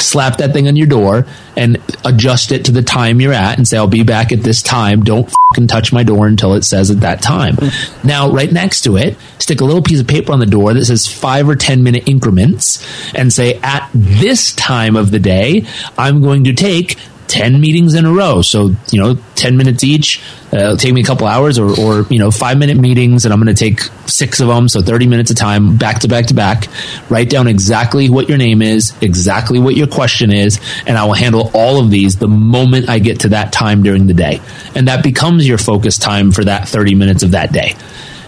Slap 0.00 0.36
that 0.36 0.52
thing 0.52 0.68
on 0.68 0.76
your 0.76 0.86
door 0.86 1.26
and 1.56 1.82
adjust 2.04 2.52
it 2.52 2.66
to 2.66 2.72
the 2.72 2.82
time 2.82 3.20
you're 3.20 3.32
at 3.32 3.58
and 3.58 3.66
say, 3.66 3.76
I'll 3.76 3.88
be 3.88 4.04
back 4.04 4.30
at 4.30 4.42
this 4.42 4.62
time. 4.62 5.02
Don't 5.02 5.28
fucking 5.50 5.66
touch 5.66 5.92
my 5.92 6.04
door 6.04 6.28
until 6.28 6.54
it 6.54 6.62
says 6.62 6.92
at 6.92 7.00
that 7.00 7.20
time. 7.20 7.56
Now, 8.04 8.30
right 8.30 8.52
next 8.52 8.82
to 8.82 8.96
it, 8.96 9.16
stick 9.40 9.60
a 9.60 9.64
little 9.64 9.82
piece 9.82 10.00
of 10.00 10.06
paper 10.06 10.32
on 10.32 10.38
the 10.38 10.46
door 10.46 10.72
that 10.74 10.84
says 10.84 11.12
five 11.12 11.48
or 11.48 11.56
10 11.56 11.82
minute 11.82 12.08
increments 12.08 12.86
and 13.16 13.32
say, 13.32 13.58
at 13.64 13.90
this 13.92 14.54
time 14.54 14.94
of 14.94 15.10
the 15.10 15.18
day, 15.18 15.66
I'm 15.98 16.22
going 16.22 16.44
to 16.44 16.52
take 16.52 16.96
10 17.28 17.60
meetings 17.60 17.94
in 17.94 18.04
a 18.04 18.12
row. 18.12 18.42
So, 18.42 18.74
you 18.90 19.00
know, 19.00 19.16
10 19.36 19.56
minutes 19.56 19.84
each. 19.84 20.22
Uh, 20.52 20.56
it'll 20.56 20.76
take 20.76 20.94
me 20.94 21.02
a 21.02 21.04
couple 21.04 21.26
hours 21.26 21.58
or, 21.58 21.68
or, 21.78 22.06
you 22.10 22.18
know, 22.18 22.30
five 22.30 22.58
minute 22.58 22.78
meetings 22.78 23.24
and 23.24 23.32
I'm 23.32 23.40
going 23.40 23.54
to 23.54 23.58
take 23.58 23.82
six 24.08 24.40
of 24.40 24.48
them. 24.48 24.68
So 24.68 24.80
30 24.80 25.06
minutes 25.06 25.30
of 25.30 25.36
time 25.36 25.76
back 25.76 26.00
to 26.00 26.08
back 26.08 26.26
to 26.26 26.34
back. 26.34 26.68
Write 27.10 27.30
down 27.30 27.46
exactly 27.46 28.08
what 28.08 28.28
your 28.28 28.38
name 28.38 28.62
is, 28.62 28.96
exactly 29.02 29.58
what 29.58 29.76
your 29.76 29.86
question 29.86 30.32
is. 30.32 30.58
And 30.86 30.96
I 30.96 31.04
will 31.04 31.14
handle 31.14 31.50
all 31.54 31.78
of 31.80 31.90
these 31.90 32.16
the 32.16 32.28
moment 32.28 32.88
I 32.88 32.98
get 32.98 33.20
to 33.20 33.28
that 33.30 33.52
time 33.52 33.82
during 33.82 34.06
the 34.06 34.14
day. 34.14 34.40
And 34.74 34.88
that 34.88 35.04
becomes 35.04 35.46
your 35.46 35.58
focus 35.58 35.98
time 35.98 36.32
for 36.32 36.44
that 36.44 36.66
30 36.66 36.94
minutes 36.94 37.22
of 37.22 37.32
that 37.32 37.52
day. 37.52 37.76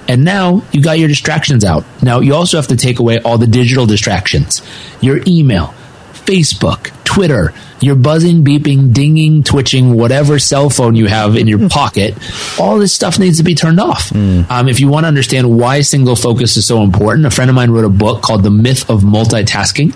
And 0.08 0.24
now 0.24 0.62
you 0.72 0.82
got 0.82 0.98
your 0.98 1.08
distractions 1.08 1.64
out. 1.64 1.84
Now 2.02 2.20
you 2.20 2.34
also 2.34 2.56
have 2.56 2.68
to 2.68 2.76
take 2.76 2.98
away 2.98 3.20
all 3.20 3.38
the 3.38 3.46
digital 3.46 3.86
distractions, 3.86 4.60
your 5.00 5.20
email, 5.26 5.72
Facebook, 6.12 6.90
Twitter, 7.04 7.54
your 7.80 7.96
buzzing, 7.96 8.44
beeping, 8.44 8.92
dinging, 8.92 9.42
twitching, 9.42 9.94
whatever 9.94 10.38
cell 10.38 10.70
phone 10.70 10.94
you 10.94 11.06
have 11.06 11.36
in 11.36 11.46
your 11.46 11.68
pocket, 11.70 12.14
all 12.58 12.78
this 12.78 12.92
stuff 12.92 13.18
needs 13.18 13.38
to 13.38 13.44
be 13.44 13.54
turned 13.54 13.80
off. 13.80 14.12
Um, 14.50 14.68
if 14.68 14.80
you 14.80 14.88
want 14.88 15.04
to 15.04 15.08
understand 15.08 15.58
why 15.58 15.80
single 15.80 16.16
focus 16.16 16.56
is 16.56 16.66
so 16.66 16.82
important, 16.82 17.26
a 17.26 17.30
friend 17.30 17.48
of 17.48 17.56
mine 17.56 17.70
wrote 17.70 17.84
a 17.84 17.90
book 17.90 18.22
called 18.22 18.42
The 18.42 18.50
Myth 18.50 18.88
of 18.90 19.02
Multitasking. 19.02 19.94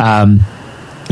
Um, 0.00 0.40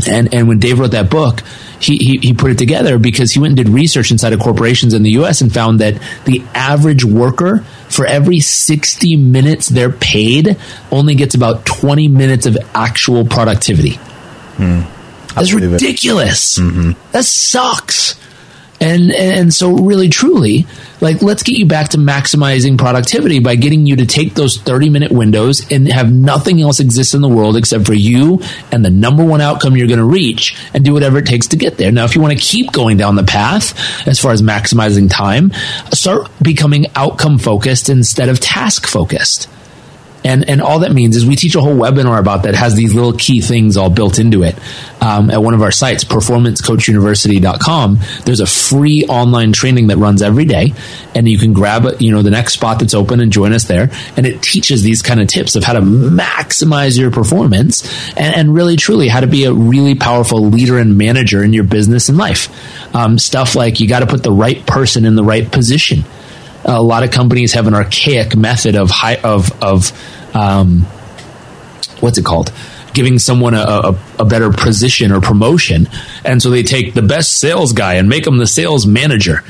and, 0.07 0.33
and 0.33 0.47
when 0.47 0.59
Dave 0.59 0.79
wrote 0.79 0.91
that 0.91 1.09
book, 1.09 1.41
he, 1.79 1.97
he, 1.97 2.17
he 2.17 2.33
put 2.33 2.51
it 2.51 2.57
together 2.57 2.99
because 2.99 3.31
he 3.31 3.39
went 3.39 3.57
and 3.57 3.65
did 3.65 3.69
research 3.73 4.11
inside 4.11 4.33
of 4.33 4.39
corporations 4.39 4.93
in 4.93 5.01
the 5.03 5.11
US 5.11 5.41
and 5.41 5.51
found 5.51 5.79
that 5.79 5.99
the 6.25 6.43
average 6.53 7.03
worker 7.03 7.59
for 7.89 8.05
every 8.05 8.39
60 8.39 9.15
minutes 9.15 9.67
they're 9.67 9.91
paid 9.91 10.57
only 10.91 11.15
gets 11.15 11.33
about 11.33 11.65
20 11.65 12.07
minutes 12.07 12.45
of 12.45 12.57
actual 12.75 13.25
productivity. 13.25 13.99
That's 15.35 15.53
ridiculous. 15.53 16.55
That 17.11 17.25
sucks. 17.25 18.19
And, 18.79 19.11
and 19.11 19.53
so 19.53 19.73
really 19.73 20.09
truly, 20.09 20.65
like 21.01 21.21
let's 21.21 21.43
get 21.43 21.55
you 21.55 21.67
back 21.67 21.89
to 21.89 21.97
maximizing 21.97 22.79
productivity 22.79 23.39
by 23.39 23.53
getting 23.53 23.85
you 23.85 23.97
to 23.97 24.07
take 24.07 24.33
those 24.33 24.57
30 24.57 24.89
minute 24.89 25.11
windows 25.11 25.71
and 25.71 25.87
have 25.87 26.11
nothing 26.11 26.59
else 26.59 26.79
exist 26.79 27.13
in 27.13 27.21
the 27.21 27.29
world 27.29 27.57
except 27.57 27.85
for 27.85 27.93
you 27.93 28.41
and 28.71 28.83
the 28.83 28.89
number 28.89 29.23
one 29.23 29.39
outcome 29.39 29.77
you're 29.77 29.85
going 29.85 29.99
to 29.99 30.03
reach 30.05 30.57
and 30.73 30.83
do 30.83 30.93
whatever 30.93 31.19
it 31.19 31.27
takes 31.27 31.49
to 31.49 31.57
get 31.57 31.77
there. 31.77 31.91
Now, 31.91 32.05
if 32.05 32.15
you 32.15 32.21
want 32.21 32.33
to 32.33 32.43
keep 32.43 32.71
going 32.71 32.97
down 32.97 33.15
the 33.15 33.23
path 33.23 34.07
as 34.07 34.19
far 34.19 34.31
as 34.31 34.41
maximizing 34.41 35.11
time, 35.11 35.51
start 35.91 36.31
becoming 36.41 36.87
outcome 36.95 37.37
focused 37.37 37.87
instead 37.87 38.29
of 38.29 38.39
task 38.39 38.87
focused. 38.87 39.47
And 40.23 40.47
and 40.47 40.61
all 40.61 40.79
that 40.79 40.91
means 40.91 41.15
is 41.15 41.25
we 41.25 41.35
teach 41.35 41.55
a 41.55 41.61
whole 41.61 41.75
webinar 41.75 42.19
about 42.19 42.43
that 42.43 42.53
has 42.53 42.75
these 42.75 42.93
little 42.93 43.13
key 43.13 43.41
things 43.41 43.75
all 43.75 43.89
built 43.89 44.19
into 44.19 44.43
it. 44.43 44.55
Um, 45.01 45.31
at 45.31 45.41
one 45.41 45.55
of 45.55 45.63
our 45.63 45.71
sites, 45.71 46.03
performancecoachuniversity.com, 46.03 47.99
there's 48.25 48.39
a 48.39 48.45
free 48.45 49.03
online 49.05 49.51
training 49.51 49.87
that 49.87 49.97
runs 49.97 50.21
every 50.21 50.45
day, 50.45 50.73
and 51.15 51.27
you 51.27 51.39
can 51.39 51.53
grab 51.53 51.87
you 51.99 52.11
know 52.11 52.21
the 52.21 52.29
next 52.29 52.53
spot 52.53 52.79
that's 52.79 52.93
open 52.93 53.19
and 53.19 53.31
join 53.31 53.51
us 53.53 53.63
there. 53.63 53.89
And 54.15 54.27
it 54.27 54.43
teaches 54.43 54.83
these 54.83 55.01
kind 55.01 55.19
of 55.19 55.27
tips 55.27 55.55
of 55.55 55.63
how 55.63 55.73
to 55.73 55.81
maximize 55.81 56.99
your 56.99 57.09
performance 57.09 57.83
and, 58.15 58.35
and 58.35 58.53
really 58.53 58.75
truly 58.75 59.07
how 59.07 59.21
to 59.21 59.27
be 59.27 59.45
a 59.45 59.53
really 59.53 59.95
powerful 59.95 60.45
leader 60.45 60.77
and 60.77 60.97
manager 60.97 61.43
in 61.43 61.53
your 61.53 61.63
business 61.63 62.09
and 62.09 62.17
life. 62.17 62.49
Um, 62.95 63.17
stuff 63.17 63.55
like 63.55 63.79
you 63.79 63.87
got 63.87 64.01
to 64.01 64.07
put 64.07 64.21
the 64.21 64.31
right 64.31 64.63
person 64.67 65.05
in 65.05 65.15
the 65.15 65.23
right 65.23 65.49
position 65.51 66.03
a 66.65 66.81
lot 66.81 67.03
of 67.03 67.11
companies 67.11 67.53
have 67.53 67.67
an 67.67 67.73
archaic 67.73 68.35
method 68.35 68.75
of 68.75 68.89
high, 68.89 69.15
of 69.15 69.51
of 69.63 69.91
um, 70.35 70.81
what's 71.99 72.17
it 72.17 72.25
called? 72.25 72.51
Giving 72.93 73.19
someone 73.19 73.53
a, 73.53 73.59
a, 73.61 73.99
a 74.19 74.25
better 74.25 74.51
position 74.51 75.13
or 75.13 75.21
promotion. 75.21 75.87
And 76.25 76.41
so 76.41 76.49
they 76.49 76.61
take 76.63 76.93
the 76.93 77.01
best 77.01 77.37
sales 77.37 77.71
guy 77.71 77.93
and 77.93 78.09
make 78.09 78.27
him 78.27 78.37
the 78.37 78.45
sales 78.47 78.85
manager. 78.85 79.43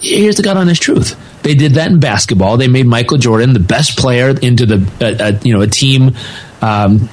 Here's 0.00 0.36
the 0.36 0.42
god 0.42 0.56
honest 0.56 0.82
truth. 0.82 1.16
They 1.42 1.54
did 1.54 1.74
that 1.74 1.90
in 1.90 2.00
basketball. 2.00 2.56
They 2.56 2.68
made 2.68 2.86
michael 2.86 3.16
jordan 3.16 3.52
the 3.52 3.60
best 3.60 3.96
player 3.96 4.30
into 4.30 4.66
the 4.66 4.78
uh, 5.00 5.24
uh, 5.24 5.38
you 5.44 5.54
know 5.54 5.60
a 5.62 5.68
team 5.68 6.16
um, 6.62 7.08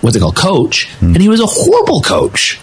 what's 0.00 0.16
it 0.16 0.20
called, 0.20 0.34
coach, 0.36 0.88
and 1.00 1.18
he 1.18 1.28
was 1.28 1.40
a 1.40 1.46
horrible 1.46 2.00
coach. 2.00 2.58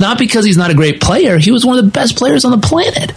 Not 0.00 0.18
because 0.18 0.44
he's 0.44 0.56
not 0.56 0.70
a 0.70 0.74
great 0.74 1.00
player, 1.00 1.38
he 1.38 1.52
was 1.52 1.64
one 1.64 1.78
of 1.78 1.84
the 1.84 1.90
best 1.92 2.16
players 2.16 2.44
on 2.44 2.50
the 2.50 2.58
planet. 2.66 3.12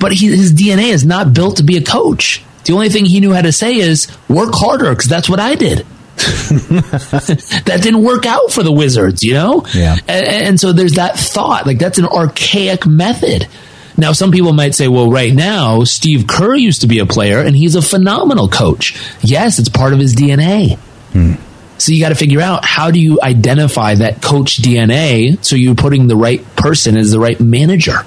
But 0.00 0.12
he, 0.12 0.28
his 0.28 0.52
DNA 0.52 0.90
is 0.90 1.04
not 1.04 1.32
built 1.32 1.56
to 1.56 1.62
be 1.62 1.76
a 1.76 1.82
coach. 1.82 2.42
The 2.64 2.74
only 2.74 2.88
thing 2.88 3.04
he 3.04 3.20
knew 3.20 3.32
how 3.32 3.42
to 3.42 3.52
say 3.52 3.76
is 3.76 4.08
work 4.28 4.50
harder 4.52 4.90
because 4.90 5.06
that's 5.06 5.28
what 5.28 5.40
I 5.40 5.54
did. 5.54 5.78
that 6.18 7.78
didn't 7.82 8.02
work 8.02 8.26
out 8.26 8.52
for 8.52 8.62
the 8.62 8.72
Wizards, 8.72 9.22
you 9.22 9.34
know? 9.34 9.64
Yeah. 9.74 9.96
And, 10.08 10.26
and 10.26 10.60
so 10.60 10.72
there's 10.72 10.94
that 10.94 11.16
thought, 11.16 11.66
like 11.66 11.78
that's 11.78 11.98
an 11.98 12.06
archaic 12.06 12.86
method. 12.86 13.48
Now, 13.96 14.12
some 14.12 14.30
people 14.30 14.52
might 14.52 14.74
say, 14.74 14.86
well, 14.86 15.10
right 15.10 15.32
now, 15.32 15.84
Steve 15.84 16.26
Kerr 16.28 16.54
used 16.54 16.82
to 16.82 16.86
be 16.86 17.00
a 17.00 17.06
player 17.06 17.40
and 17.40 17.56
he's 17.56 17.74
a 17.74 17.82
phenomenal 17.82 18.48
coach. 18.48 18.96
Yes, 19.22 19.58
it's 19.58 19.68
part 19.68 19.92
of 19.92 19.98
his 19.98 20.14
DNA. 20.14 20.76
Hmm. 21.12 21.34
So 21.78 21.92
you 21.92 22.00
got 22.00 22.10
to 22.10 22.14
figure 22.14 22.40
out 22.40 22.64
how 22.64 22.90
do 22.90 23.00
you 23.00 23.20
identify 23.22 23.94
that 23.96 24.20
coach 24.20 24.58
DNA 24.58 25.42
so 25.44 25.56
you're 25.56 25.74
putting 25.74 26.06
the 26.06 26.16
right 26.16 26.44
person 26.56 26.96
as 26.96 27.10
the 27.10 27.20
right 27.20 27.38
manager. 27.40 28.04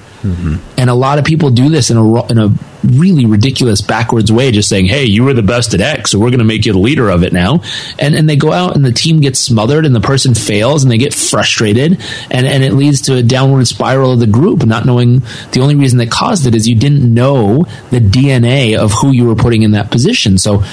And 0.78 0.90
a 0.90 0.94
lot 0.94 1.20
of 1.20 1.26
people 1.26 1.50
do 1.50 1.70
this 1.70 1.90
in 1.90 1.98
a 1.98 2.28
in 2.28 2.38
a 2.38 2.54
really 2.84 3.26
ridiculous 3.26 3.82
backwards 3.82 4.32
way, 4.32 4.52
just 4.52 4.70
saying, 4.70 4.86
"Hey, 4.86 5.06
you 5.06 5.24
were 5.24 5.34
the 5.34 5.42
best 5.42 5.74
at 5.74 5.82
X, 5.82 6.12
so 6.12 6.20
we're 6.20 6.30
going 6.30 6.40
to 6.40 6.46
make 6.46 6.66
you 6.66 6.74
the 6.74 6.80
leader 6.80 7.10
of 7.10 7.24
it 7.24 7.34
now." 7.34 7.62
And 7.98 8.16
and 8.16 8.30
they 8.30 8.36
go 8.36 8.52
out 8.52 8.76
and 8.76 8.86
the 8.86 8.92
team 8.92 9.20
gets 9.20 9.40
smothered, 9.40 9.86
and 9.86 9.96
the 9.96 10.02
person 10.02 10.34
fails, 10.34 10.84
and 10.84 10.92
they 10.92 10.98
get 10.98 11.14
frustrated, 11.14 12.00
and 12.30 12.46
and 12.46 12.64
it 12.64 12.74
leads 12.74 13.02
to 13.02 13.16
a 13.16 13.24
downward 13.24 13.68
spiral 13.68 14.12
of 14.12 14.20
the 14.20 14.28
group, 14.28 14.66
not 14.66 14.86
knowing 14.86 15.24
the 15.52 15.62
only 15.62 15.76
reason 15.76 15.98
that 16.00 16.12
caused 16.12 16.46
it 16.46 16.56
is 16.56 16.68
you 16.68 16.76
didn't 16.76 17.14
know 17.14 17.66
the 17.90 18.00
DNA 18.00 18.78
of 18.78 18.92
who 18.92 19.12
you 19.12 19.26
were 19.26 19.36
putting 19.36 19.64
in 19.64 19.72
that 19.72 19.90
position. 19.92 20.38
So 20.38 20.64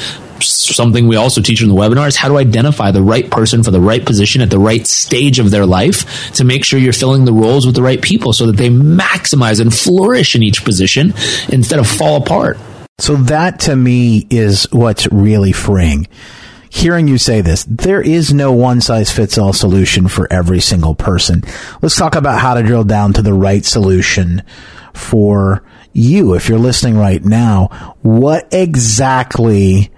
something 0.43 1.09
we 1.09 1.17
also 1.17 1.41
teach 1.41 1.63
in 1.63 1.69
the 1.69 1.75
webinar 1.75 2.09
is 2.09 2.17
how 2.17 2.29
to 2.29 2.37
identify 2.37 2.91
the 2.91 3.03
right 3.03 3.31
person 3.31 3.63
for 3.63 3.71
the 3.71 3.81
right 3.81 4.05
position 4.05 4.41
at 4.43 4.51
the 4.51 4.59
right 4.59 4.87
stage 4.87 5.39
of 5.39 5.51
their 5.51 5.67
life 5.67 6.33
to 6.33 6.45
make 6.45 6.65
sure 6.65 6.79
you're 6.79 6.93
filling 6.93 7.25
the 7.25 7.33
roles 7.33 7.67
with 7.67 7.75
the 7.75 7.83
right 7.83 8.01
people 8.01 8.33
so 8.33 8.47
that 8.47 8.57
they 8.57 8.69
maximize 8.69 9.61
and 9.61 9.75
flourish 9.75 10.35
in 10.35 10.43
each 10.43 10.65
position 10.65 11.15
instead 11.49 11.79
of 11.79 11.87
fall 11.87 12.17
apart. 12.23 12.59
So 12.99 13.15
that 13.15 13.61
to 13.61 13.77
me 13.77 14.27
is 14.29 14.67
what's 14.73 15.07
really 15.13 15.53
freeing. 15.53 16.09
Hearing 16.71 17.09
you 17.09 17.17
say 17.17 17.41
this, 17.41 17.65
there 17.65 18.03
is 18.03 18.35
no 18.35 18.53
one 18.53 18.81
size 18.81 19.11
fits 19.11 19.39
all 19.39 19.53
solution 19.53 20.09
for 20.09 20.31
every 20.31 20.61
single 20.61 20.95
person. 20.95 21.43
Let's 21.81 21.97
talk 21.97 22.15
about 22.15 22.41
how 22.41 22.55
to 22.55 22.63
drill 22.63 22.85
down 22.85 23.15
to 23.15 23.23
the 23.23 23.33
right 23.33 23.65
solution 23.65 24.43
for 24.93 25.63
you. 25.93 26.35
If 26.35 26.49
you're 26.49 26.59
listening 26.59 26.99
right 26.99 27.25
now, 27.25 27.97
what 28.03 28.49
exactly 28.53 29.91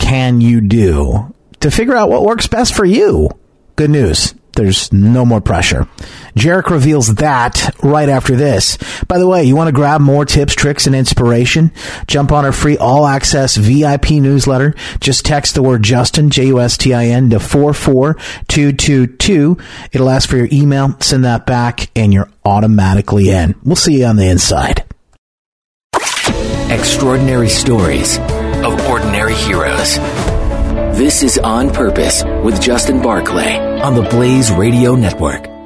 can 0.00 0.40
you 0.40 0.60
do 0.60 1.32
to 1.60 1.70
figure 1.70 1.94
out 1.94 2.10
what 2.10 2.24
works 2.24 2.48
best 2.48 2.74
for 2.74 2.84
you? 2.84 3.30
Good 3.76 3.90
news. 3.90 4.34
There's 4.56 4.92
no 4.92 5.24
more 5.24 5.40
pressure. 5.40 5.86
Jairek 6.34 6.70
reveals 6.70 7.14
that 7.14 7.74
right 7.82 8.08
after 8.08 8.34
this. 8.34 8.78
By 9.06 9.18
the 9.18 9.28
way, 9.28 9.44
you 9.44 9.54
want 9.54 9.68
to 9.68 9.72
grab 9.72 10.00
more 10.00 10.24
tips, 10.24 10.54
tricks, 10.54 10.86
and 10.86 10.96
inspiration? 10.96 11.72
Jump 12.08 12.32
on 12.32 12.44
our 12.44 12.52
free 12.52 12.76
all 12.76 13.06
access 13.06 13.56
VIP 13.56 14.10
newsletter. 14.10 14.74
Just 15.00 15.24
text 15.24 15.54
the 15.54 15.62
word 15.62 15.82
Justin, 15.82 16.30
J-U-S-T-I-N 16.30 17.30
to 17.30 17.38
44222. 17.38 19.58
It'll 19.92 20.10
ask 20.10 20.28
for 20.28 20.36
your 20.36 20.48
email. 20.52 20.96
Send 21.00 21.24
that 21.24 21.46
back 21.46 21.90
and 21.94 22.12
you're 22.12 22.30
automatically 22.44 23.30
in. 23.30 23.54
We'll 23.62 23.76
see 23.76 24.00
you 24.00 24.06
on 24.06 24.16
the 24.16 24.28
inside. 24.28 24.84
Extraordinary 26.70 27.48
stories 27.48 28.18
of 28.64 28.80
ordinary 28.88 29.34
heroes. 29.34 29.96
This 30.96 31.22
is 31.22 31.38
On 31.38 31.70
Purpose 31.70 32.24
with 32.44 32.60
Justin 32.60 33.00
Barclay 33.02 33.56
on 33.80 33.94
the 33.94 34.02
Blaze 34.02 34.50
Radio 34.50 34.94
Network. 34.94 35.59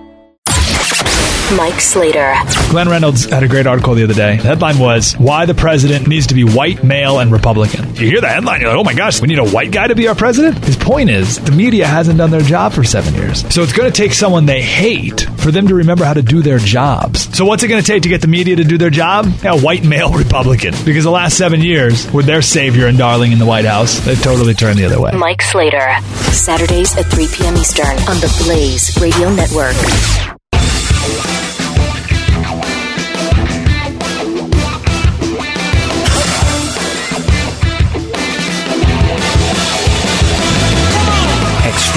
Mike 1.52 1.78
Slater. 1.78 2.34
Glenn 2.70 2.88
Reynolds 2.88 3.26
had 3.26 3.42
a 3.42 3.48
great 3.48 3.66
article 3.66 3.94
the 3.94 4.02
other 4.02 4.14
day. 4.14 4.38
The 4.38 4.44
headline 4.44 4.78
was 4.78 5.12
Why 5.14 5.44
the 5.44 5.54
President 5.54 6.08
Needs 6.08 6.26
to 6.28 6.34
Be 6.34 6.42
White, 6.42 6.82
Male, 6.82 7.18
and 7.20 7.30
Republican. 7.30 7.86
You 7.94 8.08
hear 8.08 8.20
the 8.20 8.28
headline, 8.28 8.62
you're 8.62 8.70
like, 8.70 8.78
oh 8.78 8.82
my 8.82 8.94
gosh, 8.94 9.20
we 9.20 9.28
need 9.28 9.38
a 9.38 9.48
white 9.48 9.70
guy 9.70 9.86
to 9.86 9.94
be 9.94 10.08
our 10.08 10.14
president? 10.14 10.64
His 10.64 10.76
point 10.76 11.10
is, 11.10 11.38
the 11.38 11.52
media 11.52 11.86
hasn't 11.86 12.18
done 12.18 12.30
their 12.30 12.40
job 12.40 12.72
for 12.72 12.82
seven 12.82 13.14
years. 13.14 13.44
So 13.54 13.62
it's 13.62 13.74
going 13.74 13.92
to 13.92 13.96
take 13.96 14.14
someone 14.14 14.46
they 14.46 14.62
hate 14.62 15.20
for 15.38 15.50
them 15.50 15.68
to 15.68 15.74
remember 15.74 16.04
how 16.04 16.14
to 16.14 16.22
do 16.22 16.40
their 16.40 16.58
jobs. 16.58 17.36
So 17.36 17.44
what's 17.44 17.62
it 17.62 17.68
going 17.68 17.82
to 17.82 17.86
take 17.86 18.02
to 18.02 18.08
get 18.08 18.22
the 18.22 18.26
media 18.26 18.56
to 18.56 18.64
do 18.64 18.78
their 18.78 18.90
job? 18.90 19.26
A 19.44 19.56
white 19.60 19.84
male 19.84 20.12
Republican. 20.16 20.74
Because 20.84 21.04
the 21.04 21.10
last 21.10 21.36
seven 21.36 21.60
years, 21.60 22.10
with 22.10 22.24
their 22.26 22.42
savior 22.42 22.86
and 22.86 22.96
darling 22.98 23.32
in 23.32 23.38
the 23.38 23.46
White 23.46 23.66
House, 23.66 24.00
they've 24.00 24.20
totally 24.20 24.54
turned 24.54 24.78
the 24.78 24.86
other 24.86 25.00
way. 25.00 25.12
Mike 25.12 25.42
Slater. 25.42 25.94
Saturdays 26.32 26.96
at 26.96 27.04
3 27.06 27.28
p.m. 27.28 27.54
Eastern 27.56 27.86
on 28.08 28.16
the 28.20 28.42
Blaze 28.44 28.98
Radio 29.00 29.32
Network. 29.34 29.76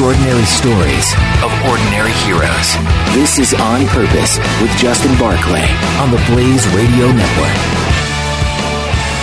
Extraordinary 0.08 0.46
stories 0.46 1.14
of 1.44 1.52
ordinary 1.70 2.14
heroes. 2.24 2.76
This 3.14 3.40
is 3.40 3.54
On 3.54 3.86
Purpose 3.88 4.38
with 4.62 4.72
Justin 4.78 5.12
Barclay 5.20 5.68
on 6.00 6.12
the 6.12 6.24
Blaze 6.32 6.66
Radio 6.70 7.12
Network. 7.12 7.58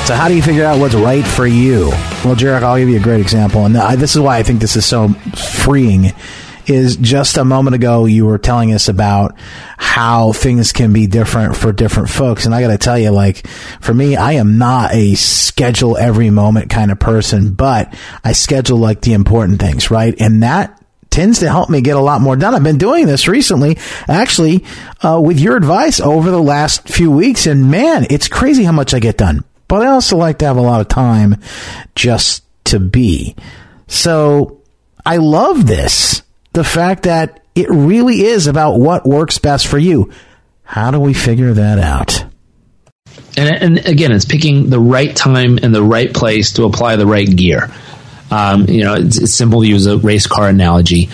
So 0.04 0.14
how 0.14 0.28
do 0.28 0.34
you 0.36 0.42
figure 0.42 0.66
out 0.66 0.78
what's 0.78 0.94
right 0.94 1.26
for 1.26 1.46
you? 1.46 1.88
Well, 2.22 2.36
Jairek, 2.36 2.62
I'll 2.62 2.76
give 2.76 2.90
you 2.90 2.98
a 2.98 3.02
great 3.02 3.22
example, 3.22 3.64
and 3.64 3.74
this 3.98 4.14
is 4.14 4.20
why 4.20 4.36
I 4.36 4.42
think 4.42 4.60
this 4.60 4.76
is 4.76 4.84
so 4.84 5.08
freeing. 5.64 6.12
Is 6.66 6.96
just 6.96 7.36
a 7.36 7.44
moment 7.44 7.74
ago 7.74 8.06
you 8.06 8.24
were 8.24 8.38
telling 8.38 8.72
us 8.72 8.88
about 8.88 9.36
how 9.76 10.32
things 10.32 10.72
can 10.72 10.92
be 10.92 11.06
different 11.06 11.56
for 11.56 11.72
different 11.72 12.08
folks, 12.08 12.46
and 12.46 12.54
I 12.54 12.62
got 12.62 12.68
to 12.68 12.78
tell 12.78 12.98
you, 12.98 13.10
like 13.10 13.46
for 13.80 13.92
me, 13.92 14.16
I 14.16 14.32
am 14.32 14.56
not 14.56 14.94
a 14.94 15.14
schedule 15.14 15.98
every 15.98 16.30
moment 16.30 16.70
kind 16.70 16.90
of 16.90 16.98
person, 16.98 17.52
but 17.52 17.94
I 18.24 18.32
schedule 18.32 18.78
like 18.78 19.02
the 19.02 19.12
important 19.12 19.60
things, 19.60 19.90
right? 19.90 20.14
And 20.18 20.42
that 20.42 20.80
tends 21.10 21.38
to 21.38 21.48
help 21.48 21.70
me 21.70 21.80
get 21.80 21.96
a 21.96 22.00
lot 22.00 22.20
more 22.20 22.34
done. 22.34 22.56
I've 22.56 22.64
been 22.64 22.76
doing 22.76 23.06
this 23.06 23.28
recently, 23.28 23.78
actually, 24.08 24.64
uh, 25.00 25.20
with 25.24 25.38
your 25.38 25.56
advice 25.56 26.00
over 26.00 26.30
the 26.30 26.42
last 26.42 26.88
few 26.88 27.10
weeks, 27.10 27.46
and 27.46 27.70
man, 27.70 28.06
it's 28.10 28.26
crazy 28.26 28.64
how 28.64 28.72
much 28.72 28.94
I 28.94 28.98
get 28.98 29.16
done. 29.16 29.44
But 29.68 29.82
I 29.82 29.86
also 29.86 30.16
like 30.16 30.38
to 30.38 30.46
have 30.46 30.56
a 30.56 30.60
lot 30.60 30.80
of 30.80 30.88
time 30.88 31.40
just 31.94 32.42
to 32.64 32.80
be. 32.80 33.36
So 33.86 34.60
I 35.06 35.18
love 35.18 35.66
this. 35.66 36.23
The 36.54 36.64
fact 36.64 37.02
that 37.02 37.44
it 37.54 37.68
really 37.68 38.22
is 38.22 38.46
about 38.46 38.78
what 38.78 39.04
works 39.04 39.38
best 39.38 39.66
for 39.66 39.78
you. 39.78 40.12
How 40.62 40.90
do 40.90 40.98
we 40.98 41.12
figure 41.14 41.52
that 41.54 41.78
out? 41.78 42.24
And, 43.36 43.78
and 43.78 43.86
again, 43.86 44.12
it's 44.12 44.24
picking 44.24 44.70
the 44.70 44.80
right 44.80 45.14
time 45.14 45.58
and 45.62 45.74
the 45.74 45.82
right 45.82 46.12
place 46.12 46.52
to 46.54 46.64
apply 46.64 46.96
the 46.96 47.06
right 47.06 47.28
gear. 47.28 47.70
Um, 48.30 48.66
you 48.68 48.84
know, 48.84 48.94
it's, 48.94 49.18
it's 49.18 49.34
simple 49.34 49.60
to 49.60 49.68
use 49.68 49.86
a 49.86 49.98
race 49.98 50.26
car 50.26 50.48
analogy. 50.48 51.10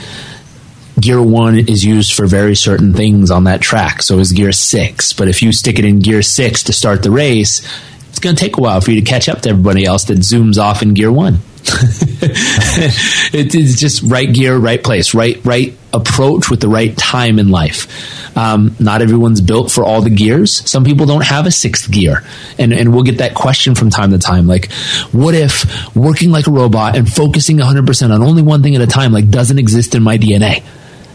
Gear 0.99 1.23
one 1.23 1.59
is 1.59 1.85
used 1.85 2.13
for 2.13 2.27
very 2.27 2.55
certain 2.55 2.93
things 2.93 3.31
on 3.31 3.45
that 3.45 3.63
track, 3.63 4.03
so 4.03 4.19
is 4.19 4.33
gear 4.33 4.53
six. 4.53 5.15
But 5.15 5.29
if 5.29 5.43
you 5.43 5.53
stick 5.53 5.79
it 5.79 5.85
in 5.85 6.01
gear 6.01 6.23
six 6.23 6.65
to 6.65 6.73
start 6.73 7.03
the 7.03 7.11
race, 7.11 7.67
it's 8.11 8.19
going 8.19 8.37
to 8.37 8.41
take 8.41 8.59
a 8.59 8.61
while 8.61 8.81
for 8.81 8.91
you 8.91 9.01
to 9.01 9.07
catch 9.07 9.29
up 9.29 9.41
to 9.43 9.51
everybody 9.51 9.85
else 9.85 10.05
that 10.05 10.19
zooms 10.19 10.59
off 10.59 10.83
in 10.83 10.93
gear 10.93 11.11
one. 11.11 11.39
it 13.33 13.55
is 13.55 13.79
just 13.79 14.03
right 14.03 14.33
gear, 14.33 14.57
right 14.57 14.83
place, 14.83 15.15
right 15.15 15.45
right 15.45 15.77
approach 15.93 16.51
with 16.51 16.61
the 16.61 16.69
right 16.69 16.97
time 16.97 17.39
in 17.39 17.49
life. 17.49 18.37
Um, 18.37 18.77
not 18.79 19.03
everyone's 19.03 19.41
built 19.41 19.71
for 19.71 19.85
all 19.85 20.03
the 20.03 20.11
gears. 20.11 20.69
Some 20.69 20.85
people 20.85 21.07
don't 21.07 21.25
have 21.25 21.47
a 21.47 21.51
sixth 21.51 21.91
gear, 21.91 22.25
and 22.59 22.73
and 22.73 22.95
we'll 22.95 23.03
get 23.03 23.19
that 23.19 23.35
question 23.35 23.75
from 23.75 23.91
time 23.91 24.11
to 24.11 24.19
time. 24.19 24.47
Like, 24.47 24.71
what 25.13 25.35
if 25.35 25.95
working 25.95 26.31
like 26.31 26.47
a 26.47 26.51
robot 26.51 26.97
and 26.97 27.11
focusing 27.11 27.59
100 27.59 27.87
percent 27.87 28.13
on 28.13 28.23
only 28.23 28.43
one 28.43 28.63
thing 28.63 28.75
at 28.75 28.81
a 28.81 28.87
time 28.87 29.13
like 29.13 29.29
doesn't 29.31 29.59
exist 29.59 29.95
in 29.95 30.03
my 30.03 30.19
DNA? 30.19 30.63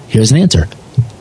Here's 0.07 0.31
an 0.31 0.37
answer: 0.37 0.67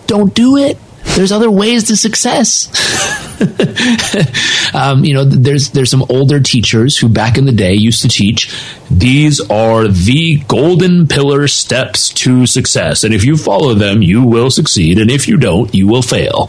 Don't 0.07 0.35
do 0.35 0.57
it. 0.57 0.79
There's 1.17 1.33
other 1.33 1.51
ways 1.51 1.85
to 1.85 1.97
success. 1.97 3.21
um, 4.75 5.05
you 5.05 5.15
know, 5.15 5.25
there's 5.25 5.71
there's 5.71 5.91
some 5.91 6.05
older 6.09 6.41
teachers 6.41 6.97
who 6.99 7.09
back 7.09 7.37
in 7.37 7.45
the 7.45 7.53
day 7.53 7.75
used 7.75 8.03
to 8.03 8.09
teach 8.09 8.55
these 8.91 9.41
are 9.51 9.89
the 9.89 10.39
golden 10.49 11.09
pillar 11.09 11.49
steps 11.49 12.11
to 12.11 12.47
success, 12.47 13.05
and 13.05 13.15
if 13.15 13.25
you 13.25 13.37
follow 13.37 13.75
them, 13.75 14.03
you 14.03 14.23
will 14.23 14.51
succeed, 14.51 14.99
and 14.99 15.11
if 15.11 15.29
you 15.29 15.37
don't, 15.37 15.75
you 15.75 15.87
will 15.87 16.03
fail. 16.03 16.49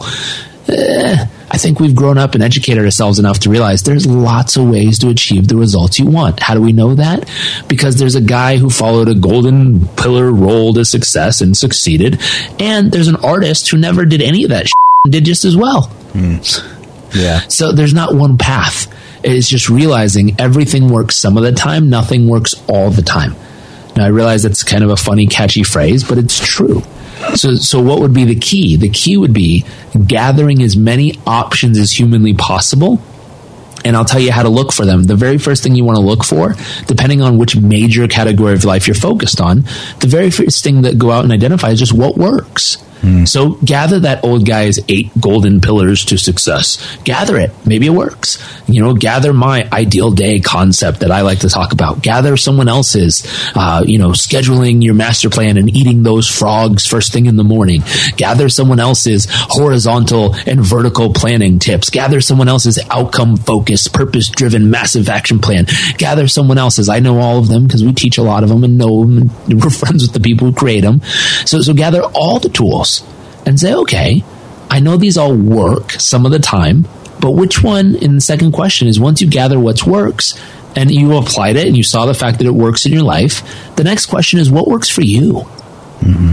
Eh, 0.68 1.26
I 1.48 1.58
think 1.58 1.78
we've 1.78 1.94
grown 1.94 2.18
up 2.18 2.34
and 2.34 2.42
educated 2.42 2.84
ourselves 2.84 3.20
enough 3.20 3.38
to 3.40 3.50
realize 3.50 3.82
there's 3.82 4.06
lots 4.06 4.56
of 4.56 4.68
ways 4.68 4.98
to 4.98 5.08
achieve 5.08 5.46
the 5.46 5.56
results 5.56 5.98
you 5.98 6.06
want. 6.06 6.40
How 6.40 6.54
do 6.54 6.60
we 6.60 6.72
know 6.72 6.96
that? 6.96 7.30
Because 7.68 7.96
there's 7.96 8.16
a 8.16 8.20
guy 8.20 8.56
who 8.56 8.68
followed 8.68 9.08
a 9.08 9.14
golden 9.14 9.86
pillar 9.88 10.30
role 10.30 10.74
to 10.74 10.84
success 10.84 11.40
and 11.40 11.56
succeeded, 11.56 12.20
and 12.58 12.90
there's 12.90 13.08
an 13.08 13.16
artist 13.16 13.70
who 13.70 13.78
never 13.78 14.04
did 14.04 14.20
any 14.22 14.44
of 14.44 14.50
that 14.50 14.66
did 15.08 15.24
just 15.24 15.44
as 15.44 15.56
well. 15.56 15.90
Yeah. 17.14 17.40
So 17.48 17.72
there's 17.72 17.94
not 17.94 18.14
one 18.14 18.38
path. 18.38 18.92
It's 19.24 19.48
just 19.48 19.68
realizing 19.68 20.40
everything 20.40 20.88
works 20.88 21.16
some 21.16 21.36
of 21.36 21.42
the 21.42 21.52
time, 21.52 21.90
nothing 21.90 22.28
works 22.28 22.54
all 22.68 22.90
the 22.90 23.02
time. 23.02 23.34
Now 23.96 24.04
I 24.04 24.08
realize 24.08 24.42
that's 24.42 24.62
kind 24.62 24.84
of 24.84 24.90
a 24.90 24.96
funny, 24.96 25.26
catchy 25.26 25.62
phrase, 25.62 26.04
but 26.04 26.18
it's 26.18 26.38
true. 26.38 26.82
So, 27.34 27.54
so 27.56 27.80
what 27.80 28.00
would 28.00 28.12
be 28.12 28.24
the 28.24 28.34
key? 28.34 28.76
The 28.76 28.90
key 28.90 29.16
would 29.16 29.32
be 29.32 29.64
gathering 30.06 30.62
as 30.62 30.76
many 30.76 31.18
options 31.26 31.78
as 31.78 31.92
humanly 31.92 32.34
possible 32.34 33.00
and 33.86 33.96
I'll 33.96 34.04
tell 34.04 34.20
you 34.20 34.32
how 34.32 34.42
to 34.42 34.48
look 34.48 34.72
for 34.72 34.84
them. 34.84 35.04
The 35.04 35.14
very 35.14 35.38
first 35.38 35.62
thing 35.62 35.76
you 35.76 35.84
want 35.84 35.96
to 35.96 36.02
look 36.02 36.24
for, 36.24 36.56
depending 36.86 37.22
on 37.22 37.38
which 37.38 37.56
major 37.56 38.08
category 38.08 38.54
of 38.54 38.64
life 38.64 38.88
you're 38.88 38.94
focused 38.94 39.40
on, 39.40 39.62
the 40.00 40.08
very 40.08 40.30
first 40.30 40.64
thing 40.64 40.82
that 40.82 40.98
go 40.98 41.12
out 41.12 41.22
and 41.22 41.32
identify 41.32 41.70
is 41.70 41.78
just 41.78 41.92
what 41.92 42.16
works. 42.16 42.78
Mm. 43.02 43.28
So 43.28 43.50
gather 43.64 44.00
that 44.00 44.24
old 44.24 44.46
guy's 44.46 44.78
eight 44.88 45.10
golden 45.20 45.60
pillars 45.60 46.04
to 46.06 46.18
success. 46.18 46.98
Gather 47.04 47.36
it. 47.38 47.50
Maybe 47.66 47.86
it 47.86 47.90
works. 47.90 48.42
You 48.68 48.82
know, 48.82 48.94
gather 48.94 49.32
my 49.32 49.68
ideal 49.72 50.10
day 50.10 50.40
concept 50.40 51.00
that 51.00 51.10
I 51.10 51.20
like 51.20 51.40
to 51.40 51.48
talk 51.48 51.72
about. 51.72 52.02
Gather 52.02 52.36
someone 52.36 52.68
else's, 52.68 53.26
uh, 53.54 53.84
you 53.86 53.98
know, 53.98 54.10
scheduling 54.10 54.82
your 54.82 54.94
master 54.94 55.30
plan 55.30 55.56
and 55.56 55.68
eating 55.74 56.02
those 56.02 56.28
frogs 56.28 56.86
first 56.86 57.12
thing 57.12 57.26
in 57.26 57.36
the 57.36 57.44
morning. 57.44 57.82
Gather 58.16 58.48
someone 58.48 58.80
else's 58.80 59.26
horizontal 59.30 60.34
and 60.46 60.60
vertical 60.60 61.12
planning 61.12 61.58
tips. 61.58 61.90
Gather 61.90 62.20
someone 62.20 62.48
else's 62.48 62.78
outcome 62.90 63.36
focused, 63.36 63.92
purpose 63.92 64.28
driven, 64.28 64.70
massive 64.70 65.08
action 65.08 65.38
plan. 65.38 65.66
Gather 65.98 66.28
someone 66.28 66.58
else's. 66.58 66.88
I 66.88 67.00
know 67.00 67.18
all 67.20 67.38
of 67.38 67.48
them 67.48 67.66
because 67.66 67.84
we 67.84 67.92
teach 67.92 68.18
a 68.18 68.22
lot 68.22 68.42
of 68.42 68.48
them 68.48 68.64
and 68.64 68.78
know 68.78 69.04
them 69.04 69.18
and 69.18 69.30
we're 69.62 69.70
friends 69.70 70.02
with 70.02 70.12
the 70.12 70.20
people 70.20 70.48
who 70.48 70.54
create 70.54 70.80
them. 70.80 71.02
So, 71.44 71.60
so 71.60 71.74
gather 71.74 72.02
all 72.02 72.38
the 72.38 72.48
tools 72.48 72.85
and 73.44 73.58
say, 73.58 73.74
okay, 73.74 74.24
I 74.70 74.80
know 74.80 74.96
these 74.96 75.16
all 75.16 75.34
work 75.34 75.92
some 75.92 76.26
of 76.26 76.32
the 76.32 76.38
time, 76.38 76.86
but 77.20 77.32
which 77.32 77.62
one 77.62 77.94
in 77.96 78.16
the 78.16 78.20
second 78.20 78.52
question 78.52 78.88
is 78.88 79.00
once 79.00 79.20
you 79.20 79.28
gather 79.28 79.58
what 79.58 79.86
works 79.86 80.40
and 80.74 80.90
you 80.90 81.16
applied 81.16 81.56
it 81.56 81.66
and 81.66 81.76
you 81.76 81.82
saw 81.82 82.06
the 82.06 82.14
fact 82.14 82.38
that 82.38 82.46
it 82.46 82.54
works 82.54 82.84
in 82.86 82.92
your 82.92 83.02
life, 83.02 83.42
the 83.76 83.84
next 83.84 84.06
question 84.06 84.38
is 84.38 84.50
what 84.50 84.68
works 84.68 84.90
for 84.90 85.02
you? 85.02 85.46
Mm-hmm. 86.00 86.32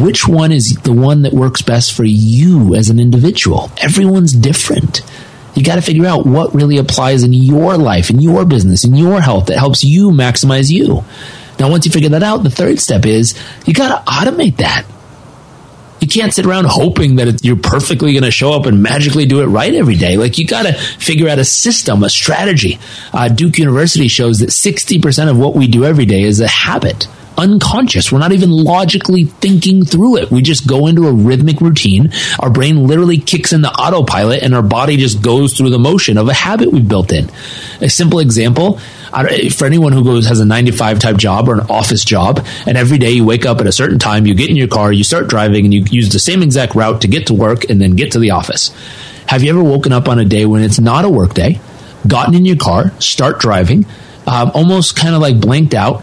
Which 0.00 0.26
one 0.26 0.52
is 0.52 0.74
the 0.76 0.92
one 0.92 1.22
that 1.22 1.34
works 1.34 1.60
best 1.60 1.92
for 1.92 2.04
you 2.04 2.74
as 2.74 2.88
an 2.88 2.98
individual? 2.98 3.70
Everyone's 3.76 4.32
different. 4.32 5.02
You 5.54 5.62
got 5.62 5.74
to 5.74 5.82
figure 5.82 6.06
out 6.06 6.24
what 6.24 6.54
really 6.54 6.78
applies 6.78 7.24
in 7.24 7.34
your 7.34 7.76
life, 7.76 8.08
in 8.08 8.20
your 8.20 8.46
business, 8.46 8.84
in 8.84 8.94
your 8.94 9.20
health 9.20 9.46
that 9.46 9.58
helps 9.58 9.84
you 9.84 10.10
maximize 10.10 10.70
you. 10.70 11.04
Now, 11.58 11.70
once 11.70 11.84
you 11.84 11.92
figure 11.92 12.08
that 12.10 12.22
out, 12.22 12.38
the 12.38 12.50
third 12.50 12.80
step 12.80 13.04
is 13.04 13.38
you 13.66 13.74
got 13.74 14.04
to 14.04 14.10
automate 14.10 14.56
that. 14.56 14.86
You 16.02 16.08
can't 16.08 16.34
sit 16.34 16.44
around 16.44 16.66
hoping 16.66 17.16
that 17.16 17.28
it, 17.28 17.44
you're 17.44 17.56
perfectly 17.56 18.12
going 18.12 18.24
to 18.24 18.32
show 18.32 18.52
up 18.52 18.66
and 18.66 18.82
magically 18.82 19.24
do 19.24 19.40
it 19.40 19.46
right 19.46 19.72
every 19.72 19.94
day. 19.94 20.16
Like 20.16 20.36
you 20.36 20.46
got 20.46 20.64
to 20.64 20.72
figure 20.72 21.28
out 21.28 21.38
a 21.38 21.44
system, 21.44 22.02
a 22.02 22.08
strategy. 22.08 22.80
Uh, 23.12 23.28
Duke 23.28 23.58
University 23.58 24.08
shows 24.08 24.40
that 24.40 24.50
60% 24.50 25.30
of 25.30 25.38
what 25.38 25.54
we 25.54 25.68
do 25.68 25.84
every 25.84 26.04
day 26.04 26.22
is 26.22 26.40
a 26.40 26.48
habit 26.48 27.06
unconscious. 27.36 28.10
We're 28.10 28.18
not 28.18 28.32
even 28.32 28.50
logically 28.50 29.24
thinking 29.24 29.84
through 29.84 30.18
it. 30.18 30.30
We 30.30 30.42
just 30.42 30.66
go 30.66 30.86
into 30.86 31.06
a 31.06 31.12
rhythmic 31.12 31.60
routine. 31.60 32.12
Our 32.38 32.50
brain 32.50 32.86
literally 32.86 33.18
kicks 33.18 33.52
in 33.52 33.62
the 33.62 33.70
autopilot 33.70 34.42
and 34.42 34.54
our 34.54 34.62
body 34.62 34.96
just 34.96 35.22
goes 35.22 35.56
through 35.56 35.70
the 35.70 35.78
motion 35.78 36.18
of 36.18 36.28
a 36.28 36.34
habit 36.34 36.72
we've 36.72 36.86
built 36.86 37.12
in. 37.12 37.30
A 37.80 37.88
simple 37.88 38.18
example 38.18 38.78
for 39.50 39.66
anyone 39.66 39.92
who 39.92 40.04
goes 40.04 40.26
has 40.26 40.40
a 40.40 40.44
95 40.44 40.98
type 40.98 41.16
job 41.18 41.48
or 41.48 41.54
an 41.54 41.66
office 41.68 42.04
job 42.04 42.44
and 42.66 42.78
every 42.78 42.96
day 42.96 43.10
you 43.10 43.24
wake 43.24 43.44
up 43.44 43.60
at 43.60 43.66
a 43.66 43.72
certain 43.72 43.98
time 43.98 44.26
you 44.26 44.34
get 44.34 44.48
in 44.48 44.56
your 44.56 44.68
car 44.68 44.90
you 44.90 45.04
start 45.04 45.28
driving 45.28 45.66
and 45.66 45.74
you 45.74 45.84
use 45.90 46.10
the 46.12 46.18
same 46.18 46.42
exact 46.42 46.74
route 46.74 47.02
to 47.02 47.08
get 47.08 47.26
to 47.26 47.34
work 47.34 47.68
and 47.68 47.78
then 47.78 47.94
get 47.94 48.12
to 48.12 48.18
the 48.18 48.30
office 48.30 48.74
have 49.26 49.42
you 49.42 49.50
ever 49.50 49.62
woken 49.62 49.92
up 49.92 50.08
on 50.08 50.18
a 50.18 50.24
day 50.24 50.46
when 50.46 50.62
it's 50.62 50.80
not 50.80 51.04
a 51.04 51.10
work 51.10 51.34
day 51.34 51.60
gotten 52.06 52.34
in 52.34 52.46
your 52.46 52.56
car 52.56 52.90
start 53.00 53.38
driving 53.38 53.84
um, 54.26 54.50
almost 54.54 54.96
kind 54.96 55.14
of 55.14 55.20
like 55.20 55.38
blanked 55.38 55.74
out 55.74 56.02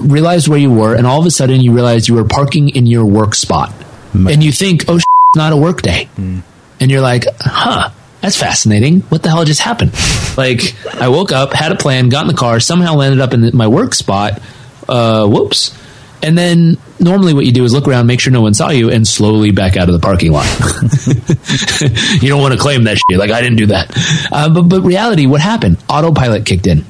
realized 0.00 0.48
where 0.48 0.58
you 0.58 0.72
were 0.72 0.94
and 0.94 1.06
all 1.06 1.20
of 1.20 1.26
a 1.26 1.30
sudden 1.30 1.60
you 1.60 1.72
realize 1.72 2.08
you 2.08 2.14
were 2.14 2.24
parking 2.24 2.68
in 2.70 2.86
your 2.86 3.04
work 3.04 3.34
spot 3.34 3.72
and 4.12 4.42
you 4.42 4.52
think 4.52 4.84
oh 4.88 4.96
it's 4.96 5.04
not 5.36 5.52
a 5.52 5.56
work 5.56 5.82
day 5.82 6.08
mm. 6.16 6.42
and 6.80 6.90
you're 6.90 7.00
like 7.00 7.24
huh 7.40 7.90
that's 8.24 8.38
fascinating. 8.38 9.00
What 9.02 9.22
the 9.22 9.28
hell 9.28 9.44
just 9.44 9.60
happened? 9.60 9.92
like, 10.38 10.74
I 10.94 11.08
woke 11.08 11.30
up, 11.30 11.52
had 11.52 11.72
a 11.72 11.76
plan, 11.76 12.08
got 12.08 12.22
in 12.22 12.28
the 12.28 12.32
car, 12.32 12.58
somehow 12.58 12.94
landed 12.94 13.20
up 13.20 13.34
in 13.34 13.54
my 13.54 13.68
work 13.68 13.92
spot. 13.92 14.40
Uh, 14.88 15.26
whoops. 15.26 15.78
And 16.22 16.38
then 16.38 16.78
normally 16.98 17.34
what 17.34 17.44
you 17.44 17.52
do 17.52 17.64
is 17.64 17.74
look 17.74 17.86
around, 17.86 18.06
make 18.06 18.20
sure 18.20 18.32
no 18.32 18.40
one 18.40 18.54
saw 18.54 18.70
you, 18.70 18.90
and 18.90 19.06
slowly 19.06 19.50
back 19.50 19.76
out 19.76 19.90
of 19.90 19.92
the 19.92 19.98
parking 19.98 20.32
lot. 20.32 20.46
you 22.22 22.30
don't 22.30 22.40
want 22.40 22.54
to 22.54 22.58
claim 22.58 22.84
that 22.84 22.96
shit. 22.96 23.18
Like, 23.18 23.30
I 23.30 23.42
didn't 23.42 23.58
do 23.58 23.66
that. 23.66 23.92
Uh, 24.32 24.48
but, 24.48 24.62
but 24.70 24.80
reality, 24.80 25.26
what 25.26 25.42
happened? 25.42 25.76
Autopilot 25.90 26.46
kicked 26.46 26.66
in 26.66 26.86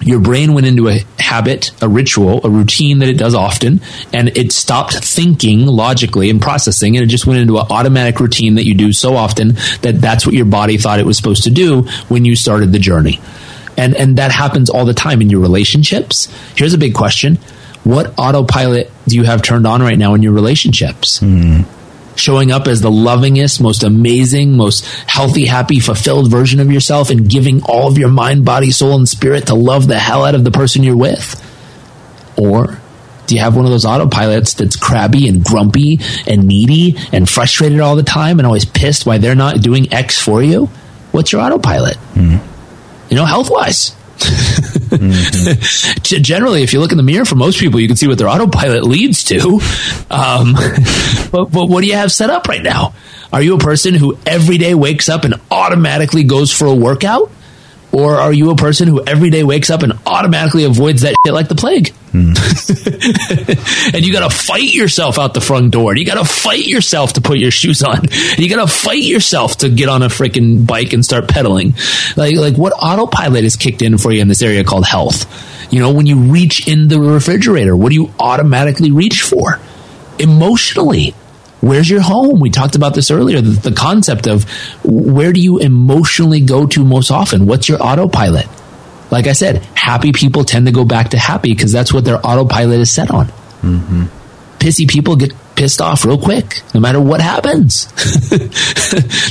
your 0.00 0.20
brain 0.20 0.54
went 0.54 0.66
into 0.66 0.88
a 0.88 1.04
habit, 1.18 1.70
a 1.82 1.88
ritual, 1.88 2.44
a 2.44 2.50
routine 2.50 3.00
that 3.00 3.08
it 3.08 3.18
does 3.18 3.34
often, 3.34 3.80
and 4.12 4.36
it 4.36 4.52
stopped 4.52 4.94
thinking 4.94 5.66
logically 5.66 6.30
and 6.30 6.40
processing, 6.40 6.96
and 6.96 7.04
it 7.04 7.08
just 7.08 7.26
went 7.26 7.40
into 7.40 7.58
an 7.58 7.66
automatic 7.70 8.18
routine 8.20 8.54
that 8.54 8.64
you 8.64 8.74
do 8.74 8.92
so 8.92 9.14
often 9.14 9.54
that 9.82 10.00
that's 10.00 10.24
what 10.24 10.34
your 10.34 10.46
body 10.46 10.78
thought 10.78 11.00
it 11.00 11.06
was 11.06 11.16
supposed 11.16 11.44
to 11.44 11.50
do 11.50 11.82
when 12.08 12.24
you 12.24 12.34
started 12.34 12.72
the 12.72 12.78
journey. 12.78 13.20
And, 13.76 13.94
and 13.94 14.16
that 14.16 14.30
happens 14.30 14.68
all 14.68 14.84
the 14.84 14.94
time 14.94 15.20
in 15.22 15.30
your 15.30 15.40
relationships. 15.40 16.28
Here's 16.56 16.74
a 16.74 16.78
big 16.78 16.94
question. 16.94 17.36
What 17.84 18.12
autopilot 18.18 18.90
do 19.06 19.16
you 19.16 19.24
have 19.24 19.42
turned 19.42 19.66
on 19.66 19.80
right 19.80 19.96
now 19.96 20.14
in 20.14 20.22
your 20.22 20.32
relationships? 20.32 21.20
Mm 21.20 21.64
showing 22.20 22.50
up 22.52 22.66
as 22.66 22.80
the 22.80 22.90
lovingest, 22.90 23.60
most 23.60 23.82
amazing, 23.82 24.56
most 24.56 24.84
healthy, 25.06 25.46
happy, 25.46 25.80
fulfilled 25.80 26.30
version 26.30 26.60
of 26.60 26.70
yourself 26.70 27.10
and 27.10 27.28
giving 27.28 27.62
all 27.64 27.88
of 27.88 27.98
your 27.98 28.08
mind, 28.08 28.44
body, 28.44 28.70
soul, 28.70 28.94
and 28.96 29.08
spirit 29.08 29.46
to 29.46 29.54
love 29.54 29.86
the 29.86 29.98
hell 29.98 30.24
out 30.24 30.34
of 30.34 30.44
the 30.44 30.50
person 30.50 30.82
you're 30.82 30.96
with? 30.96 31.46
Or 32.36 32.78
do 33.26 33.34
you 33.34 33.40
have 33.40 33.56
one 33.56 33.64
of 33.64 33.70
those 33.70 33.84
autopilots 33.84 34.56
that's 34.56 34.76
crabby 34.76 35.28
and 35.28 35.44
grumpy 35.44 36.00
and 36.26 36.46
needy 36.46 36.96
and 37.12 37.28
frustrated 37.28 37.80
all 37.80 37.96
the 37.96 38.02
time 38.02 38.38
and 38.38 38.46
always 38.46 38.64
pissed 38.64 39.06
why 39.06 39.18
they're 39.18 39.34
not 39.34 39.60
doing 39.60 39.92
X 39.92 40.18
for 40.18 40.42
you? 40.42 40.66
What's 41.12 41.32
your 41.32 41.40
autopilot? 41.40 41.96
Mm. 42.14 42.40
You 43.08 43.16
know, 43.16 43.24
health 43.24 43.50
wise 43.50 43.94
mm-hmm. 44.96 46.22
Generally, 46.22 46.62
if 46.62 46.72
you 46.72 46.80
look 46.80 46.90
in 46.90 46.96
the 46.96 47.02
mirror, 47.04 47.24
for 47.24 47.36
most 47.36 47.60
people, 47.60 47.78
you 47.78 47.86
can 47.86 47.96
see 47.96 48.08
what 48.08 48.18
their 48.18 48.28
autopilot 48.28 48.84
leads 48.84 49.24
to. 49.24 49.60
Um, 50.10 50.54
but, 51.30 51.46
but 51.46 51.68
what 51.68 51.82
do 51.82 51.86
you 51.86 51.94
have 51.94 52.10
set 52.10 52.30
up 52.30 52.48
right 52.48 52.62
now? 52.62 52.94
Are 53.32 53.40
you 53.40 53.54
a 53.54 53.58
person 53.58 53.94
who 53.94 54.18
every 54.26 54.58
day 54.58 54.74
wakes 54.74 55.08
up 55.08 55.24
and 55.24 55.34
automatically 55.50 56.24
goes 56.24 56.52
for 56.52 56.66
a 56.66 56.74
workout? 56.74 57.30
Or 57.92 58.16
are 58.16 58.32
you 58.32 58.50
a 58.50 58.56
person 58.56 58.86
who 58.86 59.02
every 59.04 59.30
day 59.30 59.42
wakes 59.42 59.68
up 59.68 59.82
and 59.82 59.94
automatically 60.06 60.64
avoids 60.64 61.02
that 61.02 61.16
shit 61.24 61.34
like 61.34 61.48
the 61.48 61.56
plague? 61.56 61.92
Mm. 62.12 63.94
and 63.94 64.04
you 64.04 64.12
got 64.12 64.30
to 64.30 64.36
fight 64.36 64.72
yourself 64.72 65.18
out 65.18 65.34
the 65.34 65.40
front 65.40 65.72
door. 65.72 65.96
You 65.96 66.04
got 66.04 66.18
to 66.18 66.24
fight 66.24 66.66
yourself 66.66 67.14
to 67.14 67.20
put 67.20 67.38
your 67.38 67.50
shoes 67.50 67.82
on. 67.82 68.06
You 68.38 68.48
got 68.48 68.64
to 68.64 68.72
fight 68.72 69.02
yourself 69.02 69.58
to 69.58 69.68
get 69.68 69.88
on 69.88 70.02
a 70.02 70.06
freaking 70.08 70.66
bike 70.66 70.92
and 70.92 71.04
start 71.04 71.28
pedaling. 71.28 71.74
Like, 72.16 72.36
like 72.36 72.56
what 72.56 72.72
autopilot 72.72 73.44
is 73.44 73.56
kicked 73.56 73.82
in 73.82 73.98
for 73.98 74.12
you 74.12 74.20
in 74.20 74.28
this 74.28 74.42
area 74.42 74.62
called 74.62 74.86
health? 74.86 75.72
You 75.72 75.80
know, 75.80 75.92
when 75.92 76.06
you 76.06 76.16
reach 76.18 76.68
in 76.68 76.88
the 76.88 77.00
refrigerator, 77.00 77.76
what 77.76 77.88
do 77.90 77.96
you 77.96 78.12
automatically 78.18 78.92
reach 78.92 79.22
for? 79.22 79.60
Emotionally, 80.18 81.14
where's 81.60 81.88
your 81.88 82.00
home? 82.00 82.40
We 82.40 82.50
talked 82.50 82.74
about 82.74 82.94
this 82.94 83.10
earlier. 83.10 83.40
The, 83.40 83.70
the, 83.70 83.72
concept 83.72 84.26
of 84.26 84.44
where 84.84 85.32
do 85.32 85.40
you 85.40 85.58
emotionally 85.58 86.40
go 86.40 86.66
to 86.66 86.84
most 86.84 87.10
often? 87.10 87.46
What's 87.46 87.68
your 87.68 87.82
autopilot? 87.82 88.46
Like 89.10 89.26
I 89.26 89.32
said, 89.32 89.58
happy 89.74 90.12
people 90.12 90.44
tend 90.44 90.66
to 90.66 90.72
go 90.72 90.84
back 90.84 91.10
to 91.10 91.18
happy 91.18 91.52
because 91.52 91.72
that's 91.72 91.92
what 91.92 92.04
their 92.04 92.24
autopilot 92.24 92.80
is 92.80 92.90
set 92.90 93.10
on. 93.10 93.26
Mm-hmm. 93.26 94.04
Pissy 94.58 94.88
people 94.88 95.16
get 95.16 95.32
pissed 95.60 95.82
off 95.82 96.06
real 96.06 96.16
quick, 96.16 96.62
no 96.72 96.80
matter 96.80 96.98
what 96.98 97.20
happens. 97.20 97.84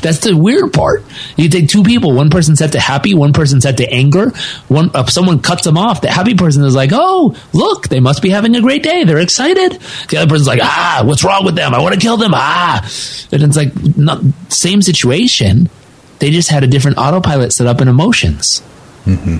That's 0.01 0.19
the 0.19 0.37
weird 0.37 0.71
part. 0.71 1.03
You 1.35 1.49
take 1.49 1.69
two 1.69 1.81
people, 1.81 2.13
one 2.13 2.29
person 2.29 2.55
set 2.55 2.73
to 2.73 2.79
happy, 2.79 3.15
one 3.15 3.33
person 3.33 3.61
set 3.61 3.77
to 3.77 3.91
anger. 3.91 4.29
One, 4.67 4.91
uh, 4.93 5.07
someone 5.07 5.41
cuts 5.41 5.63
them 5.63 5.75
off. 5.75 6.01
The 6.01 6.11
happy 6.11 6.35
person 6.35 6.63
is 6.63 6.75
like, 6.75 6.91
"Oh, 6.93 7.35
look, 7.51 7.87
they 7.87 7.99
must 7.99 8.21
be 8.21 8.29
having 8.29 8.55
a 8.55 8.61
great 8.61 8.83
day. 8.83 9.05
They're 9.05 9.17
excited." 9.17 9.81
The 10.09 10.17
other 10.17 10.29
person's 10.29 10.47
like, 10.47 10.59
"Ah, 10.61 11.01
what's 11.03 11.23
wrong 11.23 11.45
with 11.45 11.55
them? 11.55 11.73
I 11.73 11.81
want 11.81 11.95
to 11.95 11.99
kill 11.99 12.17
them." 12.17 12.33
Ah, 12.35 12.83
and 13.31 13.41
it's 13.41 13.57
like 13.57 13.73
not 13.97 14.21
same 14.49 14.83
situation. 14.83 15.67
They 16.19 16.29
just 16.29 16.49
had 16.49 16.63
a 16.63 16.67
different 16.67 16.99
autopilot 16.99 17.53
set 17.53 17.65
up 17.65 17.81
in 17.81 17.87
emotions. 17.87 18.61
Mm-hmm. 19.05 19.37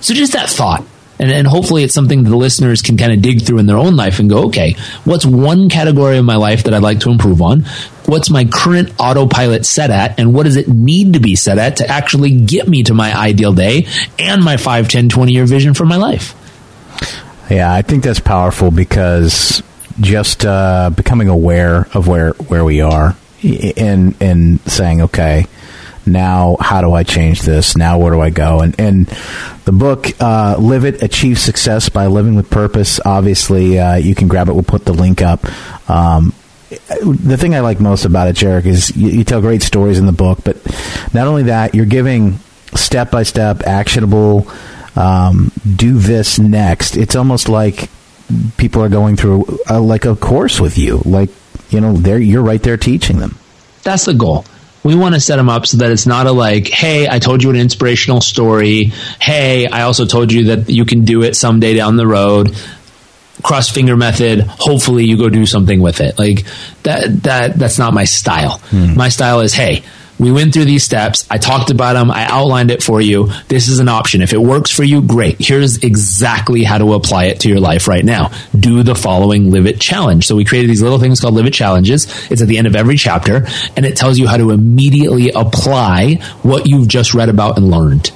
So 0.00 0.14
just 0.14 0.32
that 0.32 0.48
thought. 0.48 0.82
And, 1.22 1.30
and 1.30 1.46
hopefully 1.46 1.84
it's 1.84 1.94
something 1.94 2.24
the 2.24 2.36
listeners 2.36 2.82
can 2.82 2.96
kind 2.96 3.12
of 3.12 3.22
dig 3.22 3.42
through 3.42 3.58
in 3.58 3.66
their 3.66 3.76
own 3.76 3.94
life 3.94 4.18
and 4.18 4.28
go, 4.28 4.46
okay, 4.46 4.74
what's 5.04 5.24
one 5.24 5.68
category 5.68 6.18
of 6.18 6.24
my 6.24 6.34
life 6.34 6.64
that 6.64 6.74
I'd 6.74 6.82
like 6.82 6.98
to 7.00 7.10
improve 7.10 7.40
on? 7.40 7.60
What's 8.06 8.28
my 8.28 8.44
current 8.44 8.92
autopilot 8.98 9.64
set 9.64 9.90
at? 9.90 10.18
And 10.18 10.34
what 10.34 10.42
does 10.42 10.56
it 10.56 10.66
need 10.66 11.12
to 11.12 11.20
be 11.20 11.36
set 11.36 11.58
at 11.58 11.76
to 11.76 11.86
actually 11.86 12.40
get 12.40 12.66
me 12.66 12.82
to 12.82 12.94
my 12.94 13.16
ideal 13.16 13.52
day 13.52 13.86
and 14.18 14.42
my 14.42 14.56
5, 14.56 14.88
10, 14.88 15.10
20 15.10 15.32
year 15.32 15.46
vision 15.46 15.74
for 15.74 15.86
my 15.86 15.96
life? 15.96 16.34
Yeah, 17.48 17.72
I 17.72 17.82
think 17.82 18.02
that's 18.02 18.18
powerful 18.18 18.72
because 18.72 19.62
just 20.00 20.44
uh, 20.44 20.90
becoming 20.90 21.28
aware 21.28 21.86
of 21.94 22.08
where, 22.08 22.30
where 22.32 22.64
we 22.64 22.80
are 22.80 23.16
and, 23.44 24.16
and 24.20 24.60
saying, 24.62 25.02
okay, 25.02 25.46
Now, 26.06 26.56
how 26.60 26.80
do 26.80 26.92
I 26.92 27.04
change 27.04 27.42
this? 27.42 27.76
Now, 27.76 27.98
where 27.98 28.12
do 28.12 28.20
I 28.20 28.30
go? 28.30 28.60
And 28.60 28.78
and 28.78 29.06
the 29.64 29.72
book, 29.72 30.08
uh, 30.20 30.56
Live 30.58 30.84
It, 30.84 31.02
Achieve 31.02 31.38
Success 31.38 31.88
by 31.88 32.06
Living 32.06 32.34
with 32.34 32.50
Purpose. 32.50 33.00
Obviously, 33.04 33.78
uh, 33.78 33.96
you 33.96 34.14
can 34.14 34.28
grab 34.28 34.48
it. 34.48 34.54
We'll 34.54 34.62
put 34.64 34.84
the 34.84 34.92
link 34.92 35.22
up. 35.22 35.44
Um, 35.88 36.34
the 36.70 37.36
thing 37.36 37.54
I 37.54 37.60
like 37.60 37.80
most 37.80 38.04
about 38.04 38.28
it, 38.28 38.36
Jairek, 38.36 38.66
is 38.66 38.96
you, 38.96 39.08
you 39.08 39.24
tell 39.24 39.40
great 39.40 39.62
stories 39.62 39.98
in 39.98 40.06
the 40.06 40.12
book, 40.12 40.40
but 40.44 40.56
not 41.12 41.26
only 41.26 41.44
that, 41.44 41.74
you're 41.74 41.86
giving 41.86 42.38
step 42.74 43.10
by 43.10 43.22
step, 43.22 43.62
actionable. 43.66 44.50
Um, 44.96 45.52
do 45.76 45.98
this 45.98 46.38
next. 46.38 46.96
It's 46.96 47.16
almost 47.16 47.48
like 47.48 47.88
people 48.56 48.82
are 48.82 48.88
going 48.88 49.16
through 49.16 49.58
a, 49.68 49.80
like 49.80 50.04
a 50.04 50.16
course 50.16 50.60
with 50.60 50.78
you. 50.78 50.98
Like 51.04 51.30
you 51.70 51.80
know, 51.80 51.92
there 51.92 52.18
you're 52.18 52.42
right 52.42 52.62
there 52.62 52.76
teaching 52.76 53.18
them. 53.18 53.38
That's 53.82 54.04
the 54.04 54.14
goal. 54.14 54.44
We 54.84 54.94
want 54.94 55.14
to 55.14 55.20
set 55.20 55.36
them 55.36 55.48
up 55.48 55.66
so 55.66 55.76
that 55.78 55.90
it's 55.90 56.06
not 56.06 56.26
a 56.26 56.32
like, 56.32 56.68
hey, 56.68 57.08
I 57.08 57.18
told 57.18 57.42
you 57.42 57.50
an 57.50 57.56
inspirational 57.56 58.20
story. 58.20 58.92
Hey, 59.20 59.66
I 59.66 59.82
also 59.82 60.06
told 60.06 60.32
you 60.32 60.56
that 60.56 60.70
you 60.70 60.84
can 60.84 61.04
do 61.04 61.22
it 61.22 61.36
someday 61.36 61.74
down 61.74 61.96
the 61.96 62.06
road. 62.06 62.56
Cross 63.42 63.70
finger 63.70 63.96
method. 63.96 64.40
Hopefully, 64.40 65.04
you 65.04 65.16
go 65.16 65.28
do 65.28 65.46
something 65.46 65.80
with 65.80 66.00
it. 66.00 66.18
Like 66.18 66.44
that. 66.82 67.22
That 67.22 67.58
that's 67.58 67.78
not 67.78 67.94
my 67.94 68.04
style. 68.04 68.58
Hmm. 68.70 68.96
My 68.96 69.08
style 69.08 69.40
is, 69.40 69.54
hey, 69.54 69.82
we 70.22 70.30
went 70.30 70.54
through 70.54 70.66
these 70.66 70.84
steps. 70.84 71.26
I 71.28 71.38
talked 71.38 71.70
about 71.70 71.94
them. 71.94 72.10
I 72.10 72.24
outlined 72.26 72.70
it 72.70 72.80
for 72.80 73.00
you. 73.00 73.30
This 73.48 73.66
is 73.66 73.80
an 73.80 73.88
option. 73.88 74.22
If 74.22 74.32
it 74.32 74.40
works 74.40 74.70
for 74.70 74.84
you, 74.84 75.02
great. 75.02 75.36
Here's 75.40 75.78
exactly 75.78 76.62
how 76.62 76.78
to 76.78 76.94
apply 76.94 77.24
it 77.24 77.40
to 77.40 77.48
your 77.48 77.58
life 77.58 77.88
right 77.88 78.04
now. 78.04 78.30
Do 78.58 78.84
the 78.84 78.94
following 78.94 79.50
Live 79.50 79.66
It 79.66 79.80
challenge. 79.80 80.28
So 80.28 80.36
we 80.36 80.44
created 80.44 80.70
these 80.70 80.80
little 80.80 81.00
things 81.00 81.20
called 81.20 81.34
Live 81.34 81.46
It 81.46 81.54
challenges. 81.54 82.06
It's 82.30 82.40
at 82.40 82.46
the 82.46 82.58
end 82.58 82.68
of 82.68 82.76
every 82.76 82.96
chapter 82.96 83.46
and 83.76 83.84
it 83.84 83.96
tells 83.96 84.18
you 84.18 84.28
how 84.28 84.36
to 84.36 84.50
immediately 84.50 85.30
apply 85.30 86.14
what 86.42 86.66
you've 86.66 86.86
just 86.86 87.14
read 87.14 87.28
about 87.28 87.56
and 87.56 87.68
learned. 87.68 88.12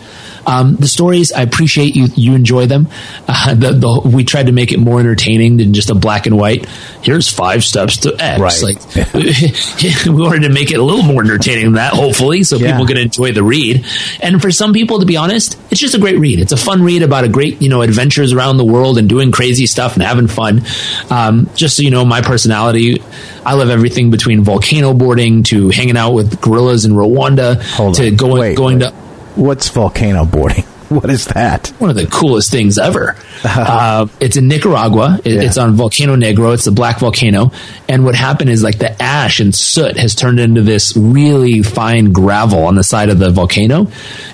Um, 0.46 0.76
the 0.76 0.86
stories, 0.88 1.32
I 1.32 1.42
appreciate 1.42 1.96
you. 1.96 2.06
You 2.14 2.34
enjoy 2.34 2.66
them. 2.66 2.88
Uh, 3.26 3.54
the, 3.54 3.72
the, 3.72 4.08
we 4.08 4.24
tried 4.24 4.46
to 4.46 4.52
make 4.52 4.72
it 4.72 4.78
more 4.78 5.00
entertaining 5.00 5.56
than 5.56 5.74
just 5.74 5.90
a 5.90 5.94
black 5.94 6.26
and 6.26 6.36
white. 6.38 6.66
Here's 7.02 7.28
five 7.32 7.64
steps 7.64 7.98
to 7.98 8.14
X. 8.18 8.40
Right. 8.40 8.62
Like 8.62 9.14
we 10.06 10.22
wanted 10.22 10.42
to 10.46 10.50
make 10.52 10.70
it 10.70 10.78
a 10.78 10.82
little 10.82 11.02
more 11.02 11.22
entertaining 11.22 11.64
than 11.64 11.72
that, 11.74 11.92
hopefully, 11.94 12.42
so 12.44 12.56
Yeah. 12.56 12.72
people 12.72 12.86
can 12.86 12.96
enjoy 12.96 13.32
the 13.32 13.42
read. 13.42 13.84
And 14.20 14.40
for 14.40 14.50
some 14.50 14.72
people, 14.72 15.00
to 15.00 15.06
be 15.06 15.16
honest, 15.16 15.58
it's 15.70 15.80
just 15.80 15.94
a 15.94 15.98
great 15.98 16.18
read. 16.18 16.38
It's 16.40 16.52
a 16.52 16.56
fun 16.56 16.82
read 16.82 17.02
about 17.02 17.24
a 17.24 17.28
great, 17.28 17.60
you 17.60 17.68
know, 17.68 17.82
adventures 17.82 18.32
around 18.32 18.56
the 18.56 18.64
world 18.64 18.98
and 18.98 19.08
doing 19.08 19.32
crazy 19.32 19.66
stuff 19.66 19.94
and 19.94 20.02
having 20.02 20.28
fun. 20.28 20.62
Um, 21.10 21.50
just 21.54 21.76
so 21.76 21.82
you 21.82 21.90
know, 21.90 22.04
my 22.04 22.20
personality, 22.22 23.02
I 23.44 23.54
love 23.54 23.68
everything 23.70 24.10
between 24.10 24.42
volcano 24.42 24.94
boarding 24.94 25.42
to 25.44 25.70
hanging 25.70 25.96
out 25.96 26.12
with 26.12 26.40
gorillas 26.40 26.84
in 26.84 26.92
Rwanda 26.92 27.60
to 27.96 28.08
on. 28.08 28.16
going 28.16 28.40
Wait, 28.40 28.56
going 28.56 28.78
to 28.80 28.92
What's 29.36 29.68
volcano 29.68 30.24
boarding? 30.24 30.64
What 30.88 31.10
is 31.10 31.24
that? 31.26 31.72
one 31.78 31.90
of 31.90 31.96
the 31.96 32.06
coolest 32.06 32.52
things 32.52 32.78
ever. 32.78 33.16
uh, 33.44 34.06
it's 34.20 34.36
in 34.36 34.46
Nicaragua. 34.46 35.18
It, 35.24 35.42
It's 35.42 35.58
on 35.58 35.74
Volcano 35.74 36.14
Negro. 36.14 36.54
It's 36.54 36.64
the 36.64 36.70
black 36.70 37.00
volcano. 37.00 37.50
And 37.88 38.04
what 38.04 38.14
happened 38.14 38.50
is 38.50 38.62
like 38.62 38.78
the 38.78 39.02
ash 39.02 39.40
and 39.40 39.52
soot 39.52 39.96
has 39.96 40.14
turned 40.14 40.38
into 40.38 40.62
this 40.62 40.96
really 40.96 41.62
fine 41.64 42.12
gravel 42.12 42.66
on 42.66 42.76
the 42.76 42.84
side 42.84 43.08
of 43.08 43.18
the 43.18 43.30
volcano. 43.30 43.88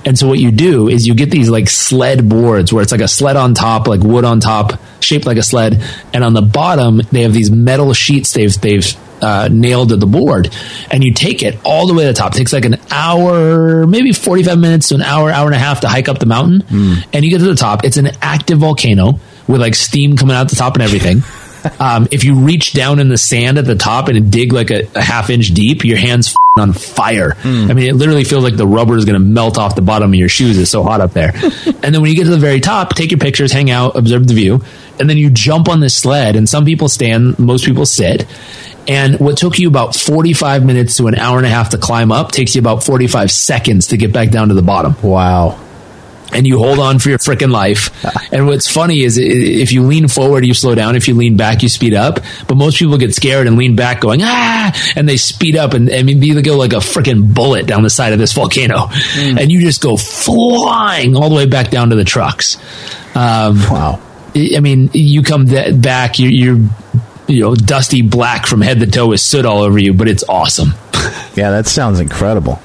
And 0.04 0.18
so 0.18 0.28
what 0.28 0.38
you 0.38 0.50
do 0.50 0.90
is 0.90 1.06
you 1.06 1.14
get 1.14 1.30
these 1.30 1.48
like 1.48 1.70
sled 1.70 2.28
boards 2.28 2.70
where 2.70 2.82
it's 2.82 2.92
like 2.92 3.00
a 3.00 3.08
sled 3.08 3.36
on 3.36 3.54
top, 3.54 3.86
like 3.88 4.00
wood 4.02 4.26
on 4.26 4.38
top, 4.38 4.78
shaped 5.00 5.24
like 5.24 5.38
a 5.38 5.42
sled. 5.42 5.82
And 6.12 6.22
on 6.22 6.34
the 6.34 6.42
bottom, 6.42 7.00
they 7.12 7.22
have 7.22 7.32
these 7.32 7.50
metal 7.50 7.94
sheets 7.94 8.34
they've, 8.34 8.60
they've, 8.60 8.84
uh, 9.22 9.48
nailed 9.50 9.90
to 9.90 9.96
the 9.96 10.06
board 10.06 10.52
and 10.90 11.02
you 11.02 11.12
take 11.14 11.42
it 11.42 11.58
all 11.64 11.86
the 11.86 11.94
way 11.94 12.02
to 12.02 12.08
the 12.08 12.14
top. 12.14 12.34
It 12.34 12.38
takes 12.38 12.52
like 12.52 12.64
an 12.64 12.76
hour, 12.90 13.86
maybe 13.86 14.12
45 14.12 14.58
minutes 14.58 14.88
to 14.88 14.96
an 14.96 15.02
hour, 15.02 15.30
hour 15.30 15.46
and 15.46 15.54
a 15.54 15.58
half 15.58 15.80
to 15.80 15.88
hike 15.88 16.08
up 16.08 16.18
the 16.18 16.26
mountain. 16.26 16.64
And 17.12 17.24
you 17.24 17.30
get 17.30 17.38
to 17.38 17.44
the 17.44 17.54
top. 17.54 17.84
It's 17.84 17.96
an 17.96 18.08
active 18.20 18.58
volcano 18.58 19.20
with 19.46 19.60
like 19.60 19.74
steam 19.74 20.16
coming 20.16 20.36
out 20.36 20.50
the 20.50 20.56
top 20.56 20.74
and 20.74 20.82
everything. 20.82 21.22
um, 21.80 22.08
if 22.10 22.24
you 22.24 22.40
reach 22.40 22.72
down 22.72 22.98
in 22.98 23.08
the 23.08 23.18
sand 23.18 23.58
at 23.58 23.64
the 23.64 23.76
top 23.76 24.08
and 24.08 24.30
dig 24.30 24.52
like 24.52 24.70
a, 24.70 24.88
a 24.94 25.00
half 25.00 25.30
inch 25.30 25.48
deep, 25.54 25.84
your 25.84 25.98
hands 25.98 26.34
on 26.58 26.74
fire. 26.74 27.34
I 27.70 27.72
mean, 27.72 27.88
it 27.88 27.94
literally 27.94 28.24
feels 28.24 28.44
like 28.44 28.58
the 28.58 28.66
rubber 28.66 28.96
is 28.96 29.06
going 29.06 29.14
to 29.14 29.26
melt 29.26 29.56
off 29.56 29.74
the 29.74 29.80
bottom 29.80 30.10
of 30.10 30.14
your 30.14 30.28
shoes. 30.28 30.58
It's 30.58 30.70
so 30.70 30.82
hot 30.82 31.00
up 31.00 31.12
there. 31.14 31.32
and 31.34 31.94
then 31.94 32.02
when 32.02 32.10
you 32.10 32.16
get 32.16 32.24
to 32.24 32.30
the 32.30 32.36
very 32.36 32.60
top, 32.60 32.94
take 32.94 33.10
your 33.10 33.20
pictures, 33.20 33.52
hang 33.52 33.70
out, 33.70 33.96
observe 33.96 34.26
the 34.26 34.34
view, 34.34 34.60
and 35.00 35.08
then 35.08 35.16
you 35.16 35.30
jump 35.30 35.68
on 35.68 35.80
this 35.80 35.94
sled. 35.94 36.36
And 36.36 36.46
some 36.46 36.66
people 36.66 36.90
stand, 36.90 37.38
most 37.38 37.64
people 37.64 37.86
sit. 37.86 38.26
And 38.88 39.20
what 39.20 39.36
took 39.36 39.58
you 39.58 39.68
about 39.68 39.94
45 39.94 40.64
minutes 40.64 40.96
to 40.96 41.06
an 41.06 41.14
hour 41.14 41.36
and 41.36 41.46
a 41.46 41.50
half 41.50 41.70
to 41.70 41.78
climb 41.78 42.10
up 42.10 42.32
takes 42.32 42.54
you 42.54 42.60
about 42.60 42.82
45 42.82 43.30
seconds 43.30 43.88
to 43.88 43.96
get 43.96 44.12
back 44.12 44.30
down 44.30 44.48
to 44.48 44.54
the 44.54 44.62
bottom. 44.62 45.00
Wow. 45.02 45.60
And 46.34 46.46
you 46.46 46.58
hold 46.58 46.78
on 46.78 46.98
for 46.98 47.10
your 47.10 47.18
freaking 47.18 47.52
life. 47.52 47.90
And 48.32 48.46
what's 48.46 48.66
funny 48.66 49.02
is 49.02 49.18
if 49.18 49.72
you 49.72 49.82
lean 49.82 50.08
forward, 50.08 50.46
you 50.46 50.54
slow 50.54 50.74
down. 50.74 50.96
If 50.96 51.06
you 51.06 51.12
lean 51.12 51.36
back, 51.36 51.62
you 51.62 51.68
speed 51.68 51.92
up. 51.92 52.20
But 52.48 52.54
most 52.54 52.78
people 52.78 52.96
get 52.96 53.14
scared 53.14 53.46
and 53.46 53.58
lean 53.58 53.76
back 53.76 54.00
going, 54.00 54.20
ah, 54.22 54.72
and 54.96 55.06
they 55.06 55.18
speed 55.18 55.54
up 55.54 55.74
and, 55.74 55.92
I 55.92 56.02
mean, 56.02 56.18
they 56.18 56.40
go 56.40 56.56
like 56.56 56.72
a 56.72 56.76
freaking 56.76 57.34
bullet 57.34 57.66
down 57.66 57.82
the 57.82 57.90
side 57.90 58.14
of 58.14 58.18
this 58.18 58.32
volcano. 58.32 58.88
And 59.18 59.52
you 59.52 59.60
just 59.60 59.82
go 59.82 59.98
flying 59.98 61.14
all 61.14 61.28
the 61.28 61.34
way 61.34 61.44
back 61.44 61.68
down 61.70 61.90
to 61.90 61.96
the 61.96 62.04
trucks. 62.04 62.56
Um, 63.14 63.60
wow. 63.68 64.00
I 64.34 64.60
mean, 64.60 64.88
you 64.94 65.22
come 65.22 65.46
th- 65.46 65.78
back, 65.82 66.18
you're, 66.18 66.30
you're, 66.30 66.70
you 67.32 67.40
know, 67.40 67.54
dusty 67.54 68.02
black 68.02 68.46
from 68.46 68.60
head 68.60 68.80
to 68.80 68.86
toe 68.86 69.08
with 69.08 69.20
soot 69.20 69.44
all 69.44 69.62
over 69.62 69.78
you, 69.78 69.92
but 69.92 70.08
it's 70.08 70.24
awesome. 70.28 70.74
Yeah, 71.34 71.50
that 71.52 71.66
sounds 71.66 71.98
incredible. 71.98 72.60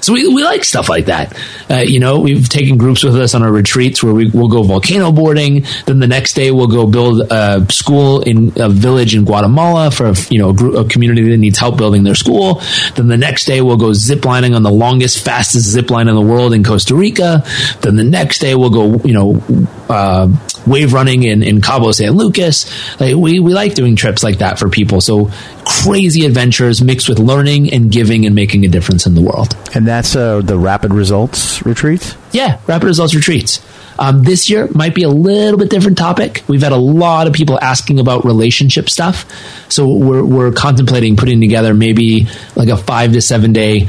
So 0.00 0.12
we, 0.12 0.26
we 0.26 0.42
like 0.42 0.64
stuff 0.64 0.88
like 0.88 1.06
that. 1.06 1.38
Uh, 1.70 1.84
you 1.86 2.00
know, 2.00 2.18
we've 2.18 2.48
taken 2.48 2.76
groups 2.76 3.04
with 3.04 3.14
us 3.14 3.34
on 3.34 3.44
our 3.44 3.52
retreats 3.52 4.02
where 4.02 4.12
we, 4.12 4.28
we'll 4.28 4.48
go 4.48 4.64
volcano 4.64 5.12
boarding. 5.12 5.64
Then 5.86 6.00
the 6.00 6.08
next 6.08 6.34
day 6.34 6.50
we'll 6.50 6.66
go 6.66 6.86
build 6.86 7.30
a 7.30 7.64
school 7.70 8.20
in 8.22 8.52
a 8.56 8.68
village 8.68 9.14
in 9.14 9.24
Guatemala 9.24 9.92
for, 9.92 10.14
you 10.30 10.38
know, 10.40 10.50
a, 10.50 10.54
group, 10.54 10.74
a 10.74 10.88
community 10.88 11.28
that 11.30 11.36
needs 11.36 11.58
help 11.58 11.76
building 11.76 12.02
their 12.02 12.16
school. 12.16 12.60
Then 12.96 13.06
the 13.06 13.16
next 13.16 13.44
day 13.44 13.60
we'll 13.62 13.76
go 13.76 13.92
zip 13.92 14.24
lining 14.24 14.54
on 14.54 14.64
the 14.64 14.72
longest, 14.72 15.24
fastest 15.24 15.66
zip 15.68 15.90
line 15.90 16.08
in 16.08 16.16
the 16.16 16.20
world 16.20 16.54
in 16.54 16.64
Costa 16.64 16.96
Rica. 16.96 17.44
Then 17.80 17.94
the 17.94 18.04
next 18.04 18.40
day 18.40 18.56
we'll 18.56 18.70
go, 18.70 18.96
you 19.04 19.14
know, 19.14 19.66
uh, 19.88 20.28
wave 20.66 20.92
running 20.92 21.22
in, 21.22 21.44
in 21.44 21.60
Cabo 21.60 21.92
San 21.92 22.12
Lucas. 22.12 23.00
Like 23.00 23.14
we, 23.14 23.38
we 23.38 23.54
like 23.54 23.74
doing 23.74 23.94
trips 23.94 24.24
like 24.24 24.38
that 24.38 24.58
for 24.58 24.68
people. 24.68 25.00
So 25.00 25.30
crazy 25.68 26.24
adventures 26.24 26.80
mixed 26.82 27.08
with 27.08 27.18
learning 27.18 27.72
and 27.72 27.92
giving 27.92 28.24
and 28.24 28.34
making 28.34 28.64
a 28.64 28.68
difference 28.68 29.06
in 29.06 29.14
the 29.14 29.20
world. 29.20 29.54
And 29.74 29.86
that's 29.86 30.16
uh, 30.16 30.40
the 30.40 30.58
Rapid 30.58 30.94
Results 30.94 31.64
Retreat? 31.64 32.16
Yeah, 32.32 32.58
rapid 32.66 32.86
results 32.86 33.14
retreats. 33.14 33.64
Um, 33.98 34.22
this 34.22 34.48
year 34.48 34.68
might 34.68 34.94
be 34.94 35.02
a 35.02 35.08
little 35.08 35.58
bit 35.58 35.70
different 35.70 35.98
topic. 35.98 36.42
We've 36.46 36.62
had 36.62 36.72
a 36.72 36.76
lot 36.76 37.26
of 37.26 37.32
people 37.32 37.58
asking 37.60 37.98
about 37.98 38.24
relationship 38.24 38.88
stuff, 38.88 39.26
so 39.70 39.88
we're 39.88 40.24
we're 40.24 40.52
contemplating 40.52 41.16
putting 41.16 41.40
together 41.40 41.74
maybe 41.74 42.28
like 42.54 42.68
a 42.68 42.76
five 42.76 43.12
to 43.12 43.20
seven 43.20 43.52
day 43.52 43.88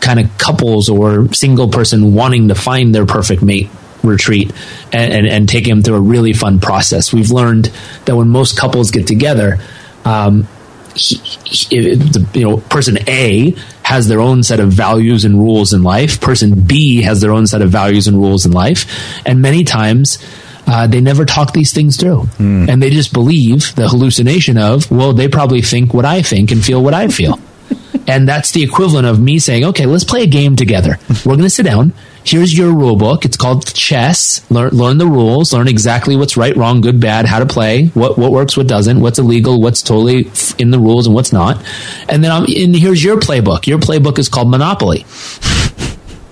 kind 0.00 0.20
of 0.20 0.36
couples 0.36 0.90
or 0.90 1.32
single 1.32 1.68
person 1.68 2.12
wanting 2.12 2.48
to 2.48 2.54
find 2.54 2.94
their 2.94 3.06
perfect 3.06 3.42
mate 3.42 3.70
retreat 4.02 4.52
and, 4.92 5.12
and, 5.12 5.26
and 5.26 5.48
taking 5.48 5.70
them 5.70 5.82
through 5.82 5.96
a 5.96 6.00
really 6.00 6.34
fun 6.34 6.60
process. 6.60 7.12
We've 7.12 7.30
learned 7.30 7.72
that 8.04 8.14
when 8.14 8.28
most 8.28 8.58
couples 8.58 8.90
get 8.90 9.06
together, 9.06 9.58
um, 10.04 10.46
he, 10.96 11.16
he, 11.44 11.94
the, 11.94 12.26
you 12.34 12.42
know, 12.42 12.56
person 12.56 12.98
A 13.08 13.54
has 13.82 14.08
their 14.08 14.20
own 14.20 14.42
set 14.42 14.58
of 14.58 14.70
values 14.72 15.24
and 15.24 15.38
rules 15.38 15.72
in 15.72 15.82
life. 15.82 16.20
Person 16.20 16.60
B 16.62 17.02
has 17.02 17.20
their 17.20 17.32
own 17.32 17.46
set 17.46 17.62
of 17.62 17.70
values 17.70 18.08
and 18.08 18.16
rules 18.16 18.46
in 18.46 18.52
life, 18.52 18.86
and 19.26 19.40
many 19.40 19.64
times. 19.64 20.18
Uh, 20.68 20.84
they 20.88 21.00
never 21.00 21.24
talk 21.24 21.52
these 21.52 21.72
things 21.72 21.96
through, 21.96 22.26
and 22.68 22.82
they 22.82 22.90
just 22.90 23.12
believe 23.12 23.72
the 23.76 23.88
hallucination 23.88 24.58
of, 24.58 24.90
well, 24.90 25.12
they 25.12 25.28
probably 25.28 25.62
think 25.62 25.94
what 25.94 26.04
I 26.04 26.22
think 26.22 26.50
and 26.50 26.60
feel 26.64 26.82
what 26.82 26.92
I 26.92 27.06
feel. 27.06 27.38
And 28.08 28.28
that's 28.28 28.50
the 28.52 28.62
equivalent 28.62 29.06
of 29.06 29.20
me 29.20 29.38
saying, 29.38 29.64
okay, 29.64 29.86
let's 29.86 30.04
play 30.04 30.22
a 30.22 30.26
game 30.26 30.54
together. 30.56 30.98
We're 31.24 31.34
going 31.34 31.42
to 31.42 31.50
sit 31.50 31.66
down. 31.66 31.92
Here's 32.26 32.58
your 32.58 32.72
rule 32.72 32.96
book. 32.96 33.24
It's 33.24 33.36
called 33.36 33.72
chess. 33.72 34.50
Learn, 34.50 34.70
learn 34.70 34.98
the 34.98 35.06
rules. 35.06 35.52
Learn 35.52 35.68
exactly 35.68 36.16
what's 36.16 36.36
right, 36.36 36.56
wrong, 36.56 36.80
good, 36.80 37.00
bad, 37.00 37.24
how 37.24 37.38
to 37.38 37.46
play, 37.46 37.86
what, 37.88 38.18
what 38.18 38.32
works, 38.32 38.56
what 38.56 38.66
doesn't, 38.66 39.00
what's 39.00 39.20
illegal, 39.20 39.60
what's 39.60 39.80
totally 39.80 40.28
in 40.58 40.72
the 40.72 40.78
rules 40.80 41.06
and 41.06 41.14
what's 41.14 41.32
not. 41.32 41.64
And 42.08 42.24
then 42.24 42.32
I'm, 42.32 42.42
and 42.42 42.74
here's 42.74 43.04
your 43.04 43.18
playbook. 43.18 43.68
Your 43.68 43.78
playbook 43.78 44.18
is 44.18 44.28
called 44.28 44.50
Monopoly. 44.50 45.04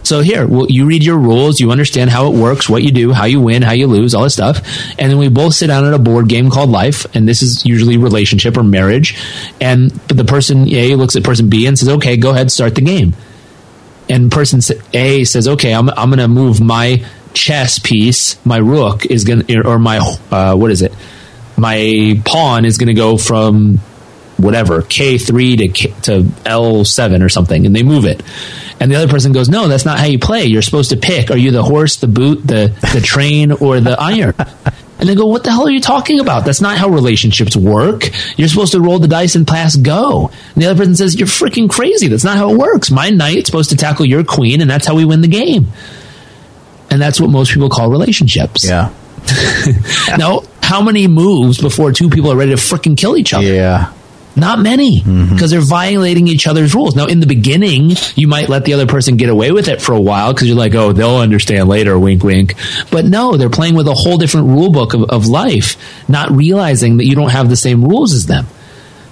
So 0.03 0.21
here, 0.21 0.49
well, 0.49 0.67
you 0.69 0.85
read 0.85 1.05
your 1.05 1.17
rules, 1.17 1.61
you 1.61 1.71
understand 1.71 2.11
how 2.11 2.31
it 2.31 2.37
works, 2.37 2.69
what 2.69 2.83
you 2.83 2.91
do, 2.91 3.13
how 3.13 3.27
you 3.27 3.41
win, 3.41 3.63
how 3.63 3.73
you 3.73 3.87
lose, 3.87 4.17
all 4.17 4.25
this 4.25 4.35
stuff. 4.35 4.59
And 4.99 5.13
then 5.13 5.19
we 5.19 5.29
both 5.29 5.55
sit 5.55 5.69
down 5.69 5.85
at 5.87 5.95
a 5.95 5.99
board 6.01 6.29
game 6.29 6.51
called 6.51 6.71
life. 6.71 7.07
And 7.15 7.29
this 7.29 7.41
is 7.41 7.65
usually 7.65 7.99
relationship 7.99 8.57
or 8.57 8.65
marriage. 8.65 9.17
And 9.61 9.93
the 9.93 10.25
person 10.25 10.69
A 10.75 10.97
looks 10.97 11.15
at 11.15 11.23
person 11.23 11.49
B 11.49 11.67
and 11.67 11.79
says, 11.79 11.89
okay, 11.89 12.17
go 12.17 12.31
ahead, 12.31 12.51
start 12.51 12.75
the 12.75 12.81
game. 12.81 13.15
And 14.09 14.31
person 14.31 14.61
A 14.93 15.25
says, 15.25 15.49
okay, 15.49 15.73
I'm, 15.73 15.89
I'm 15.91 16.11
going 16.11 16.19
to 16.19 16.29
move 16.29 16.61
my 16.61 17.05
chess 17.33 17.79
piece, 17.79 18.45
my 18.47 18.59
rook 18.59 19.07
is 19.07 19.25
going 19.25 19.43
to, 19.43 19.67
or 19.67 19.79
my, 19.79 19.99
uh, 20.31 20.55
what 20.55 20.71
is 20.71 20.83
it? 20.83 20.95
My 21.57 22.21
pawn 22.25 22.65
is 22.65 22.79
going 22.79 22.89
to 22.89 22.95
go 22.95 23.17
from 23.17 23.79
whatever 24.37 24.83
K3 24.83 25.59
to 25.59 25.69
K, 25.69 25.95
to 26.03 26.23
L7 26.23 27.25
or 27.25 27.29
something, 27.29 27.67
and 27.67 27.75
they 27.75 27.83
move 27.83 28.05
it. 28.05 28.23
And 28.81 28.91
the 28.91 28.97
other 28.97 29.09
person 29.09 29.33
goes, 29.33 29.49
no, 29.49 29.69
that's 29.69 29.85
not 29.85 29.99
how 29.99 30.07
you 30.07 30.19
play. 30.19 30.45
You're 30.45 30.63
supposed 30.63 30.91
to 30.91 30.97
pick. 30.97 31.31
Are 31.31 31.37
you 31.37 31.53
the 31.53 31.63
horse, 31.63 31.97
the 31.97 32.09
boot, 32.09 32.47
the, 32.47 32.75
the 32.93 33.01
train, 33.01 33.53
or 33.53 33.81
the 33.81 33.97
iron? 33.99 34.35
And 34.99 35.09
they 35.09 35.15
go, 35.15 35.27
what 35.27 35.43
the 35.43 35.51
hell 35.51 35.67
are 35.67 35.71
you 35.71 35.81
talking 35.81 36.21
about? 36.21 36.45
That's 36.45 36.61
not 36.61 36.79
how 36.79 36.89
relationships 36.89 37.57
work. 37.57 38.11
You're 38.39 38.49
supposed 38.49 38.73
to 38.73 38.81
roll 38.81 38.99
the 38.99 39.09
dice 39.09 39.35
and 39.35 39.47
pass 39.47 39.75
go. 39.77 40.31
And 40.55 40.63
the 40.63 40.67
other 40.67 40.79
person 40.79 40.95
says, 40.95 41.19
you're 41.19 41.27
freaking 41.27 41.69
crazy. 41.69 42.09
That's 42.09 42.25
not 42.25 42.37
how 42.37 42.51
it 42.51 42.57
works. 42.59 42.91
My 42.91 43.11
knight's 43.11 43.47
supposed 43.47 43.71
to 43.71 43.77
tackle 43.77 44.07
your 44.07 44.25
queen, 44.25 44.61
and 44.61 44.71
that's 44.71 44.87
how 44.87 44.95
we 44.95 45.05
win 45.05 45.21
the 45.21 45.29
game. 45.29 45.67
And 46.91 47.03
that's 47.03 47.21
what 47.21 47.29
most 47.29 47.53
people 47.53 47.69
call 47.69 47.91
relationships. 47.91 48.65
Yeah. 48.65 48.93
now, 50.17 50.43
how 50.63 50.81
many 50.81 51.09
moves 51.09 51.61
before 51.61 51.93
two 51.93 52.09
people 52.09 52.31
are 52.31 52.37
ready 52.37 52.53
to 52.53 52.57
freaking 52.57 52.97
kill 52.97 53.17
each 53.17 53.35
other? 53.35 53.45
Yeah. 53.45 53.93
Not 54.37 54.59
many, 54.59 55.01
mm-hmm. 55.01 55.33
because 55.33 55.51
they're 55.51 55.61
violating 55.61 56.27
each 56.27 56.47
other's 56.47 56.75
rules. 56.75 56.97
Now, 56.97 57.07
in 57.07 57.21
the 57.21 57.27
beginning, 57.27 57.93
you 58.17 58.27
might 58.27 58.49
let 58.49 58.65
the 58.65 58.75
other 58.75 58.87
person 58.87 59.17
get 59.17 59.29
away 59.29 59.53
with 59.53 59.69
it 59.69 59.81
for 59.81 59.93
a 59.93 60.01
while 60.01 60.35
because 60.35 60.49
you're 60.49 60.57
like, 60.57 60.75
oh, 60.75 60.93
they'll 60.93 61.19
understand 61.19 61.69
later, 61.69 61.97
wink, 61.99 62.25
wink. 62.25 62.55
But 62.91 63.05
no, 63.05 63.37
they're 63.37 63.51
playing 63.51 63.77
with 63.77 63.87
a 63.87 63.95
whole 63.95 64.19
different 64.19 64.49
rule 64.49 64.71
book 64.71 64.95
of, 64.95 65.05
of 65.05 65.29
life, 65.29 65.77
not 66.09 66.33
realizing 66.33 66.97
that 66.97 67.07
you 67.07 67.15
don't 67.15 67.31
have 67.31 67.49
the 67.49 67.57
same 67.57 67.85
rules 67.85 68.13
as 68.13 68.27
them. 68.27 68.47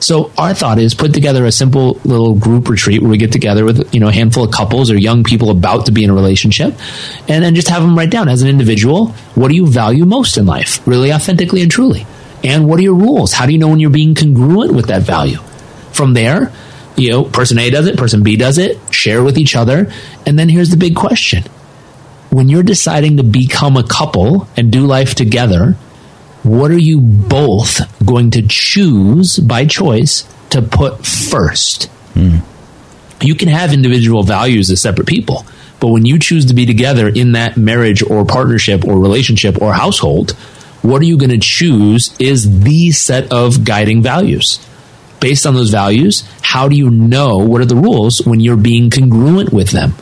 So 0.03 0.33
our 0.37 0.53
thought 0.53 0.81
is 0.81 0.95
put 0.95 1.15
together 1.15 1.45
a 1.45 1.53
simple 1.53 2.01
little 2.05 2.35
group 2.35 2.69
retreat 2.69 3.01
where 3.01 3.11
we 3.11 3.19
get 3.19 3.31
together 3.31 3.65
with 3.65 3.95
you 3.95 4.01
know 4.01 4.09
a 4.09 4.13
handful 4.13 4.43
of 4.43 4.51
couples 4.51 4.91
or 4.91 4.99
young 4.99 5.23
people 5.23 5.51
about 5.51 5.87
to 5.87 5.93
be 5.93 6.03
in 6.03 6.11
a 6.11 6.15
relationship, 6.15 6.75
and 7.29 7.45
then 7.45 7.55
just 7.55 7.69
have 7.69 7.83
them 7.83 7.97
write 7.97 8.11
down 8.11 8.29
as 8.29 8.43
an 8.43 8.49
individual 8.49 9.09
what 9.37 9.49
do 9.49 9.55
you 9.55 9.67
value 9.67 10.05
most 10.05 10.37
in 10.37 10.45
life, 10.45 10.85
really 10.89 11.13
authentically 11.13 11.63
and 11.63 11.71
truly, 11.71 12.05
and 12.45 12.67
what 12.67 12.79
are 12.79 12.83
your 12.83 12.95
rules? 12.95 13.33
How 13.33 13.47
do 13.47 13.53
you 13.53 13.59
know 13.59 13.69
when 13.69 13.81
you're 13.81 13.91
being 13.91 14.15
congruent 14.15 14.73
with 14.73 14.87
that 14.87 15.03
value? 15.03 15.39
From 15.93 16.15
there, 16.15 16.53
you 16.97 17.11
know, 17.11 17.25
person 17.25 17.59
A 17.59 17.71
does 17.71 17.87
it, 17.87 17.97
person 17.97 18.23
B 18.23 18.37
does 18.37 18.59
it, 18.59 18.79
share 18.93 19.23
with 19.23 19.39
each 19.39 19.57
other, 19.57 19.93
and 20.27 20.39
then 20.39 20.49
here's 20.49 20.71
the 20.71 20.77
big 20.77 20.97
question: 20.97 21.45
when 22.31 22.49
you're 22.49 22.63
deciding 22.63 23.19
to 23.19 23.23
become 23.23 23.77
a 23.77 23.85
couple 23.85 24.49
and 24.57 24.71
do 24.71 24.87
life 24.87 25.15
together 25.15 25.77
what 26.43 26.73
are 26.73 26.79
you 26.79 27.01
both 27.01 27.81
going 28.05 28.33
to 28.33 28.43
choose 28.43 29.39
by 29.39 29.65
choice 29.65 30.25
to 30.51 30.61
put 30.61 31.07
first? 31.07 31.85
Hmm. 32.15 32.39
You 33.21 33.37
can 33.37 33.49
have 33.49 33.73
individual 33.73 34.25
values 34.25 34.71
as 34.71 34.81
separate 34.81 35.07
people, 35.07 35.47
but 35.79 35.89
when 35.89 36.05
you 36.05 36.19
choose 36.19 36.47
to 36.47 36.55
be 36.55 36.67
together 36.67 37.09
in 37.09 37.33
that 37.33 37.57
marriage 37.57 38.03
or 38.03 38.25
partnership 38.25 38.85
or 38.85 38.99
relationship 38.99 39.63
or 39.63 39.73
household, 39.73 40.37
what 40.83 41.01
are 41.01 41.07
you 41.07 41.17
going 41.17 41.31
to 41.31 41.39
choose 41.39 42.15
is 42.19 42.63
the 42.63 42.91
set 42.91 43.33
of 43.33 43.65
guiding 43.65 44.03
values. 44.03 44.65
Based 45.21 45.47
on 45.47 45.55
those 45.55 45.71
values, 45.71 46.29
how 46.43 46.69
do 46.69 46.77
you 46.77 46.91
know 46.91 47.39
what 47.39 47.61
are 47.61 47.67
the 47.67 47.77
rules 47.77 48.19
when 48.27 48.41
you're 48.41 48.57
being 48.57 48.91
congruent 48.91 49.53
with 49.53 49.71
them? 49.71 49.93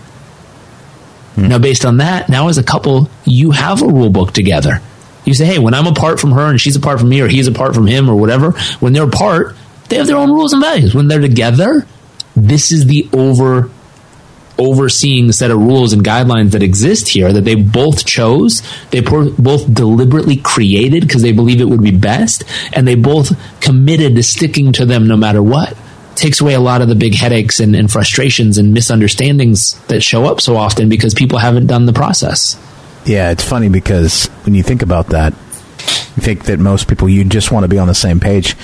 Hmm. 1.35 1.49
Now, 1.49 1.59
based 1.59 1.85
on 1.85 1.99
that, 1.99 2.28
now 2.31 2.49
as 2.49 2.57
a 2.57 2.62
couple, 2.62 3.11
you 3.24 3.51
have 3.51 3.83
a 3.83 3.87
rule 3.87 4.11
book 4.11 4.33
together. 4.33 4.81
You 5.26 5.35
say, 5.35 5.45
hey, 5.45 5.59
when 5.59 5.74
I'm 5.74 5.87
apart 5.87 6.18
from 6.18 6.33
her 6.33 6.49
and 6.49 6.59
she's 6.59 6.76
apart 6.76 6.99
from 6.99 7.11
me 7.11 7.20
or 7.20 7.28
he's 7.28 7.47
apart 7.47 7.74
from 7.74 7.87
him 7.87 8.09
or 8.09 8.16
whatever, 8.16 8.53
when 8.81 8.95
they're 8.95 9.05
apart, 9.05 9.55
they 9.91 9.97
have 9.97 10.07
their 10.07 10.16
own 10.16 10.31
rules 10.31 10.55
and 10.55 10.62
values. 10.62 10.95
When 10.95 11.09
they're 11.09 11.20
together, 11.20 11.87
this 12.35 12.72
is 12.72 12.87
the 12.87 13.09
over 13.12 13.70
overseeing 14.61 15.26
the 15.26 15.32
set 15.32 15.50
of 15.50 15.58
rules 15.58 15.92
and 15.92 16.04
guidelines 16.04 16.52
that 16.52 16.62
exist 16.62 17.08
here 17.08 17.32
that 17.32 17.44
they 17.44 17.54
both 17.54 18.04
chose 18.04 18.62
they 18.90 19.00
both 19.00 19.72
deliberately 19.72 20.36
created 20.36 21.00
because 21.02 21.22
they 21.22 21.32
believe 21.32 21.61
it 21.61 21.68
would 21.68 21.82
be 21.82 21.90
best 21.90 22.44
and 22.72 22.86
they 22.86 22.94
both 22.94 23.32
committed 23.61 24.14
to 24.14 24.22
sticking 24.22 24.72
to 24.72 24.84
them 24.84 25.08
no 25.08 25.16
matter 25.16 25.42
what 25.42 25.76
takes 26.14 26.40
away 26.40 26.54
a 26.54 26.61
lot 26.61 26.82
of 26.82 26.88
the 26.88 26.94
big 26.94 27.14
headaches 27.14 27.61
and, 27.61 27.74
and 27.74 27.90
frustrations 27.90 28.58
and 28.58 28.74
misunderstandings 28.74 29.80
that 29.86 30.02
show 30.02 30.26
up 30.26 30.40
so 30.40 30.56
often 30.56 30.88
because 30.88 31.14
people 31.14 31.38
haven't 31.38 31.66
done 31.66 31.86
the 31.86 31.92
process 31.92 32.61
Yeah, 33.06 33.30
it's 33.30 33.42
funny 33.42 33.68
because 33.68 34.26
when 34.44 34.54
you 34.54 34.62
think 34.62 34.82
about 34.82 35.08
that, 35.08 35.32
you 35.32 36.22
think 36.22 36.44
that 36.44 36.58
most 36.58 36.86
people 36.86 37.08
you 37.08 37.24
just 37.24 37.50
want 37.50 37.64
to 37.64 37.68
be 37.68 37.78
on 37.78 37.88
the 37.88 37.94
same 37.94 38.20
page, 38.20 38.56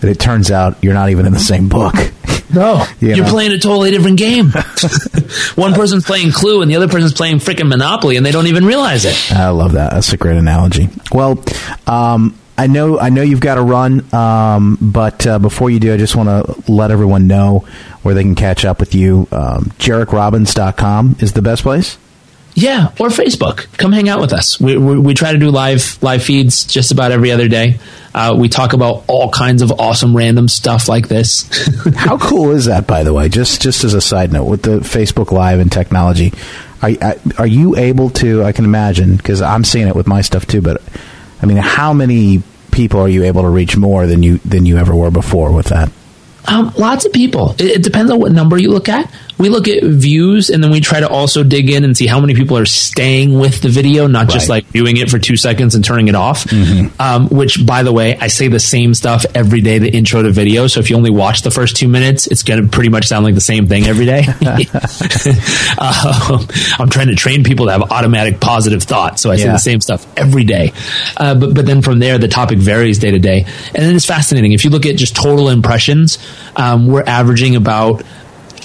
but 0.00 0.08
it 0.08 0.18
turns 0.18 0.50
out 0.50 0.82
you're 0.82 0.94
not 0.94 1.10
even 1.10 1.26
in 1.26 1.32
the 1.32 1.38
same 1.38 1.68
book. 1.68 1.94
No, 2.52 2.84
You 3.00 3.14
you're 3.14 3.26
playing 3.26 3.52
a 3.52 3.58
totally 3.58 3.90
different 3.90 4.18
game. 4.18 4.50
One 5.54 5.72
person's 5.74 6.04
playing 6.04 6.32
Clue 6.32 6.62
and 6.62 6.70
the 6.70 6.76
other 6.76 6.88
person's 6.88 7.14
playing 7.14 7.38
freaking 7.38 7.68
Monopoly, 7.68 8.16
and 8.16 8.24
they 8.24 8.32
don't 8.32 8.46
even 8.46 8.64
realize 8.64 9.04
it. 9.04 9.32
I 9.32 9.48
love 9.50 9.72
that. 9.72 9.92
That's 9.92 10.12
a 10.12 10.16
great 10.16 10.36
analogy. 10.36 10.88
Well, 11.12 11.42
um, 11.86 12.38
I 12.56 12.66
know 12.68 12.98
I 13.00 13.08
know 13.08 13.22
you've 13.22 13.40
got 13.40 13.56
to 13.56 13.62
run, 13.62 14.14
um, 14.14 14.78
but 14.80 15.26
uh, 15.26 15.38
before 15.38 15.70
you 15.70 15.80
do, 15.80 15.92
I 15.92 15.96
just 15.96 16.14
want 16.14 16.28
to 16.28 16.70
let 16.70 16.90
everyone 16.90 17.26
know 17.26 17.66
where 18.02 18.14
they 18.14 18.22
can 18.22 18.34
catch 18.36 18.64
up 18.64 18.78
with 18.78 18.94
you. 18.94 19.26
Um, 19.32 19.72
is 19.80 21.32
the 21.32 21.42
best 21.42 21.62
place. 21.62 21.98
Yeah, 22.54 22.88
or 23.00 23.08
Facebook. 23.08 23.66
Come 23.78 23.92
hang 23.92 24.08
out 24.08 24.20
with 24.20 24.32
us. 24.32 24.60
We, 24.60 24.76
we, 24.76 24.98
we 24.98 25.14
try 25.14 25.32
to 25.32 25.38
do 25.38 25.50
live 25.50 26.00
live 26.02 26.22
feeds 26.22 26.64
just 26.64 26.92
about 26.92 27.10
every 27.10 27.32
other 27.32 27.48
day. 27.48 27.78
Uh, 28.14 28.34
we 28.38 28.48
talk 28.48 28.74
about 28.74 29.04
all 29.08 29.28
kinds 29.30 29.60
of 29.60 29.72
awesome 29.72 30.16
random 30.16 30.46
stuff 30.46 30.88
like 30.88 31.08
this. 31.08 31.48
How 31.96 32.16
cool 32.16 32.52
is 32.52 32.66
that, 32.66 32.86
by 32.86 33.02
the 33.02 33.12
way? 33.12 33.28
Just 33.28 33.60
just 33.60 33.82
as 33.82 33.94
a 33.94 34.00
side 34.00 34.32
note, 34.32 34.44
with 34.44 34.62
the 34.62 34.78
Facebook 34.80 35.32
Live 35.32 35.58
and 35.58 35.70
technology, 35.70 36.32
are 36.80 37.16
are 37.38 37.46
you 37.46 37.76
able 37.76 38.10
to? 38.10 38.44
I 38.44 38.52
can 38.52 38.64
imagine 38.64 39.16
because 39.16 39.42
I'm 39.42 39.64
seeing 39.64 39.88
it 39.88 39.96
with 39.96 40.06
my 40.06 40.20
stuff 40.20 40.46
too. 40.46 40.62
But 40.62 40.80
I 41.42 41.46
mean, 41.46 41.56
how 41.56 41.92
many 41.92 42.42
people 42.70 43.00
are 43.00 43.08
you 43.08 43.24
able 43.24 43.42
to 43.42 43.48
reach 43.48 43.76
more 43.76 44.06
than 44.06 44.22
you 44.22 44.38
than 44.38 44.64
you 44.64 44.78
ever 44.78 44.94
were 44.94 45.10
before 45.10 45.52
with 45.52 45.66
that? 45.66 45.90
Um, 46.46 46.72
lots 46.76 47.04
of 47.06 47.12
people. 47.12 47.52
It, 47.52 47.62
it 47.62 47.82
depends 47.82 48.12
on 48.12 48.20
what 48.20 48.30
number 48.30 48.58
you 48.58 48.70
look 48.70 48.88
at. 48.88 49.10
We 49.36 49.48
look 49.48 49.66
at 49.66 49.82
views, 49.82 50.48
and 50.48 50.62
then 50.62 50.70
we 50.70 50.80
try 50.80 51.00
to 51.00 51.08
also 51.08 51.42
dig 51.42 51.68
in 51.68 51.82
and 51.84 51.96
see 51.96 52.06
how 52.06 52.20
many 52.20 52.34
people 52.34 52.56
are 52.56 52.64
staying 52.66 53.36
with 53.38 53.60
the 53.62 53.68
video, 53.68 54.06
not 54.06 54.28
just 54.28 54.48
Right. 54.48 54.62
like 54.64 54.66
viewing 54.72 54.96
it 54.96 55.10
for 55.10 55.18
two 55.18 55.36
seconds 55.36 55.74
and 55.74 55.84
turning 55.84 56.06
it 56.08 56.14
off. 56.14 56.46
Um, 57.00 57.28
which, 57.30 57.64
by 57.66 57.82
the 57.82 57.92
way, 57.92 58.16
I 58.16 58.28
say 58.28 58.46
the 58.48 58.60
same 58.60 58.94
stuff 58.94 59.26
every 59.34 59.60
day. 59.60 59.78
The 59.78 59.90
intro 59.90 60.22
to 60.22 60.30
video. 60.30 60.68
So 60.68 60.78
if 60.80 60.88
you 60.88 60.96
only 60.96 61.10
watch 61.10 61.42
the 61.42 61.50
first 61.50 61.76
two 61.76 61.88
minutes, 61.88 62.26
it's 62.28 62.42
going 62.44 62.62
to 62.62 62.68
pretty 62.68 62.90
much 62.90 63.06
sound 63.06 63.24
like 63.24 63.34
the 63.34 63.40
same 63.40 63.66
thing 63.66 63.86
every 63.86 64.06
day. 64.06 64.24
um, 65.78 66.46
I'm 66.78 66.88
trying 66.90 67.08
to 67.08 67.14
train 67.16 67.44
people 67.44 67.66
to 67.66 67.72
have 67.72 67.82
automatic 67.90 68.40
positive 68.40 68.82
thoughts, 68.82 69.22
so 69.22 69.30
I 69.30 69.36
say 69.36 69.44
Yeah. 69.46 69.52
the 69.52 69.58
same 69.58 69.80
stuff 69.80 70.06
every 70.16 70.44
day. 70.44 70.72
Uh, 71.16 71.34
but 71.34 71.54
but 71.54 71.66
then 71.66 71.82
from 71.82 71.98
there, 71.98 72.18
the 72.18 72.28
topic 72.28 72.58
varies 72.58 72.98
day 72.98 73.10
to 73.10 73.18
day, 73.18 73.44
and 73.74 73.84
then 73.84 73.96
it's 73.96 74.06
fascinating. 74.06 74.52
If 74.52 74.64
you 74.64 74.70
look 74.70 74.86
at 74.86 74.96
just 74.96 75.16
total 75.16 75.48
impressions, 75.48 76.18
um, 76.56 76.86
we're 76.86 77.02
averaging 77.04 77.56
about. 77.56 78.02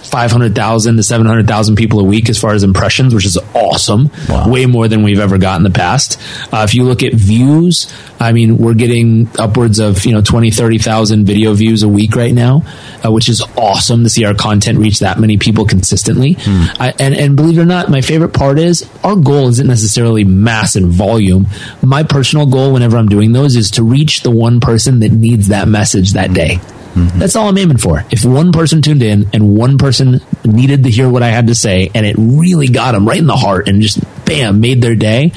500,000 0.09 0.97
to 0.97 1.03
700,000 1.03 1.75
people 1.75 1.99
a 1.99 2.03
week 2.03 2.29
as 2.29 2.39
far 2.39 2.53
as 2.53 2.63
impressions, 2.63 3.13
which 3.13 3.25
is 3.25 3.37
awesome. 3.53 4.09
Way 4.49 4.65
more 4.65 4.87
than 4.87 5.03
we've 5.03 5.19
ever 5.19 5.37
got 5.37 5.57
in 5.57 5.63
the 5.63 5.69
past. 5.69 6.19
Uh, 6.51 6.65
if 6.67 6.73
you 6.75 6.83
look 6.83 7.03
at 7.03 7.13
views, 7.13 7.93
I 8.19 8.31
mean, 8.33 8.57
we're 8.57 8.73
getting 8.73 9.29
upwards 9.37 9.79
of, 9.79 10.05
you 10.05 10.13
know, 10.13 10.21
20, 10.21 10.51
30,000 10.51 11.25
video 11.25 11.53
views 11.53 11.83
a 11.83 11.87
week 11.87 12.15
right 12.15 12.33
now, 12.33 12.63
uh, 13.05 13.11
which 13.11 13.29
is 13.29 13.41
awesome 13.57 14.03
to 14.03 14.09
see 14.09 14.25
our 14.25 14.33
content 14.33 14.79
reach 14.79 14.99
that 14.99 15.19
many 15.19 15.37
people 15.37 15.65
consistently. 15.65 16.35
I, 16.79 16.93
and, 16.99 17.15
and 17.15 17.35
believe 17.35 17.57
it 17.57 17.61
or 17.61 17.65
not, 17.65 17.89
my 17.89 18.01
favorite 18.01 18.33
part 18.33 18.59
is 18.59 18.89
our 19.03 19.15
goal 19.15 19.47
isn't 19.49 19.67
necessarily 19.67 20.23
mass 20.23 20.75
and 20.75 20.87
volume. 20.87 21.47
My 21.81 22.03
personal 22.03 22.45
goal 22.45 22.73
whenever 22.73 22.97
I'm 22.97 23.07
doing 23.09 23.31
those 23.31 23.55
is 23.55 23.71
to 23.71 23.83
reach 23.83 24.21
the 24.23 24.31
one 24.31 24.59
person 24.59 24.99
that 24.99 25.11
needs 25.11 25.49
that 25.49 25.67
message 25.67 26.13
that 26.13 26.33
day. 26.33 26.59
That's 26.95 27.35
all 27.35 27.47
I'm 27.47 27.57
aiming 27.57 27.77
for. 27.77 28.03
If 28.11 28.25
one 28.25 28.51
person 28.51 28.81
tuned 28.81 29.03
in 29.03 29.29
and 29.33 29.55
one 29.55 29.77
person 29.77 30.19
needed 30.43 30.83
to 30.83 30.89
hear 30.89 31.09
what 31.09 31.23
I 31.23 31.27
had 31.29 31.47
to 31.47 31.55
say 31.55 31.91
and 31.93 32.05
it 32.05 32.15
really 32.17 32.67
got 32.67 32.93
them 32.93 33.07
right 33.07 33.19
in 33.19 33.27
the 33.27 33.35
heart 33.35 33.67
and 33.67 33.81
just 33.81 33.99
bam, 34.25 34.59
made 34.59 34.81
their 34.81 34.95
day, 34.95 35.31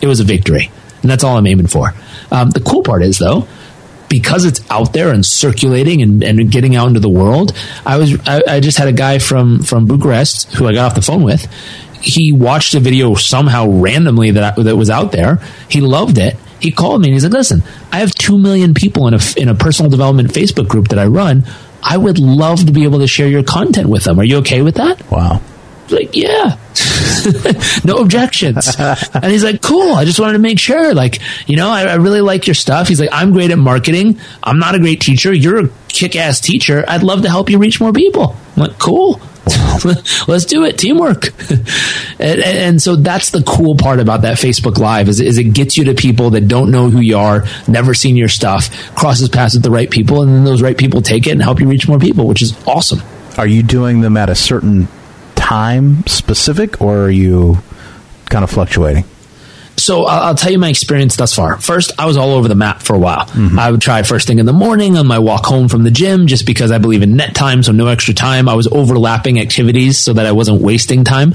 it 0.00 0.06
was 0.06 0.20
a 0.20 0.24
victory. 0.24 0.70
And 1.02 1.10
that's 1.10 1.24
all 1.24 1.36
I'm 1.36 1.46
aiming 1.46 1.66
for. 1.66 1.94
Um, 2.30 2.50
the 2.50 2.60
cool 2.60 2.82
part 2.82 3.02
is 3.02 3.18
though, 3.18 3.46
because 4.08 4.44
it's 4.44 4.60
out 4.70 4.92
there 4.92 5.10
and 5.10 5.24
circulating 5.24 6.02
and, 6.02 6.22
and 6.22 6.50
getting 6.50 6.76
out 6.76 6.88
into 6.88 7.00
the 7.00 7.08
world, 7.08 7.52
I 7.84 7.96
was 7.96 8.14
I, 8.26 8.42
I 8.46 8.60
just 8.60 8.78
had 8.78 8.88
a 8.88 8.92
guy 8.92 9.18
from 9.18 9.62
from 9.62 9.86
Bucharest 9.86 10.52
who 10.54 10.66
I 10.66 10.74
got 10.74 10.86
off 10.86 10.94
the 10.94 11.02
phone 11.02 11.22
with. 11.22 11.50
He 12.00 12.32
watched 12.32 12.74
a 12.74 12.80
video 12.80 13.14
somehow 13.14 13.68
randomly 13.68 14.32
that 14.32 14.58
I, 14.58 14.62
that 14.62 14.76
was 14.76 14.90
out 14.90 15.12
there. 15.12 15.40
He 15.68 15.80
loved 15.80 16.18
it. 16.18 16.36
He 16.62 16.70
called 16.70 17.00
me 17.02 17.08
and 17.08 17.14
he's 17.14 17.24
like, 17.24 17.32
"Listen, 17.32 17.62
I 17.90 17.98
have 17.98 18.14
two 18.14 18.38
million 18.38 18.72
people 18.74 19.08
in 19.08 19.14
a 19.14 19.20
in 19.36 19.48
a 19.48 19.54
personal 19.54 19.90
development 19.90 20.30
Facebook 20.30 20.68
group 20.68 20.88
that 20.88 20.98
I 20.98 21.06
run. 21.06 21.44
I 21.82 21.96
would 21.96 22.18
love 22.18 22.64
to 22.66 22.72
be 22.72 22.84
able 22.84 23.00
to 23.00 23.06
share 23.08 23.28
your 23.28 23.42
content 23.42 23.88
with 23.88 24.04
them. 24.04 24.18
Are 24.20 24.24
you 24.24 24.38
okay 24.38 24.62
with 24.62 24.76
that?" 24.76 25.10
Wow. 25.10 25.40
like, 25.90 26.14
yeah, 26.16 26.56
no 27.84 27.96
objections. 27.96 28.74
and 28.78 29.24
he's 29.26 29.44
like, 29.44 29.60
cool. 29.60 29.92
I 29.94 30.04
just 30.04 30.18
wanted 30.18 30.34
to 30.34 30.38
make 30.38 30.58
sure. 30.58 30.94
Like, 30.94 31.18
you 31.46 31.56
know, 31.56 31.68
I, 31.68 31.82
I 31.82 31.94
really 31.96 32.20
like 32.22 32.46
your 32.46 32.54
stuff. 32.54 32.88
He's 32.88 33.00
like, 33.00 33.10
I'm 33.12 33.32
great 33.32 33.50
at 33.50 33.58
marketing. 33.58 34.18
I'm 34.42 34.58
not 34.58 34.74
a 34.74 34.78
great 34.78 35.00
teacher. 35.00 35.32
You're 35.32 35.66
a 35.66 35.68
kick 35.88 36.16
ass 36.16 36.40
teacher. 36.40 36.84
I'd 36.88 37.02
love 37.02 37.22
to 37.22 37.28
help 37.28 37.50
you 37.50 37.58
reach 37.58 37.80
more 37.80 37.92
people. 37.92 38.36
I'm 38.56 38.62
like, 38.62 38.78
cool. 38.78 39.20
Let's 40.28 40.44
do 40.44 40.64
it. 40.64 40.78
Teamwork. 40.78 41.28
and, 41.50 41.60
and, 42.20 42.40
and 42.40 42.82
so 42.82 42.96
that's 42.96 43.30
the 43.30 43.42
cool 43.42 43.76
part 43.76 44.00
about 44.00 44.22
that 44.22 44.38
Facebook 44.38 44.78
Live 44.78 45.08
is, 45.08 45.20
is 45.20 45.38
it 45.38 45.52
gets 45.52 45.76
you 45.76 45.84
to 45.84 45.94
people 45.94 46.30
that 46.30 46.46
don't 46.48 46.70
know 46.70 46.90
who 46.90 47.00
you 47.00 47.16
are, 47.16 47.44
never 47.66 47.94
seen 47.94 48.16
your 48.16 48.28
stuff, 48.28 48.94
crosses 48.94 49.28
paths 49.28 49.54
with 49.54 49.62
the 49.62 49.70
right 49.70 49.90
people, 49.90 50.22
and 50.22 50.32
then 50.32 50.44
those 50.44 50.62
right 50.62 50.76
people 50.76 51.02
take 51.02 51.26
it 51.26 51.30
and 51.30 51.42
help 51.42 51.60
you 51.60 51.68
reach 51.68 51.88
more 51.88 51.98
people, 51.98 52.26
which 52.26 52.42
is 52.42 52.56
awesome. 52.66 53.00
Are 53.36 53.46
you 53.46 53.62
doing 53.62 54.00
them 54.00 54.16
at 54.16 54.28
a 54.28 54.34
certain 54.34 54.88
time 55.34 56.06
specific, 56.06 56.80
or 56.80 57.04
are 57.04 57.10
you 57.10 57.58
kind 58.26 58.44
of 58.44 58.50
fluctuating? 58.50 59.04
So 59.76 60.04
I'll, 60.04 60.28
I'll, 60.28 60.34
tell 60.34 60.52
you 60.52 60.58
my 60.58 60.68
experience 60.68 61.16
thus 61.16 61.34
far. 61.34 61.58
First, 61.58 61.92
I 61.98 62.06
was 62.06 62.16
all 62.16 62.30
over 62.30 62.46
the 62.46 62.54
map 62.54 62.82
for 62.82 62.94
a 62.94 62.98
while. 62.98 63.26
Mm-hmm. 63.26 63.58
I 63.58 63.70
would 63.70 63.80
try 63.80 64.02
first 64.02 64.26
thing 64.26 64.38
in 64.38 64.46
the 64.46 64.52
morning 64.52 64.96
on 64.96 65.06
my 65.06 65.18
walk 65.18 65.46
home 65.46 65.68
from 65.68 65.82
the 65.82 65.90
gym, 65.90 66.26
just 66.26 66.46
because 66.46 66.70
I 66.70 66.78
believe 66.78 67.02
in 67.02 67.16
net 67.16 67.34
time, 67.34 67.62
so 67.62 67.72
no 67.72 67.88
extra 67.88 68.14
time. 68.14 68.48
I 68.48 68.54
was 68.54 68.68
overlapping 68.68 69.40
activities 69.40 69.98
so 69.98 70.12
that 70.12 70.26
I 70.26 70.32
wasn't 70.32 70.62
wasting 70.62 71.04
time. 71.04 71.34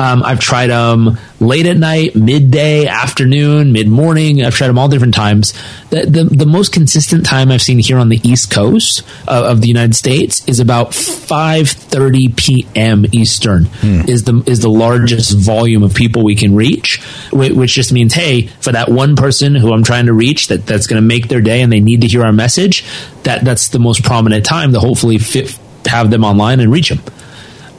Um, 0.00 0.22
I've 0.22 0.38
tried 0.38 0.68
them 0.68 1.18
late 1.40 1.66
at 1.66 1.76
night, 1.76 2.14
midday, 2.14 2.86
afternoon, 2.86 3.72
mid 3.72 3.88
morning. 3.88 4.44
I've 4.44 4.54
tried 4.54 4.68
them 4.68 4.78
all 4.78 4.88
different 4.88 5.14
times. 5.14 5.52
The, 5.90 6.06
the, 6.06 6.24
the 6.24 6.46
most 6.46 6.72
consistent 6.72 7.26
time 7.26 7.50
I've 7.50 7.62
seen 7.62 7.80
here 7.80 7.98
on 7.98 8.08
the 8.08 8.20
East 8.22 8.50
Coast 8.50 9.00
of, 9.26 9.44
of 9.44 9.60
the 9.60 9.66
United 9.66 9.96
States 9.96 10.46
is 10.48 10.60
about 10.60 10.94
five 10.94 11.68
thirty 11.68 12.28
p.m. 12.28 13.06
Eastern. 13.10 13.64
Hmm. 13.64 14.02
Is 14.08 14.22
the 14.22 14.42
is 14.46 14.60
the 14.60 14.70
largest 14.70 15.36
volume 15.36 15.82
of 15.82 15.94
people 15.94 16.22
we 16.22 16.36
can 16.36 16.54
reach, 16.54 17.00
which 17.32 17.72
just 17.72 17.92
means 17.92 18.14
hey, 18.14 18.46
for 18.60 18.70
that 18.70 18.88
one 18.88 19.16
person 19.16 19.56
who 19.56 19.72
I'm 19.72 19.82
trying 19.82 20.06
to 20.06 20.12
reach 20.12 20.48
that 20.48 20.64
that's 20.64 20.86
going 20.86 21.02
to 21.02 21.06
make 21.06 21.26
their 21.26 21.40
day 21.40 21.60
and 21.60 21.72
they 21.72 21.80
need 21.80 22.02
to 22.02 22.06
hear 22.06 22.22
our 22.22 22.32
message, 22.32 22.84
that 23.24 23.44
that's 23.44 23.68
the 23.68 23.80
most 23.80 24.04
prominent 24.04 24.46
time 24.46 24.72
to 24.74 24.80
hopefully 24.80 25.18
fit, 25.18 25.58
have 25.86 26.10
them 26.10 26.22
online 26.22 26.60
and 26.60 26.70
reach 26.70 26.90
them. 26.90 27.00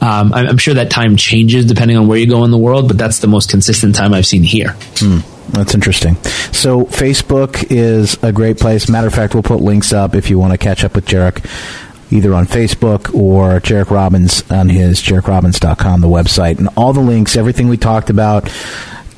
Um, 0.00 0.32
I'm 0.32 0.56
sure 0.56 0.74
that 0.74 0.90
time 0.90 1.16
changes 1.16 1.66
depending 1.66 1.96
on 1.96 2.08
where 2.08 2.18
you 2.18 2.26
go 2.26 2.44
in 2.44 2.50
the 2.50 2.58
world, 2.58 2.88
but 2.88 2.96
that's 2.96 3.18
the 3.18 3.26
most 3.26 3.50
consistent 3.50 3.94
time 3.94 4.14
I've 4.14 4.26
seen 4.26 4.42
here. 4.42 4.76
Hmm. 4.96 5.18
That's 5.50 5.74
interesting. 5.74 6.14
So 6.52 6.84
Facebook 6.84 7.66
is 7.70 8.16
a 8.22 8.32
great 8.32 8.58
place. 8.58 8.88
Matter 8.88 9.08
of 9.08 9.14
fact, 9.14 9.34
we'll 9.34 9.42
put 9.42 9.60
links 9.60 9.92
up 9.92 10.14
if 10.14 10.30
you 10.30 10.38
want 10.38 10.52
to 10.52 10.58
catch 10.58 10.84
up 10.84 10.94
with 10.94 11.06
Jairek, 11.06 11.44
either 12.12 12.32
on 12.34 12.46
Facebook 12.46 13.12
or 13.14 13.60
Jairek 13.60 13.90
Robbins 13.90 14.48
on 14.50 14.68
his 14.68 15.00
jairekrobbins.com, 15.00 16.00
the 16.00 16.08
website, 16.08 16.58
and 16.58 16.68
all 16.76 16.92
the 16.92 17.00
links, 17.00 17.36
everything 17.36 17.68
we 17.68 17.76
talked 17.76 18.10
about 18.10 18.48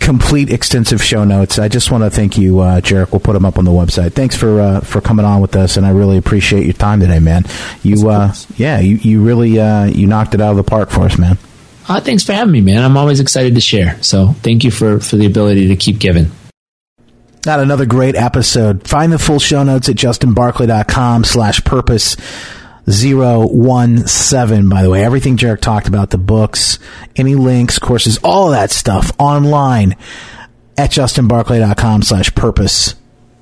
complete 0.02 0.50
extensive 0.50 1.02
show 1.02 1.24
notes. 1.24 1.58
I 1.58 1.68
just 1.68 1.90
want 1.90 2.04
to 2.04 2.10
thank 2.10 2.36
you, 2.36 2.60
uh, 2.60 2.80
Jairek. 2.80 3.12
We'll 3.12 3.20
put 3.20 3.32
them 3.32 3.44
up 3.44 3.56
on 3.56 3.64
the 3.64 3.70
website. 3.70 4.12
Thanks 4.12 4.36
for 4.36 4.60
uh, 4.60 4.80
for 4.80 5.00
coming 5.00 5.24
on 5.24 5.40
with 5.40 5.56
us, 5.56 5.76
and 5.76 5.86
I 5.86 5.90
really 5.90 6.18
appreciate 6.18 6.64
your 6.64 6.74
time 6.74 7.00
today, 7.00 7.20
man. 7.20 7.44
You, 7.82 8.10
uh, 8.10 8.34
yeah, 8.56 8.80
you 8.80 8.96
you 8.96 9.22
really 9.22 9.58
uh, 9.58 9.84
you 9.84 10.06
knocked 10.06 10.34
it 10.34 10.40
out 10.40 10.50
of 10.50 10.56
the 10.56 10.64
park 10.64 10.90
for 10.90 11.02
us, 11.02 11.16
man. 11.16 11.38
Uh, 11.88 12.00
thanks 12.00 12.24
for 12.24 12.32
having 12.32 12.52
me, 12.52 12.60
man. 12.60 12.82
I'm 12.82 12.96
always 12.96 13.20
excited 13.20 13.54
to 13.54 13.60
share. 13.60 14.00
So 14.02 14.28
thank 14.42 14.64
you 14.64 14.70
for 14.70 15.00
for 15.00 15.16
the 15.16 15.26
ability 15.26 15.68
to 15.68 15.76
keep 15.76 15.98
giving. 15.98 16.30
Not 17.44 17.60
another 17.60 17.86
great 17.86 18.14
episode. 18.14 18.86
Find 18.86 19.12
the 19.12 19.18
full 19.18 19.40
show 19.40 19.64
notes 19.64 19.88
at 19.88 19.96
justinbarclay.com 19.96 21.24
slash 21.24 21.64
purpose. 21.64 22.16
017, 22.88 24.68
by 24.68 24.82
the 24.82 24.90
way. 24.90 25.04
Everything 25.04 25.36
Jairek 25.36 25.60
talked 25.60 25.88
about, 25.88 26.10
the 26.10 26.18
books, 26.18 26.78
any 27.16 27.34
links, 27.34 27.78
courses, 27.78 28.18
all 28.24 28.50
that 28.50 28.70
stuff 28.70 29.12
online 29.18 29.96
at 30.76 30.90
justinbarclay.com 30.90 32.02
slash 32.02 32.34
purpose 32.34 32.94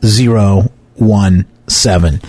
017. 0.03 2.21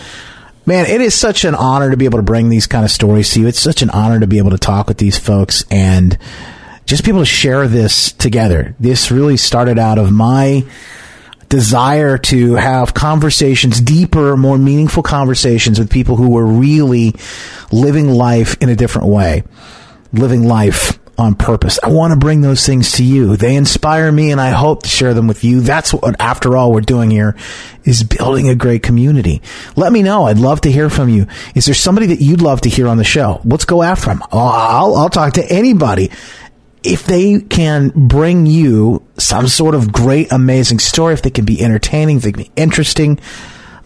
Man, 0.65 0.85
it 0.85 1.01
is 1.01 1.15
such 1.15 1.43
an 1.43 1.55
honor 1.55 1.89
to 1.89 1.97
be 1.97 2.05
able 2.05 2.19
to 2.19 2.23
bring 2.23 2.49
these 2.49 2.67
kind 2.67 2.85
of 2.85 2.91
stories 2.91 3.31
to 3.31 3.41
you. 3.41 3.47
It's 3.47 3.59
such 3.59 3.81
an 3.81 3.89
honor 3.89 4.19
to 4.19 4.27
be 4.27 4.37
able 4.37 4.51
to 4.51 4.57
talk 4.57 4.87
with 4.87 4.99
these 4.99 5.17
folks 5.17 5.65
and 5.71 6.17
just 6.85 7.03
be 7.03 7.09
able 7.09 7.21
to 7.21 7.25
share 7.25 7.67
this 7.67 8.11
together. 8.11 8.75
This 8.79 9.11
really 9.11 9.37
started 9.37 9.79
out 9.79 9.97
of 9.97 10.11
my 10.11 10.63
desire 11.51 12.17
to 12.17 12.55
have 12.55 12.93
conversations, 12.93 13.81
deeper, 13.81 14.37
more 14.37 14.57
meaningful 14.57 15.03
conversations 15.03 15.77
with 15.77 15.91
people 15.91 16.15
who 16.15 16.29
were 16.29 16.45
really 16.45 17.13
living 17.73 18.09
life 18.09 18.55
in 18.61 18.69
a 18.69 18.75
different 18.75 19.09
way, 19.09 19.43
living 20.13 20.47
life 20.47 20.97
on 21.17 21.35
purpose. 21.35 21.77
I 21.83 21.89
want 21.89 22.13
to 22.13 22.17
bring 22.17 22.39
those 22.39 22.65
things 22.65 22.93
to 22.93 23.03
you. 23.03 23.35
They 23.35 23.55
inspire 23.55 24.09
me 24.13 24.31
and 24.31 24.39
I 24.39 24.51
hope 24.51 24.83
to 24.83 24.89
share 24.89 25.13
them 25.13 25.27
with 25.27 25.43
you. 25.43 25.59
That's 25.59 25.93
what, 25.93 26.15
after 26.21 26.55
all, 26.55 26.71
we're 26.71 26.81
doing 26.81 27.11
here 27.11 27.35
is 27.83 28.01
building 28.01 28.47
a 28.47 28.55
great 28.55 28.81
community. 28.81 29.41
Let 29.75 29.91
me 29.91 30.03
know. 30.03 30.27
I'd 30.27 30.39
love 30.39 30.61
to 30.61 30.71
hear 30.71 30.89
from 30.89 31.09
you. 31.09 31.27
Is 31.53 31.65
there 31.65 31.75
somebody 31.75 32.07
that 32.07 32.21
you'd 32.21 32.41
love 32.41 32.61
to 32.61 32.69
hear 32.69 32.87
on 32.87 32.95
the 32.97 33.03
show? 33.03 33.41
Let's 33.43 33.65
go 33.65 33.83
after 33.83 34.07
them. 34.07 34.23
I'll, 34.31 34.95
I'll 34.95 35.09
talk 35.09 35.33
to 35.33 35.45
anybody 35.51 36.11
if 36.83 37.03
they 37.05 37.41
can 37.41 37.89
bring 37.89 38.45
you 38.45 39.03
some 39.21 39.47
sort 39.47 39.75
of 39.75 39.91
great, 39.91 40.31
amazing 40.31 40.79
story, 40.79 41.13
if 41.13 41.21
they 41.21 41.29
can 41.29 41.45
be 41.45 41.61
entertaining, 41.61 42.17
if 42.17 42.23
they 42.23 42.31
can 42.31 42.43
be 42.43 42.51
interesting, 42.55 43.19